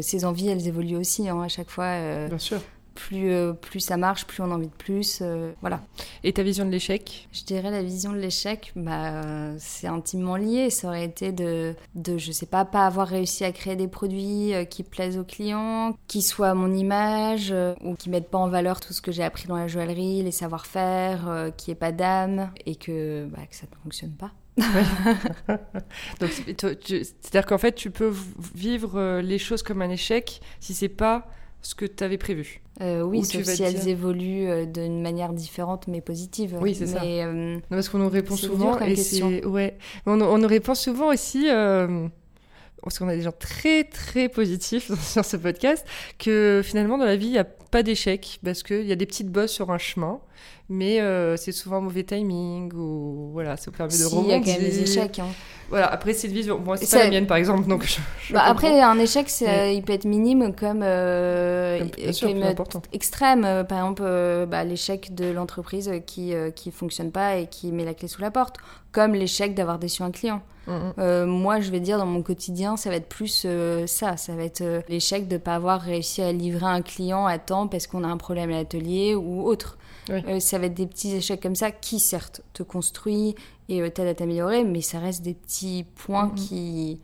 ces 0.00 0.24
envies, 0.24 0.48
elles 0.48 0.68
évoluent 0.68 0.96
aussi 0.96 1.28
hein, 1.28 1.42
à 1.42 1.48
chaque 1.48 1.70
fois. 1.70 2.26
Bien 2.28 2.38
sûr 2.38 2.60
plus, 2.94 3.30
euh, 3.30 3.52
plus 3.52 3.80
ça 3.80 3.96
marche, 3.96 4.26
plus 4.26 4.42
on 4.42 4.50
a 4.50 4.54
envie 4.54 4.68
de 4.68 4.72
plus. 4.72 5.20
Euh, 5.22 5.52
voilà. 5.60 5.80
Et 6.24 6.32
ta 6.32 6.42
vision 6.42 6.64
de 6.64 6.70
l'échec? 6.70 7.28
Je 7.32 7.44
dirais 7.44 7.70
la 7.70 7.82
vision 7.82 8.12
de 8.12 8.18
l'échec, 8.18 8.72
bah, 8.76 9.22
c'est 9.58 9.86
intimement 9.86 10.36
lié. 10.36 10.70
Ça 10.70 10.88
aurait 10.88 11.04
été 11.04 11.32
de, 11.32 11.74
de, 11.94 12.18
je 12.18 12.32
sais 12.32 12.46
pas, 12.46 12.64
pas 12.64 12.86
avoir 12.86 13.08
réussi 13.08 13.44
à 13.44 13.52
créer 13.52 13.76
des 13.76 13.88
produits 13.88 14.54
euh, 14.54 14.64
qui 14.64 14.82
plaisent 14.82 15.18
aux 15.18 15.24
clients, 15.24 15.96
qui 16.06 16.22
soient 16.22 16.50
à 16.50 16.54
mon 16.54 16.72
image, 16.72 17.54
ou 17.82 17.94
qui 17.94 18.10
mettent 18.10 18.30
pas 18.30 18.38
en 18.38 18.48
valeur 18.48 18.80
tout 18.80 18.92
ce 18.92 19.02
que 19.02 19.12
j'ai 19.12 19.22
appris 19.22 19.48
dans 19.48 19.56
la 19.56 19.68
joaillerie, 19.68 20.22
les 20.22 20.30
savoir-faire, 20.30 21.50
qui 21.56 21.70
ait 21.70 21.76
pas 21.76 21.92
d'âme, 21.92 22.50
et 22.66 22.76
que, 22.76 23.26
bah, 23.26 23.42
que 23.48 23.56
ça 23.56 23.66
ne 23.70 23.76
fonctionne 23.82 24.12
pas. 24.12 24.30
c'est-à-dire 26.20 27.46
qu'en 27.46 27.56
fait, 27.58 27.72
tu 27.72 27.90
peux 27.90 28.12
vivre 28.54 29.20
les 29.20 29.38
choses 29.38 29.62
comme 29.62 29.80
un 29.80 29.88
échec 29.88 30.42
si 30.60 30.74
c'est 30.74 30.90
pas 30.90 31.26
ce 31.62 31.74
que 31.74 31.86
tu 31.86 32.02
avais 32.04 32.18
prévu. 32.18 32.60
Euh, 32.80 33.02
oui, 33.02 33.20
Ou 33.20 33.26
tu 33.26 33.38
sauf 33.38 33.46
vas 33.46 33.54
si 33.54 33.62
elles 33.62 33.88
évoluent 33.88 34.48
euh, 34.48 34.66
d'une 34.66 35.00
manière 35.02 35.32
différente 35.32 35.86
mais 35.88 36.00
positive. 36.00 36.56
Oui, 36.60 36.74
c'est 36.74 36.86
ça. 36.86 37.02
Euh, 37.02 37.54
Non, 37.54 37.60
parce 37.70 37.88
qu'on 37.88 37.98
nous 37.98 38.08
répond 38.08 38.36
souvent 38.36 38.78
et 38.80 38.96
c'est 38.96 39.44
ouais, 39.46 39.78
on, 40.06 40.20
on 40.20 40.38
nous 40.38 40.48
répond 40.48 40.74
souvent 40.74 41.12
aussi 41.12 41.48
euh, 41.48 42.08
parce 42.82 42.98
qu'on 42.98 43.08
a 43.08 43.14
des 43.14 43.22
gens 43.22 43.32
très 43.38 43.84
très 43.84 44.28
positifs 44.28 44.90
sur 45.00 45.24
ce 45.24 45.36
podcast 45.36 45.86
que 46.18 46.62
finalement 46.64 46.98
dans 46.98 47.04
la 47.04 47.16
vie 47.16 47.26
il 47.26 47.32
n'y 47.32 47.38
a 47.38 47.46
pas 47.72 47.82
d'échec 47.82 48.38
parce 48.44 48.62
qu'il 48.62 48.86
y 48.86 48.92
a 48.92 48.96
des 48.96 49.06
petites 49.06 49.28
bosses 49.30 49.50
sur 49.50 49.70
un 49.72 49.78
chemin, 49.78 50.20
mais 50.68 51.00
euh, 51.00 51.36
c'est 51.36 51.50
souvent 51.52 51.80
mauvais 51.80 52.04
timing 52.04 52.72
ou 52.74 53.30
voilà, 53.32 53.56
ça 53.56 53.70
permet 53.72 53.92
de 53.92 53.96
si, 53.96 54.02
il 54.02 54.04
y 54.04 54.06
a 54.06 54.16
rebondir. 54.16 54.40
quand 54.44 54.52
même 54.60 54.70
des 54.70 54.80
échecs. 54.82 55.18
hein. 55.18 55.26
Voilà, 55.70 55.86
après 55.90 56.12
c'est 56.12 56.28
une 56.28 56.34
vision. 56.34 56.58
Moi 56.58 56.76
c'est 56.76 56.84
Ça- 56.84 56.98
pas 56.98 57.04
la 57.04 57.10
mienne 57.10 57.26
par 57.26 57.38
exemple, 57.38 57.66
donc 57.66 57.84
je, 57.84 57.98
je 58.28 58.34
Bah, 58.34 58.42
après, 58.44 58.80
un 58.80 58.98
échec, 58.98 59.26
Mais- 59.40 59.48
euh, 59.48 59.70
il 59.72 59.82
peut 59.82 59.94
être 59.94 60.04
minime 60.04 60.54
comme, 60.54 60.82
euh, 60.84 61.78
Comme- 61.80 62.12
sûr, 62.12 62.28
comme, 62.28 62.82
extrême. 62.92 63.44
Euh, 63.44 63.64
Par 63.64 63.78
exemple, 63.78 64.02
bah, 64.48 64.64
l'échec 64.64 65.14
de 65.14 65.30
l'entreprise 65.30 65.90
qui 66.06 66.34
qui 66.54 66.70
fonctionne 66.70 67.10
pas 67.10 67.36
et 67.36 67.46
qui 67.46 67.72
met 67.72 67.84
la 67.86 67.94
clé 67.94 68.06
sous 68.06 68.20
la 68.20 68.30
porte, 68.30 68.56
comme 68.92 69.14
l'échec 69.14 69.54
d'avoir 69.54 69.78
déçu 69.78 70.02
un 70.02 70.10
client. 70.10 70.42
Mm, 70.68 70.72
mm. 70.72 70.92
Euh, 70.98 71.26
moi, 71.26 71.58
je 71.60 71.70
vais 71.72 71.80
dire 71.80 71.98
dans 71.98 72.06
mon 72.06 72.22
quotidien, 72.22 72.76
ça 72.76 72.88
va 72.90 72.96
être 72.96 73.08
plus 73.08 73.42
euh, 73.46 73.86
ça. 73.88 74.16
Ça 74.16 74.34
va 74.36 74.44
être 74.44 74.60
euh, 74.60 74.80
l'échec 74.88 75.26
de 75.26 75.36
pas 75.36 75.54
avoir 75.56 75.80
réussi 75.80 76.22
à 76.22 76.30
livrer 76.32 76.66
un 76.66 76.82
client 76.82 77.26
à 77.26 77.38
temps 77.38 77.61
parce 77.68 77.86
qu'on 77.86 78.04
a 78.04 78.08
un 78.08 78.16
problème 78.16 78.50
à 78.50 78.54
l'atelier 78.54 79.14
ou 79.14 79.42
autre. 79.42 79.78
Oui. 80.08 80.20
Euh, 80.26 80.40
ça 80.40 80.58
va 80.58 80.66
être 80.66 80.74
des 80.74 80.86
petits 80.86 81.12
échecs 81.14 81.40
comme 81.40 81.54
ça 81.54 81.70
qui, 81.70 81.98
certes, 82.00 82.42
te 82.52 82.62
construit 82.62 83.34
et 83.68 83.80
euh, 83.82 83.88
t'aident 83.88 84.08
à 84.08 84.14
t'améliorer, 84.14 84.64
mais 84.64 84.80
ça 84.80 84.98
reste 84.98 85.22
des 85.22 85.34
petits 85.34 85.84
points 85.96 86.26
Mhm. 86.26 86.34
qui 86.34 87.00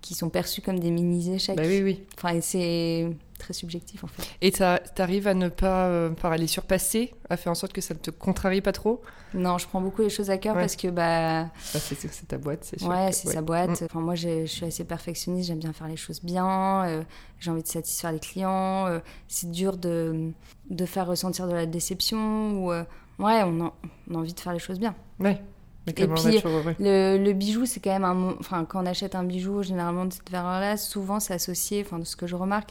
qui 0.00 0.14
sont 0.14 0.30
perçus 0.30 0.62
comme 0.62 0.80
des 0.80 0.90
mini-échecs. 0.90 1.56
Bah 1.56 1.62
oui 1.64 1.80
oui. 1.80 2.02
Enfin, 2.18 2.40
c'est 2.40 3.08
très 3.42 3.52
subjectif 3.52 4.04
en 4.04 4.06
fait. 4.06 4.22
Et 4.40 4.50
tu 4.52 4.62
arrives 4.62 5.28
à 5.28 5.34
ne 5.34 5.48
pas 5.48 5.86
euh, 5.86 6.10
par 6.10 6.36
les 6.36 6.46
surpasser, 6.46 7.12
à 7.28 7.36
faire 7.36 7.52
en 7.52 7.54
sorte 7.54 7.72
que 7.72 7.80
ça 7.80 7.94
ne 7.94 7.98
te 7.98 8.10
contrarie 8.10 8.60
pas 8.62 8.72
trop? 8.72 9.02
Non, 9.34 9.58
je 9.58 9.66
prends 9.66 9.80
beaucoup 9.80 10.02
les 10.02 10.10
choses 10.10 10.30
à 10.30 10.38
cœur 10.38 10.54
Ouais. 10.54 10.60
parce 10.62 10.76
que 10.76 10.88
bah 10.88 11.44
Bah, 11.44 11.50
c'est 11.80 12.28
ta 12.28 12.36
boîte, 12.38 12.64
c'est 12.64 12.78
sûr. 12.78 12.88
Ouais, 12.88 13.08
que- 13.10 13.14
c'est 13.16 13.28
ouais. 13.28 13.34
sa 13.34 13.42
boîte. 13.42 13.80
Mm. 13.80 13.84
Enfin, 13.84 14.00
moi, 14.00 14.14
je 14.14 14.46
suis 14.46 14.64
assez 14.66 14.84
perfectionniste, 14.84 15.48
j'aime 15.48 15.58
bien 15.58 15.72
faire 15.72 15.88
les 15.88 15.96
choses 15.96 16.22
bien, 16.22 16.84
euh, 16.86 17.02
j'ai 17.40 17.50
envie 17.50 17.62
de 17.62 17.68
satisfaire 17.68 18.12
les 18.12 18.18
clients. 18.20 18.86
euh, 18.86 19.00
c'est 19.28 19.50
dur 19.50 19.76
de, 19.76 20.30
de 20.70 20.86
faire 20.86 21.06
ressentir 21.06 21.46
de 21.48 21.52
la 21.54 21.66
déception. 21.66 22.52
Ou, 22.62 22.72
euh, 22.72 22.84
ouais, 23.18 23.42
on 23.44 23.64
a, 23.66 23.72
on 24.10 24.14
a 24.14 24.18
envie 24.18 24.34
de 24.34 24.40
faire 24.40 24.52
les 24.52 24.58
choses 24.58 24.78
bien. 24.78 24.94
Ouais. 25.18 25.42
Et 25.88 25.92
puis, 25.94 26.04
ouais. 26.04 26.40
Le, 26.78 27.16
le 27.18 27.32
bijou, 27.32 27.66
c'est 27.66 27.80
quand 27.80 27.90
même 27.90 28.04
un. 28.04 28.34
Enfin, 28.38 28.64
quand 28.64 28.82
on 28.84 28.86
achète 28.86 29.16
un 29.16 29.24
bijou, 29.24 29.64
généralement 29.64 30.04
de 30.04 30.12
cette 30.12 30.30
valeur-là, 30.30 30.76
souvent 30.76 31.18
c'est 31.18 31.34
associé, 31.34 31.82
enfin, 31.84 31.98
de 31.98 32.04
ce 32.04 32.14
que 32.14 32.28
je 32.28 32.36
remarque, 32.36 32.70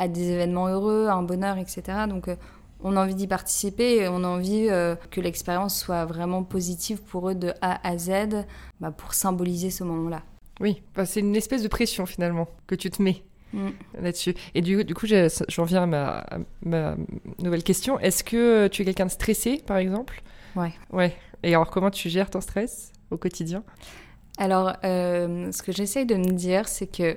à 0.00 0.08
des 0.08 0.30
événements 0.30 0.66
heureux, 0.68 1.06
à 1.08 1.14
un 1.14 1.22
bonheur, 1.22 1.58
etc. 1.58 1.82
Donc, 2.08 2.28
euh, 2.28 2.36
on 2.82 2.96
a 2.96 3.02
envie 3.02 3.14
d'y 3.14 3.26
participer 3.26 3.96
et 3.98 4.08
on 4.08 4.24
a 4.24 4.26
envie 4.26 4.66
euh, 4.70 4.96
que 5.10 5.20
l'expérience 5.20 5.78
soit 5.78 6.06
vraiment 6.06 6.42
positive 6.42 7.00
pour 7.02 7.28
eux 7.30 7.34
de 7.34 7.52
A 7.60 7.86
à 7.86 7.98
Z 7.98 8.10
bah, 8.80 8.90
pour 8.90 9.14
symboliser 9.14 9.70
ce 9.70 9.84
moment-là. 9.84 10.22
Oui, 10.60 10.82
bah, 10.96 11.04
c'est 11.06 11.20
une 11.20 11.36
espèce 11.36 11.62
de 11.62 11.68
pression 11.68 12.06
finalement 12.06 12.48
que 12.66 12.74
tu 12.74 12.90
te 12.90 13.02
mets 13.02 13.22
Mm. 13.52 13.70
là-dessus. 14.00 14.34
Et 14.54 14.60
du, 14.60 14.84
du 14.84 14.94
coup, 14.94 15.06
j'en 15.08 15.64
viens 15.64 15.82
à 15.82 15.86
ma, 15.86 16.18
à 16.18 16.38
ma 16.62 16.94
nouvelle 17.40 17.64
question. 17.64 17.98
Est-ce 17.98 18.22
que 18.22 18.68
tu 18.68 18.82
es 18.82 18.84
quelqu'un 18.84 19.06
de 19.06 19.10
stressé, 19.10 19.60
par 19.66 19.78
exemple? 19.78 20.22
Ouais. 20.54 20.72
Ouais. 20.92 21.16
Et 21.42 21.52
alors, 21.54 21.68
comment 21.68 21.90
tu 21.90 22.08
gères 22.08 22.30
ton 22.30 22.40
stress 22.40 22.92
au 23.10 23.16
quotidien? 23.16 23.64
Alors, 24.38 24.74
euh, 24.84 25.50
ce 25.50 25.62
que 25.64 25.72
j'essaye 25.72 26.06
de 26.06 26.14
me 26.14 26.30
dire, 26.32 26.68
c'est 26.68 26.86
que 26.86 27.16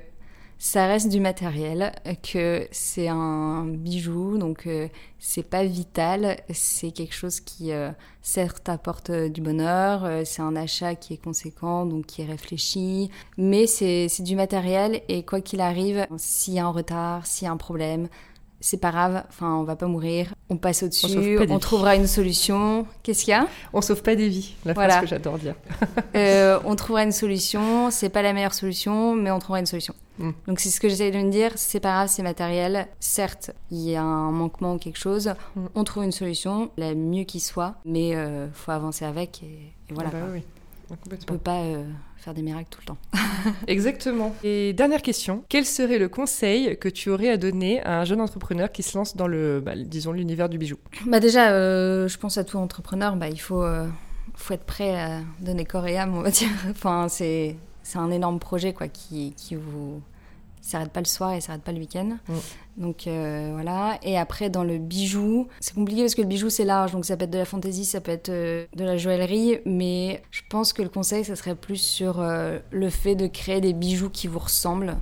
ça 0.58 0.86
reste 0.86 1.08
du 1.08 1.20
matériel, 1.20 1.92
que 2.22 2.66
c'est 2.70 3.08
un 3.08 3.66
bijou, 3.66 4.38
donc 4.38 4.66
euh, 4.66 4.88
c'est 5.18 5.42
pas 5.42 5.64
vital, 5.64 6.36
c'est 6.50 6.90
quelque 6.90 7.14
chose 7.14 7.40
qui, 7.40 7.72
euh, 7.72 7.90
certes, 8.20 8.68
apporte 8.68 9.10
euh, 9.10 9.28
du 9.28 9.40
bonheur, 9.40 10.04
euh, 10.04 10.22
c'est 10.24 10.42
un 10.42 10.54
achat 10.54 10.94
qui 10.94 11.14
est 11.14 11.22
conséquent, 11.22 11.86
donc 11.86 12.06
qui 12.06 12.22
est 12.22 12.26
réfléchi, 12.26 13.10
mais 13.38 13.66
c'est 13.66 14.08
c'est 14.08 14.22
du 14.22 14.36
matériel 14.36 15.00
et 15.08 15.22
quoi 15.22 15.40
qu'il 15.40 15.60
arrive, 15.60 16.06
s'il 16.18 16.54
y 16.54 16.58
a 16.58 16.66
un 16.66 16.70
retard, 16.70 17.26
s'il 17.26 17.46
y 17.46 17.48
a 17.48 17.52
un 17.52 17.56
problème, 17.56 18.08
c'est 18.64 18.78
pas 18.78 18.92
grave, 18.92 19.24
enfin, 19.28 19.56
on 19.56 19.62
va 19.64 19.76
pas 19.76 19.86
mourir, 19.86 20.34
on 20.48 20.56
passe 20.56 20.82
au-dessus, 20.82 21.38
on 21.50 21.58
trouvera 21.58 21.96
une 21.96 22.06
solution. 22.06 22.86
Qu'est-ce 23.02 23.26
qu'il 23.26 23.32
y 23.32 23.34
a? 23.34 23.46
On 23.74 23.82
sauve 23.82 24.02
pas 24.02 24.16
des 24.16 24.26
vies, 24.30 24.54
la 24.64 24.72
Voilà. 24.72 24.94
phrase 24.94 25.02
que 25.02 25.08
j'adore 25.10 25.38
dire. 25.38 25.54
Euh, 26.16 26.58
on 26.64 26.74
trouvera 26.76 27.02
une 27.02 27.12
solution. 27.12 27.90
C'est 27.90 28.08
pas 28.08 28.22
la 28.22 28.32
meilleure 28.32 28.54
solution, 28.54 29.14
mais 29.16 29.30
on 29.32 29.38
trouvera 29.40 29.58
une 29.58 29.66
solution. 29.66 29.94
Mm. 30.18 30.30
Donc 30.46 30.60
c'est 30.60 30.70
ce 30.70 30.80
que 30.80 30.88
j'essaie 30.88 31.10
de 31.10 31.18
me 31.18 31.30
dire. 31.30 31.50
C'est 31.56 31.80
pas 31.80 31.90
grave, 31.92 32.08
c'est 32.08 32.22
matériel. 32.22 32.86
Certes, 33.00 33.50
il 33.70 33.80
y 33.80 33.96
a 33.96 34.02
un 34.02 34.30
manquement 34.30 34.74
ou 34.74 34.78
quelque 34.78 34.98
chose. 34.98 35.34
Mm. 35.56 35.66
On 35.74 35.84
trouve 35.84 36.04
une 36.04 36.12
solution, 36.12 36.70
la 36.78 36.94
mieux 36.94 37.24
qui 37.24 37.40
soit, 37.40 37.74
mais 37.84 38.14
euh, 38.14 38.46
faut 38.54 38.70
avancer 38.70 39.04
avec 39.04 39.42
et, 39.42 39.72
et 39.90 39.94
voilà. 39.94 40.08
Bah 40.10 40.20
quoi. 40.20 40.28
oui, 40.32 40.38
oui. 40.38 40.44
On 40.90 40.96
Complètement. 40.96 41.26
peut 41.26 41.38
pas 41.38 41.62
euh, 41.62 41.84
faire 42.16 42.34
des 42.34 42.42
miracles 42.42 42.68
tout 42.70 42.80
le 42.82 42.86
temps. 42.86 42.98
Exactement. 43.66 44.34
Et 44.42 44.72
dernière 44.72 45.02
question, 45.02 45.44
quel 45.48 45.64
serait 45.64 45.98
le 45.98 46.08
conseil 46.08 46.78
que 46.78 46.88
tu 46.88 47.10
aurais 47.10 47.28
à 47.30 47.36
donner 47.36 47.82
à 47.82 48.00
un 48.00 48.04
jeune 48.04 48.20
entrepreneur 48.20 48.70
qui 48.70 48.82
se 48.82 48.96
lance 48.96 49.16
dans 49.16 49.26
le, 49.26 49.60
bah, 49.60 49.72
disons, 49.76 50.12
l'univers 50.12 50.48
du 50.48 50.58
bijou? 50.58 50.76
Bah 51.06 51.20
déjà, 51.20 51.50
euh, 51.52 52.08
je 52.08 52.18
pense 52.18 52.38
à 52.38 52.44
tout 52.44 52.58
entrepreneur, 52.58 53.16
bah, 53.16 53.28
il 53.28 53.40
faut, 53.40 53.62
euh, 53.62 53.88
faut 54.34 54.54
être 54.54 54.64
prêt 54.64 54.94
à 55.00 55.20
donner 55.40 55.64
corps 55.64 55.86
et 55.86 55.96
âme, 55.96 56.16
on 56.16 56.22
va 56.22 56.30
dire. 56.30 56.48
Enfin, 56.70 57.08
c'est, 57.08 57.56
c'est 57.82 57.98
un 57.98 58.10
énorme 58.10 58.38
projet 58.38 58.72
quoi, 58.72 58.88
qui, 58.88 59.32
qui 59.36 59.54
vous 59.54 60.00
s'arrête 60.64 60.92
pas 60.92 61.00
le 61.00 61.06
soir 61.06 61.32
et 61.32 61.40
s'arrête 61.40 61.62
pas 61.62 61.72
le 61.72 61.78
week-end. 61.78 62.16
Mm. 62.28 62.34
Donc 62.78 63.06
euh, 63.06 63.50
voilà. 63.52 63.98
Et 64.02 64.16
après, 64.18 64.50
dans 64.50 64.64
le 64.64 64.78
bijou, 64.78 65.48
c'est 65.60 65.74
compliqué 65.74 66.02
parce 66.02 66.14
que 66.14 66.22
le 66.22 66.28
bijou 66.28 66.50
c'est 66.50 66.64
large, 66.64 66.92
donc 66.92 67.04
ça 67.04 67.16
peut 67.16 67.24
être 67.24 67.30
de 67.30 67.38
la 67.38 67.44
fantaisie, 67.44 67.84
ça 67.84 68.00
peut 68.00 68.10
être 68.10 68.30
euh, 68.30 68.66
de 68.74 68.84
la 68.84 68.96
joaillerie, 68.96 69.58
mais 69.66 70.22
je 70.30 70.42
pense 70.48 70.72
que 70.72 70.82
le 70.82 70.88
conseil, 70.88 71.24
ça 71.24 71.36
serait 71.36 71.54
plus 71.54 71.76
sur 71.76 72.20
euh, 72.20 72.58
le 72.70 72.90
fait 72.90 73.14
de 73.14 73.26
créer 73.26 73.60
des 73.60 73.74
bijoux 73.74 74.10
qui 74.10 74.26
vous 74.26 74.38
ressemblent 74.38 74.96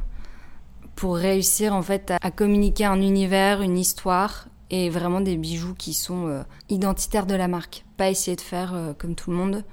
pour 0.97 1.17
réussir 1.17 1.75
en 1.75 1.83
fait 1.83 2.11
à, 2.11 2.19
à 2.21 2.31
communiquer 2.31 2.85
un 2.85 3.01
univers, 3.01 3.63
une 3.63 3.79
histoire 3.79 4.49
et 4.71 4.91
vraiment 4.91 5.21
des 5.21 5.37
bijoux 5.37 5.75
qui 5.75 5.93
sont 5.93 6.45
identitaires 6.71 7.27
de 7.27 7.35
la 7.35 7.47
marque. 7.47 7.85
Pas 7.99 8.09
essayer 8.09 8.37
de 8.37 8.43
faire 8.43 8.75
comme 8.97 9.15
tout 9.15 9.31
le 9.31 9.37
monde 9.37 9.65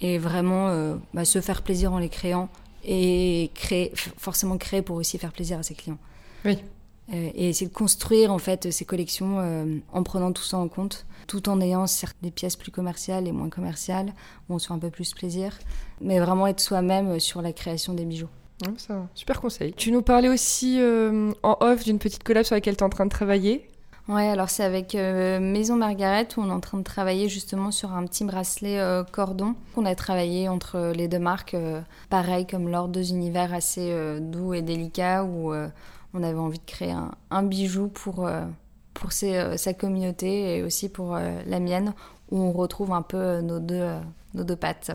et 0.00 0.18
vraiment 0.18 0.96
bah, 1.12 1.24
se 1.24 1.40
faire 1.40 1.62
plaisir 1.62 1.92
en 1.92 1.98
les 1.98 2.08
créant 2.08 2.48
et 2.84 3.50
créer, 3.54 3.92
forcément 3.94 4.58
créer 4.58 4.82
pour 4.82 4.96
aussi 4.96 5.18
faire 5.18 5.32
plaisir 5.32 5.58
à 5.58 5.62
ses 5.62 5.74
clients. 5.74 5.98
Oui. 6.44 6.58
Euh, 7.12 7.30
et 7.34 7.50
essayer 7.50 7.68
de 7.68 7.74
construire 7.74 8.32
en 8.32 8.38
fait 8.38 8.70
ces 8.72 8.86
collections 8.86 9.38
euh, 9.38 9.76
en 9.92 10.02
prenant 10.02 10.32
tout 10.32 10.42
ça 10.42 10.56
en 10.56 10.68
compte, 10.68 11.04
tout 11.26 11.50
en 11.50 11.60
ayant 11.60 11.86
certes 11.86 12.16
des 12.22 12.30
pièces 12.30 12.56
plus 12.56 12.70
commerciales 12.70 13.28
et 13.28 13.32
moins 13.32 13.50
commerciales 13.50 14.14
où 14.48 14.54
on 14.54 14.58
se 14.58 14.68
fait 14.68 14.72
un 14.72 14.78
peu 14.78 14.88
plus 14.88 15.12
plaisir, 15.12 15.58
mais 16.00 16.18
vraiment 16.18 16.46
être 16.46 16.60
soi-même 16.60 17.20
sur 17.20 17.42
la 17.42 17.52
création 17.52 17.92
des 17.92 18.06
bijoux. 18.06 18.28
Un 18.66 19.08
super 19.14 19.40
conseil. 19.40 19.74
Tu 19.74 19.90
nous 19.90 20.00
parlais 20.00 20.28
aussi 20.28 20.80
euh, 20.80 21.32
en 21.42 21.58
off 21.60 21.84
d'une 21.84 21.98
petite 21.98 22.22
collab 22.22 22.44
sur 22.44 22.54
laquelle 22.54 22.76
tu 22.76 22.80
es 22.80 22.86
en 22.86 22.90
train 22.90 23.04
de 23.04 23.10
travailler. 23.10 23.68
Ouais, 24.06 24.28
alors 24.28 24.50
c'est 24.50 24.64
avec 24.64 24.94
euh, 24.94 25.40
Maison 25.40 25.76
Margaret 25.76 26.28
où 26.36 26.42
on 26.42 26.50
est 26.50 26.52
en 26.52 26.60
train 26.60 26.76
de 26.76 26.82
travailler 26.82 27.28
justement 27.30 27.70
sur 27.70 27.92
un 27.92 28.04
petit 28.04 28.24
bracelet 28.24 28.78
euh, 28.78 29.02
cordon 29.02 29.54
qu'on 29.74 29.86
a 29.86 29.94
travaillé 29.94 30.46
entre 30.46 30.92
les 30.94 31.08
deux 31.08 31.18
marques, 31.18 31.54
euh, 31.54 31.80
pareil 32.10 32.46
comme 32.46 32.68
lors 32.68 32.88
deux 32.88 33.10
univers 33.12 33.54
assez 33.54 33.90
euh, 33.92 34.20
doux 34.20 34.52
et 34.52 34.60
délicats 34.60 35.24
où 35.24 35.54
euh, 35.54 35.68
on 36.12 36.22
avait 36.22 36.38
envie 36.38 36.58
de 36.58 36.64
créer 36.66 36.92
un, 36.92 37.12
un 37.30 37.42
bijou 37.42 37.88
pour, 37.88 38.26
euh, 38.26 38.42
pour 38.92 39.12
ses, 39.12 39.36
euh, 39.36 39.56
sa 39.56 39.72
communauté 39.72 40.58
et 40.58 40.62
aussi 40.62 40.90
pour 40.90 41.16
euh, 41.16 41.40
la 41.46 41.58
mienne 41.58 41.94
où 42.30 42.42
on 42.42 42.52
retrouve 42.52 42.92
un 42.92 43.02
peu 43.02 43.16
euh, 43.16 43.40
nos, 43.40 43.58
deux, 43.58 43.80
euh, 43.80 44.00
nos 44.34 44.44
deux 44.44 44.56
pattes. 44.56 44.90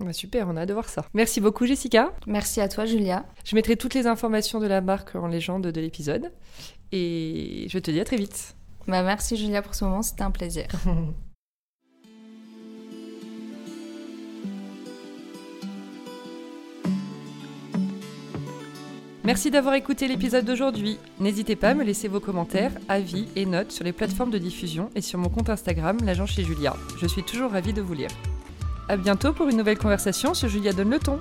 Bah, 0.00 0.12
super, 0.12 0.48
on 0.48 0.56
a 0.56 0.62
hâte 0.62 0.68
de 0.68 0.74
voir 0.74 0.88
ça. 0.88 1.04
Merci 1.14 1.40
beaucoup 1.40 1.66
Jessica. 1.66 2.12
Merci 2.26 2.60
à 2.60 2.68
toi 2.68 2.84
Julia. 2.86 3.24
Je 3.44 3.54
mettrai 3.54 3.76
toutes 3.76 3.94
les 3.94 4.06
informations 4.06 4.58
de 4.58 4.66
la 4.66 4.80
marque 4.80 5.14
en 5.14 5.26
légende 5.26 5.66
de 5.66 5.80
l'épisode. 5.80 6.32
Et 6.96 7.66
je 7.68 7.78
te 7.80 7.90
dis 7.90 7.98
à 7.98 8.04
très 8.04 8.16
vite. 8.16 8.54
Bah, 8.86 9.02
merci 9.02 9.36
Julia 9.36 9.62
pour 9.62 9.74
ce 9.74 9.84
moment, 9.84 10.02
c'était 10.02 10.22
un 10.22 10.30
plaisir. 10.30 10.66
Merci 19.24 19.50
d'avoir 19.50 19.74
écouté 19.74 20.06
l'épisode 20.06 20.44
d'aujourd'hui. 20.44 20.98
N'hésitez 21.18 21.56
pas 21.56 21.70
à 21.70 21.74
me 21.74 21.82
laisser 21.82 22.08
vos 22.08 22.20
commentaires, 22.20 22.72
avis 22.90 23.26
et 23.36 23.46
notes 23.46 23.72
sur 23.72 23.82
les 23.82 23.94
plateformes 23.94 24.30
de 24.30 24.36
diffusion 24.36 24.90
et 24.94 25.00
sur 25.00 25.18
mon 25.18 25.30
compte 25.30 25.48
Instagram, 25.48 25.96
l'agent 26.04 26.26
chez 26.26 26.44
Julia. 26.44 26.76
Je 27.00 27.06
suis 27.06 27.22
toujours 27.22 27.52
ravie 27.52 27.72
de 27.72 27.80
vous 27.80 27.94
lire. 27.94 28.10
À 28.90 28.98
bientôt 28.98 29.32
pour 29.32 29.48
une 29.48 29.56
nouvelle 29.56 29.78
conversation 29.78 30.34
sur 30.34 30.50
Julia 30.50 30.74
Donne 30.74 30.90
le 30.90 30.98
ton. 30.98 31.20